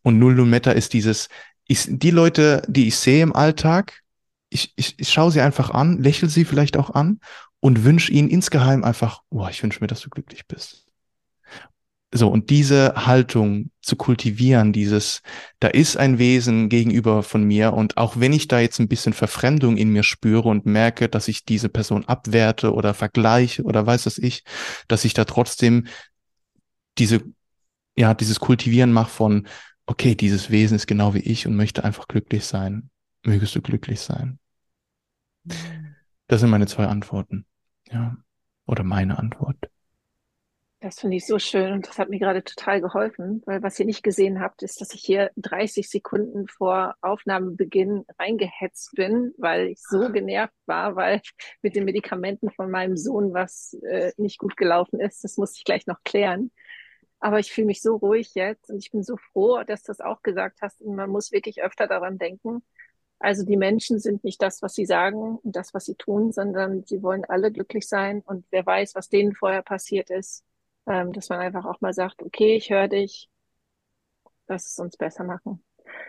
Und 0.02 0.18
00 0.18 0.48
Metta 0.48 0.72
ist 0.72 0.94
dieses, 0.94 1.30
ich, 1.68 1.86
die 1.88 2.12
Leute, 2.12 2.64
die 2.68 2.88
ich 2.88 2.96
sehe 2.96 3.22
im 3.22 3.36
Alltag, 3.36 4.02
ich, 4.50 4.74
ich, 4.76 4.96
ich 4.98 5.10
schaue 5.10 5.30
sie 5.30 5.42
einfach 5.42 5.70
an, 5.70 6.02
lächle 6.02 6.30
sie 6.30 6.46
vielleicht 6.46 6.78
auch 6.78 6.90
an 6.90 7.20
und 7.60 7.84
wünsche 7.84 8.12
ihnen 8.12 8.30
insgeheim 8.30 8.84
einfach, 8.84 9.22
boah, 9.30 9.49
ich 9.49 9.62
wünsche 9.64 9.82
mir, 9.82 9.88
dass 9.88 10.01
du 10.01 10.10
glücklich 10.10 10.47
bist. 10.47 10.86
So, 12.12 12.28
und 12.28 12.49
diese 12.49 13.05
Haltung 13.05 13.70
zu 13.82 13.95
kultivieren, 13.95 14.74
dieses, 14.74 15.22
da 15.60 15.68
ist 15.68 15.95
ein 15.95 16.18
Wesen 16.18 16.68
gegenüber 16.68 17.22
von 17.22 17.43
mir 17.43 17.74
und 17.74 17.97
auch 17.97 18.20
wenn 18.20 18.34
ich 18.34 18.47
da 18.47 18.60
jetzt 18.60 18.80
ein 18.80 18.88
bisschen 18.88 19.14
Verfremdung 19.14 19.78
in 19.78 19.89
mir 19.89 20.01
spüre 20.01 20.49
und 20.49 20.66
merke, 20.66 21.07
dass 21.07 21.28
ich 21.28 21.45
diese 21.45 21.70
Person 21.70 22.05
abwerte 22.05 22.74
oder 22.74 22.95
vergleiche 22.95 23.62
oder 23.62 23.86
weiß 23.86 24.05
das 24.05 24.18
ich, 24.18 24.43
dass 24.88 25.05
ich 25.05 25.14
da 25.14 25.26
trotzdem 25.26 25.86
diese, 26.97 27.22
ja, 27.95 28.16
dieses 28.16 28.39
Kultivieren 28.39 28.91
mache 28.91 29.12
von, 29.12 29.47
okay, 29.86 30.16
dieses 30.16 30.49
Wesen 30.49 30.76
ist 30.76 30.88
genau 30.88 31.14
wie 31.14 31.20
ich 31.20 31.45
und 31.45 31.55
möchte 31.55 31.84
einfach 31.84 32.07
glücklich 32.07 32.45
sein. 32.45 32.89
Mögest 33.24 33.55
du 33.55 33.62
glücklich 33.62 33.99
sein. 33.99 34.39
Mhm. 35.45 35.89
Das 36.30 36.42
sind 36.42 36.52
meine 36.52 36.68
zwei 36.68 36.86
Antworten. 36.86 37.46
Ja. 37.92 38.16
Oder 38.68 38.84
meine 38.84 39.18
Antwort. 39.18 39.58
Das 40.80 41.00
finde 41.00 41.18
ich 41.18 41.26
so 41.26 41.40
schön 41.40 41.74
und 41.74 41.88
das 41.88 41.98
hat 41.98 42.10
mir 42.10 42.20
gerade 42.20 42.44
total 42.44 42.80
geholfen, 42.80 43.42
weil 43.46 43.64
was 43.64 43.78
ihr 43.80 43.86
nicht 43.86 44.04
gesehen 44.04 44.40
habt, 44.40 44.62
ist, 44.62 44.80
dass 44.80 44.94
ich 44.94 45.02
hier 45.02 45.32
30 45.38 45.90
Sekunden 45.90 46.48
vor 46.48 46.96
Aufnahmebeginn 47.02 48.06
reingehetzt 48.18 48.92
bin, 48.96 49.34
weil 49.38 49.70
ich 49.70 49.82
so 49.82 50.10
genervt 50.12 50.54
war, 50.68 50.96
weil 50.96 51.20
mit 51.64 51.76
den 51.76 51.84
Medikamenten 51.84 52.52
von 52.52 52.70
meinem 52.70 52.96
Sohn 52.96 53.34
was 53.34 53.76
äh, 53.90 54.14
nicht 54.18 54.38
gut 54.38 54.56
gelaufen 54.56 55.02
ist. 55.02 55.24
Das 55.24 55.36
muss 55.36 55.58
ich 55.58 55.64
gleich 55.64 55.88
noch 55.88 56.02
klären. 56.06 56.52
Aber 57.20 57.40
ich 57.40 57.52
fühle 57.52 57.68
mich 57.68 57.82
so 57.82 57.96
ruhig 57.96 58.36
jetzt 58.36 58.70
und 58.70 58.78
ich 58.78 58.92
bin 58.92 59.04
so 59.04 59.18
froh, 59.18 59.64
dass 59.64 59.82
du 59.82 59.88
das 59.88 60.00
auch 60.00 60.22
gesagt 60.22 60.60
hast. 60.62 60.80
Und 60.80 60.96
man 60.96 61.10
muss 61.10 61.32
wirklich 61.32 61.62
öfter 61.64 61.88
daran 61.88 62.20
denken. 62.20 62.64
Also 63.20 63.45
die 63.45 63.57
Menschen 63.57 63.99
sind 63.99 64.24
nicht 64.24 64.41
das, 64.41 64.61
was 64.61 64.76
sie 64.76 64.86
sagen 64.86 65.38
und 65.43 65.55
das, 65.55 65.74
was 65.74 65.86
sie 65.86 65.95
tun, 65.95 66.32
sondern 66.32 66.86
sie 66.86 67.03
wollen 67.03 67.26
alle 67.26 67.51
glücklich 67.51 67.88
sein. 67.88 68.22
Und 68.26 68.45
wer 68.51 68.65
weiß, 68.65 68.95
was 68.95 69.09
denen 69.09 69.36
vorher 69.36 69.61
passiert 69.61 70.09
ist 70.09 70.43
ähm, 70.89 71.13
dass 71.13 71.30
man 71.30 71.39
einfach 71.39 71.65
auch 71.65 71.80
mal 71.82 71.93
sagt, 71.93 72.22
okay, 72.22 72.55
ich 72.55 72.70
höre 72.72 72.88
dich, 72.88 73.30
lass 74.47 74.72
es 74.72 74.80
uns 74.80 74.97
besser 74.97 75.24
machen. 75.24 75.63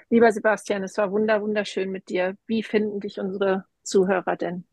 Lieber 0.08 0.32
Sebastian, 0.32 0.82
es 0.82 0.96
war 0.96 1.12
wunder, 1.12 1.40
wunderschön 1.42 1.90
mit 1.90 2.08
dir. 2.08 2.36
Wie 2.46 2.62
finden 2.62 3.00
dich 3.00 3.20
unsere 3.20 3.66
Zuhörer 3.82 4.36
denn? 4.36 4.64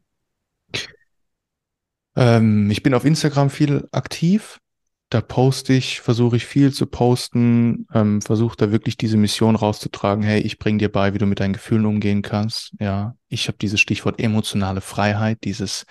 Ähm, 2.15 2.69
ich 2.71 2.83
bin 2.83 2.93
auf 2.93 3.05
Instagram 3.05 3.49
viel 3.49 3.88
aktiv. 3.91 4.59
Da 5.10 5.22
poste 5.22 5.74
ich, 5.74 6.01
versuche 6.01 6.36
ich 6.36 6.45
viel 6.45 6.74
zu 6.74 6.86
posten, 6.86 7.88
ähm, 7.93 8.22
versuche 8.22 8.58
da 8.58 8.72
wirklich 8.72 8.97
diese 8.97 9.16
Mission 9.16 9.55
rauszutragen. 9.55 10.24
Hey, 10.24 10.41
ich 10.41 10.60
bringe 10.60 10.80
dir 10.80 10.91
bei, 10.91 11.14
wie 11.14 11.18
du 11.18 11.26
mit 11.26 11.39
deinen 11.39 11.53
Gefühlen 11.53 11.86
umgehen 11.86 12.22
kannst. 12.22 12.74
Ja, 12.80 13.16
ich 13.30 13.47
habe 13.47 13.58
dieses 13.58 13.80
Stichwort 13.80 14.20
emotionale 14.20 14.82
Freiheit, 14.82 15.45
dieses 15.45 15.86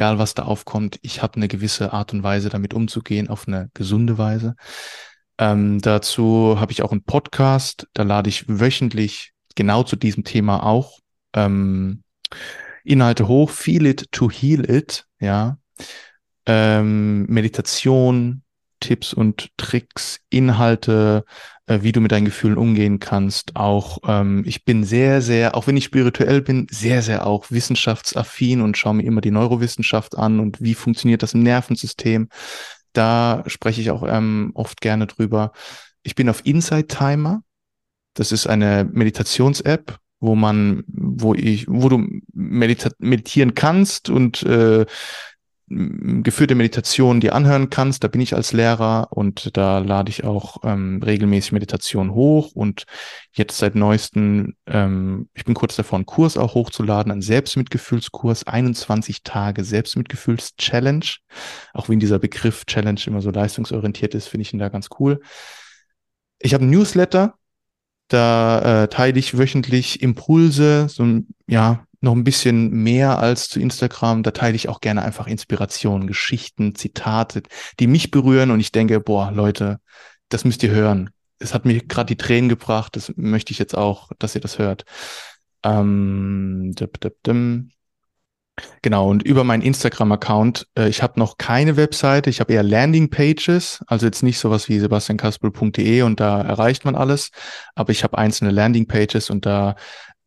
egal 0.00 0.18
was 0.18 0.32
da 0.32 0.44
aufkommt, 0.44 0.98
ich 1.02 1.22
habe 1.22 1.36
eine 1.36 1.46
gewisse 1.46 1.92
Art 1.92 2.14
und 2.14 2.22
Weise, 2.22 2.48
damit 2.48 2.72
umzugehen, 2.72 3.28
auf 3.28 3.46
eine 3.46 3.70
gesunde 3.74 4.16
Weise. 4.16 4.54
Ähm, 5.36 5.80
dazu 5.82 6.56
habe 6.58 6.72
ich 6.72 6.82
auch 6.82 6.90
einen 6.90 7.04
Podcast, 7.04 7.86
da 7.92 8.02
lade 8.02 8.30
ich 8.30 8.48
wöchentlich 8.48 9.32
genau 9.56 9.82
zu 9.82 9.96
diesem 9.96 10.24
Thema 10.24 10.62
auch 10.62 11.00
ähm, 11.34 12.02
Inhalte 12.82 13.28
hoch, 13.28 13.50
Feel 13.50 13.84
it 13.84 14.10
to 14.10 14.30
heal 14.30 14.64
it, 14.70 15.04
ja. 15.20 15.58
Ähm, 16.46 17.26
Meditation, 17.26 18.42
Tipps 18.80 19.12
und 19.12 19.50
Tricks, 19.56 20.20
Inhalte, 20.30 21.24
äh, 21.66 21.82
wie 21.82 21.92
du 21.92 22.00
mit 22.00 22.12
deinen 22.12 22.24
Gefühlen 22.24 22.56
umgehen 22.56 22.98
kannst. 22.98 23.54
Auch 23.54 23.98
ähm, 24.06 24.42
ich 24.46 24.64
bin 24.64 24.84
sehr, 24.84 25.22
sehr, 25.22 25.54
auch 25.54 25.66
wenn 25.66 25.76
ich 25.76 25.84
spirituell 25.84 26.42
bin, 26.42 26.66
sehr, 26.70 27.02
sehr 27.02 27.26
auch 27.26 27.50
wissenschaftsaffin 27.50 28.60
und 28.60 28.76
schaue 28.76 28.94
mir 28.94 29.04
immer 29.04 29.20
die 29.20 29.30
Neurowissenschaft 29.30 30.16
an 30.16 30.40
und 30.40 30.60
wie 30.60 30.74
funktioniert 30.74 31.22
das 31.22 31.34
im 31.34 31.42
Nervensystem. 31.42 32.28
Da 32.92 33.44
spreche 33.46 33.80
ich 33.80 33.90
auch 33.90 34.02
ähm, 34.06 34.50
oft 34.54 34.80
gerne 34.80 35.06
drüber. 35.06 35.52
Ich 36.02 36.14
bin 36.14 36.28
auf 36.28 36.44
Insight 36.44 36.88
Timer. 36.88 37.42
Das 38.14 38.32
ist 38.32 38.48
eine 38.48 38.88
Meditations-App, 38.90 39.98
wo 40.18 40.34
man, 40.34 40.82
wo 40.88 41.34
ich, 41.34 41.66
wo 41.68 41.88
du 41.88 42.04
medita 42.32 42.90
meditieren 42.98 43.54
kannst 43.54 44.10
und 44.10 44.42
äh, 44.42 44.86
geführte 45.70 46.56
Meditation 46.56 47.20
dir 47.20 47.34
anhören 47.34 47.70
kannst. 47.70 48.02
Da 48.02 48.08
bin 48.08 48.20
ich 48.20 48.34
als 48.34 48.52
Lehrer 48.52 49.08
und 49.10 49.56
da 49.56 49.78
lade 49.78 50.10
ich 50.10 50.24
auch 50.24 50.58
ähm, 50.64 51.00
regelmäßig 51.02 51.52
Meditation 51.52 52.12
hoch 52.12 52.50
und 52.54 52.84
jetzt 53.32 53.58
seit 53.58 53.76
neuesten, 53.76 54.56
ähm, 54.66 55.28
ich 55.32 55.44
bin 55.44 55.54
kurz 55.54 55.76
davor, 55.76 55.98
einen 55.98 56.06
Kurs 56.06 56.36
auch 56.36 56.54
hochzuladen, 56.54 57.12
einen 57.12 57.22
Selbstmitgefühlskurs, 57.22 58.48
21 58.48 59.22
Tage 59.22 59.62
Selbstmitgefühls-Challenge. 59.62 61.06
Auch 61.72 61.88
wenn 61.88 62.00
dieser 62.00 62.18
Begriff 62.18 62.64
Challenge 62.66 63.00
immer 63.06 63.22
so 63.22 63.30
leistungsorientiert 63.30 64.14
ist, 64.16 64.26
finde 64.26 64.42
ich 64.42 64.52
ihn 64.52 64.58
da 64.58 64.70
ganz 64.70 64.88
cool. 64.98 65.20
Ich 66.40 66.52
habe 66.52 66.64
ein 66.64 66.70
Newsletter, 66.70 67.34
da 68.08 68.82
äh, 68.82 68.88
teile 68.88 69.18
ich 69.20 69.38
wöchentlich 69.38 70.02
Impulse, 70.02 70.88
so 70.88 71.06
ja, 71.46 71.86
noch 72.00 72.14
ein 72.14 72.24
bisschen 72.24 72.70
mehr 72.70 73.18
als 73.18 73.48
zu 73.48 73.60
Instagram. 73.60 74.22
Da 74.22 74.30
teile 74.30 74.56
ich 74.56 74.68
auch 74.68 74.80
gerne 74.80 75.02
einfach 75.02 75.26
Inspirationen, 75.26 76.06
Geschichten, 76.06 76.74
Zitate, 76.74 77.42
die 77.78 77.86
mich 77.86 78.10
berühren 78.10 78.50
und 78.50 78.60
ich 78.60 78.72
denke, 78.72 79.00
boah, 79.00 79.30
Leute, 79.30 79.80
das 80.28 80.44
müsst 80.44 80.62
ihr 80.62 80.70
hören. 80.70 81.10
Es 81.38 81.54
hat 81.54 81.64
mir 81.64 81.80
gerade 81.80 82.06
die 82.06 82.16
Tränen 82.16 82.48
gebracht, 82.48 82.96
das 82.96 83.12
möchte 83.16 83.52
ich 83.52 83.58
jetzt 83.58 83.76
auch, 83.76 84.10
dass 84.18 84.34
ihr 84.34 84.40
das 84.40 84.58
hört. 84.58 84.84
Ähm, 85.62 86.72
dip, 86.74 87.00
dip, 87.00 87.22
dim. 87.22 87.70
Genau, 88.82 89.08
und 89.08 89.22
über 89.22 89.44
meinen 89.44 89.62
Instagram-Account, 89.62 90.66
äh, 90.76 90.88
ich 90.88 91.02
habe 91.02 91.18
noch 91.18 91.38
keine 91.38 91.76
Webseite, 91.76 92.28
ich 92.28 92.40
habe 92.40 92.52
eher 92.52 92.62
Landing-Pages, 92.62 93.82
also 93.86 94.06
jetzt 94.06 94.22
nicht 94.22 94.38
sowas 94.38 94.68
wie 94.68 94.78
sebastiankaspel.de 94.78 96.02
und 96.02 96.20
da 96.20 96.42
erreicht 96.42 96.84
man 96.84 96.94
alles, 96.94 97.30
aber 97.74 97.92
ich 97.92 98.04
habe 98.04 98.18
einzelne 98.18 98.50
Landing-Pages 98.50 99.30
und 99.30 99.46
da 99.46 99.76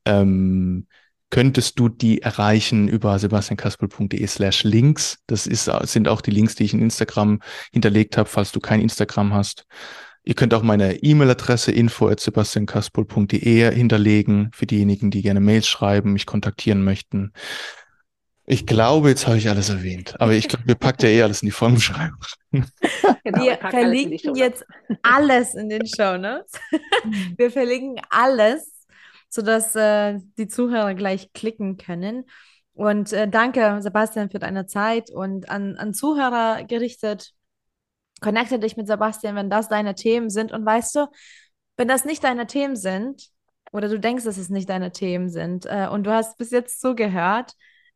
ähm, 0.06 0.88
könntest 1.34 1.80
du 1.80 1.90
die 1.90 2.22
erreichen 2.22 2.88
über 2.88 3.18
sebastiankaspel.de 3.18 4.28
slash 4.28 4.64
links. 4.66 5.18
Das 5.26 5.48
ist, 5.48 5.68
sind 5.86 6.08
auch 6.08 6.22
die 6.22 6.30
Links, 6.30 6.54
die 6.54 6.64
ich 6.64 6.76
in 6.76 6.82
Instagram 6.84 7.40
hinterlegt 7.72 8.20
habe, 8.20 8.30
falls 8.30 8.52
du 8.52 8.60
kein 8.60 8.80
Instagram 8.80 9.34
hast. 9.34 9.66
Ihr 10.24 10.36
könnt 10.36 10.54
auch 10.54 10.62
meine 10.62 11.02
E-Mail-Adresse 11.02 11.72
info 11.72 12.08
at 12.08 12.20
sebastiankaspel.de 12.20 13.74
hinterlegen 13.74 14.52
für 14.54 14.68
diejenigen, 14.68 15.10
die 15.10 15.24
gerne 15.24 15.40
Mails 15.40 15.68
schreiben, 15.68 16.14
mich 16.14 16.28
kontaktieren 16.28 16.84
möchten. 16.84 17.34
Ich 18.46 18.68
glaube, 18.68 19.10
jetzt 19.10 19.26
habe 19.26 19.38
ich 19.38 19.50
alles 19.50 19.70
erwähnt. 19.70 20.14
Aber 20.22 20.34
ich 20.34 20.48
glaube, 20.48 20.66
mir 20.68 20.76
packt 20.76 21.02
ja 21.02 21.10
eh 21.10 21.24
alles 21.24 21.42
in 21.42 21.48
die 21.48 21.52
Folgenbeschreibung. 21.52 22.20
Genau, 22.52 23.42
wir 23.42 23.58
verlinken 23.58 24.36
jetzt 24.36 24.64
alles 25.02 25.56
in 25.56 25.70
den 25.70 25.88
Show 25.88 26.18
Notes. 26.18 26.52
wir 27.38 27.50
verlinken 27.50 28.04
alles 28.12 28.73
sodass 29.34 29.76
äh, 29.76 30.20
die 30.38 30.48
Zuhörer 30.48 30.94
gleich 30.94 31.34
klicken 31.34 31.78
können. 31.78 32.26
Und 32.74 33.14
äh, 33.14 33.28
danke, 33.28 33.82
Sebastian, 33.82 34.30
für 34.30 34.40
deine 34.40 34.68
Zeit 34.68 35.10
und 35.10 35.50
an, 35.50 35.76
an 35.78 35.94
Zuhörer 35.94 36.64
gerichtet. 36.64 37.34
Connecte 38.22 38.60
dich 38.60 38.78
mit 38.78 38.88
Sebastian, 38.88 39.36
wenn 39.36 39.50
das 39.50 39.70
deine 39.70 39.96
Themen 39.96 40.30
sind. 40.30 40.52
Und 40.52 40.66
weißt 40.66 40.96
du, 40.96 41.08
wenn 41.78 41.88
das 41.88 42.06
nicht 42.06 42.24
deine 42.24 42.46
Themen 42.46 42.76
sind, 42.76 43.30
oder 43.72 43.90
du 43.90 44.00
denkst, 44.00 44.24
dass 44.24 44.38
es 44.38 44.50
nicht 44.50 44.70
deine 44.70 44.92
Themen 44.92 45.30
sind, 45.30 45.66
äh, 45.66 45.88
und 45.92 46.04
du 46.04 46.14
hast 46.14 46.38
bis 46.38 46.52
jetzt 46.52 46.80
zugehört, 46.80 47.54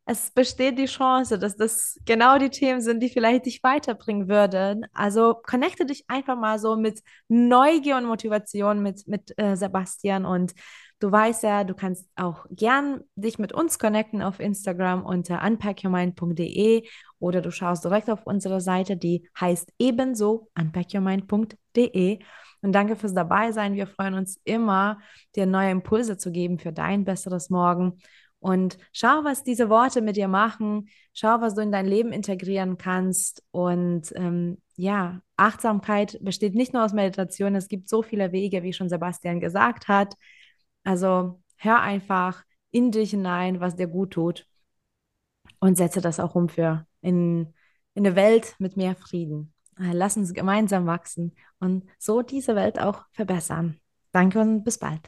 es 0.09 0.31
besteht 0.31 0.79
die 0.79 0.85
Chance, 0.85 1.37
dass 1.37 1.57
das 1.57 1.99
genau 2.05 2.37
die 2.37 2.49
Themen 2.49 2.79
sind, 2.79 3.01
die 3.01 3.09
vielleicht 3.09 3.45
dich 3.45 3.61
weiterbringen 3.61 4.29
würden. 4.29 4.85
Also 4.93 5.35
connecte 5.35 5.85
dich 5.85 6.05
einfach 6.07 6.37
mal 6.37 6.59
so 6.59 6.77
mit 6.77 7.01
Neugier 7.27 7.97
und 7.97 8.05
Motivation 8.05 8.81
mit, 8.81 9.05
mit 9.07 9.37
äh, 9.37 9.55
Sebastian 9.57 10.25
und 10.25 10.53
Du 10.99 11.11
weißt 11.11 11.43
ja, 11.43 11.63
du 11.63 11.75
kannst 11.75 12.09
auch 12.15 12.45
gern 12.49 13.01
dich 13.15 13.37
mit 13.37 13.53
uns 13.53 13.77
connecten 13.77 14.23
auf 14.23 14.39
Instagram 14.39 15.05
unter 15.05 15.43
unpackyourmind.de 15.43 16.87
oder 17.19 17.41
du 17.41 17.51
schaust 17.51 17.85
direkt 17.85 18.09
auf 18.09 18.25
unsere 18.25 18.61
Seite, 18.61 18.97
die 18.97 19.29
heißt 19.39 19.73
ebenso 19.77 20.49
unpackyourmind.de. 20.57 22.19
Und 22.61 22.71
danke 22.73 22.95
fürs 22.95 23.13
Dabeisein. 23.13 23.75
Wir 23.75 23.85
freuen 23.85 24.15
uns 24.15 24.39
immer, 24.43 24.99
dir 25.35 25.45
neue 25.45 25.69
Impulse 25.69 26.17
zu 26.17 26.31
geben 26.31 26.57
für 26.57 26.73
dein 26.73 27.05
besseres 27.05 27.51
Morgen. 27.51 27.99
Und 28.39 28.77
schau, 28.91 29.23
was 29.23 29.43
diese 29.43 29.69
Worte 29.69 30.01
mit 30.01 30.15
dir 30.15 30.27
machen. 30.27 30.89
Schau, 31.13 31.41
was 31.41 31.53
du 31.53 31.61
in 31.61 31.71
dein 31.71 31.85
Leben 31.85 32.11
integrieren 32.11 32.77
kannst. 32.77 33.43
Und 33.51 34.11
ähm, 34.15 34.57
ja, 34.75 35.21
Achtsamkeit 35.35 36.17
besteht 36.21 36.55
nicht 36.55 36.73
nur 36.73 36.83
aus 36.83 36.93
Meditation, 36.93 37.55
es 37.55 37.67
gibt 37.67 37.89
so 37.89 38.03
viele 38.03 38.31
Wege, 38.31 38.63
wie 38.63 38.73
schon 38.73 38.89
Sebastian 38.89 39.39
gesagt 39.39 39.87
hat. 39.87 40.15
Also 40.87 41.41
hör 41.57 41.81
einfach 41.81 42.45
in 42.71 42.91
dich 42.91 43.09
hinein, 43.11 43.59
was 43.59 43.75
dir 43.75 43.87
gut 43.87 44.11
tut 44.11 44.47
und 45.59 45.75
setze 45.77 45.99
das 45.99 46.19
auch 46.21 46.33
um 46.35 46.47
für 46.47 46.87
in, 47.01 47.53
in 47.93 48.05
eine 48.05 48.15
Welt 48.15 48.55
mit 48.59 48.77
mehr 48.77 48.95
Frieden. 48.95 49.53
Äh, 49.77 49.91
lass 49.91 50.15
uns 50.15 50.33
gemeinsam 50.33 50.85
wachsen 50.85 51.35
und 51.59 51.83
so 51.99 52.21
diese 52.21 52.55
Welt 52.55 52.79
auch 52.79 53.03
verbessern. 53.11 53.81
Danke 54.13 54.39
und 54.39 54.63
bis 54.63 54.77
bald. 54.77 55.01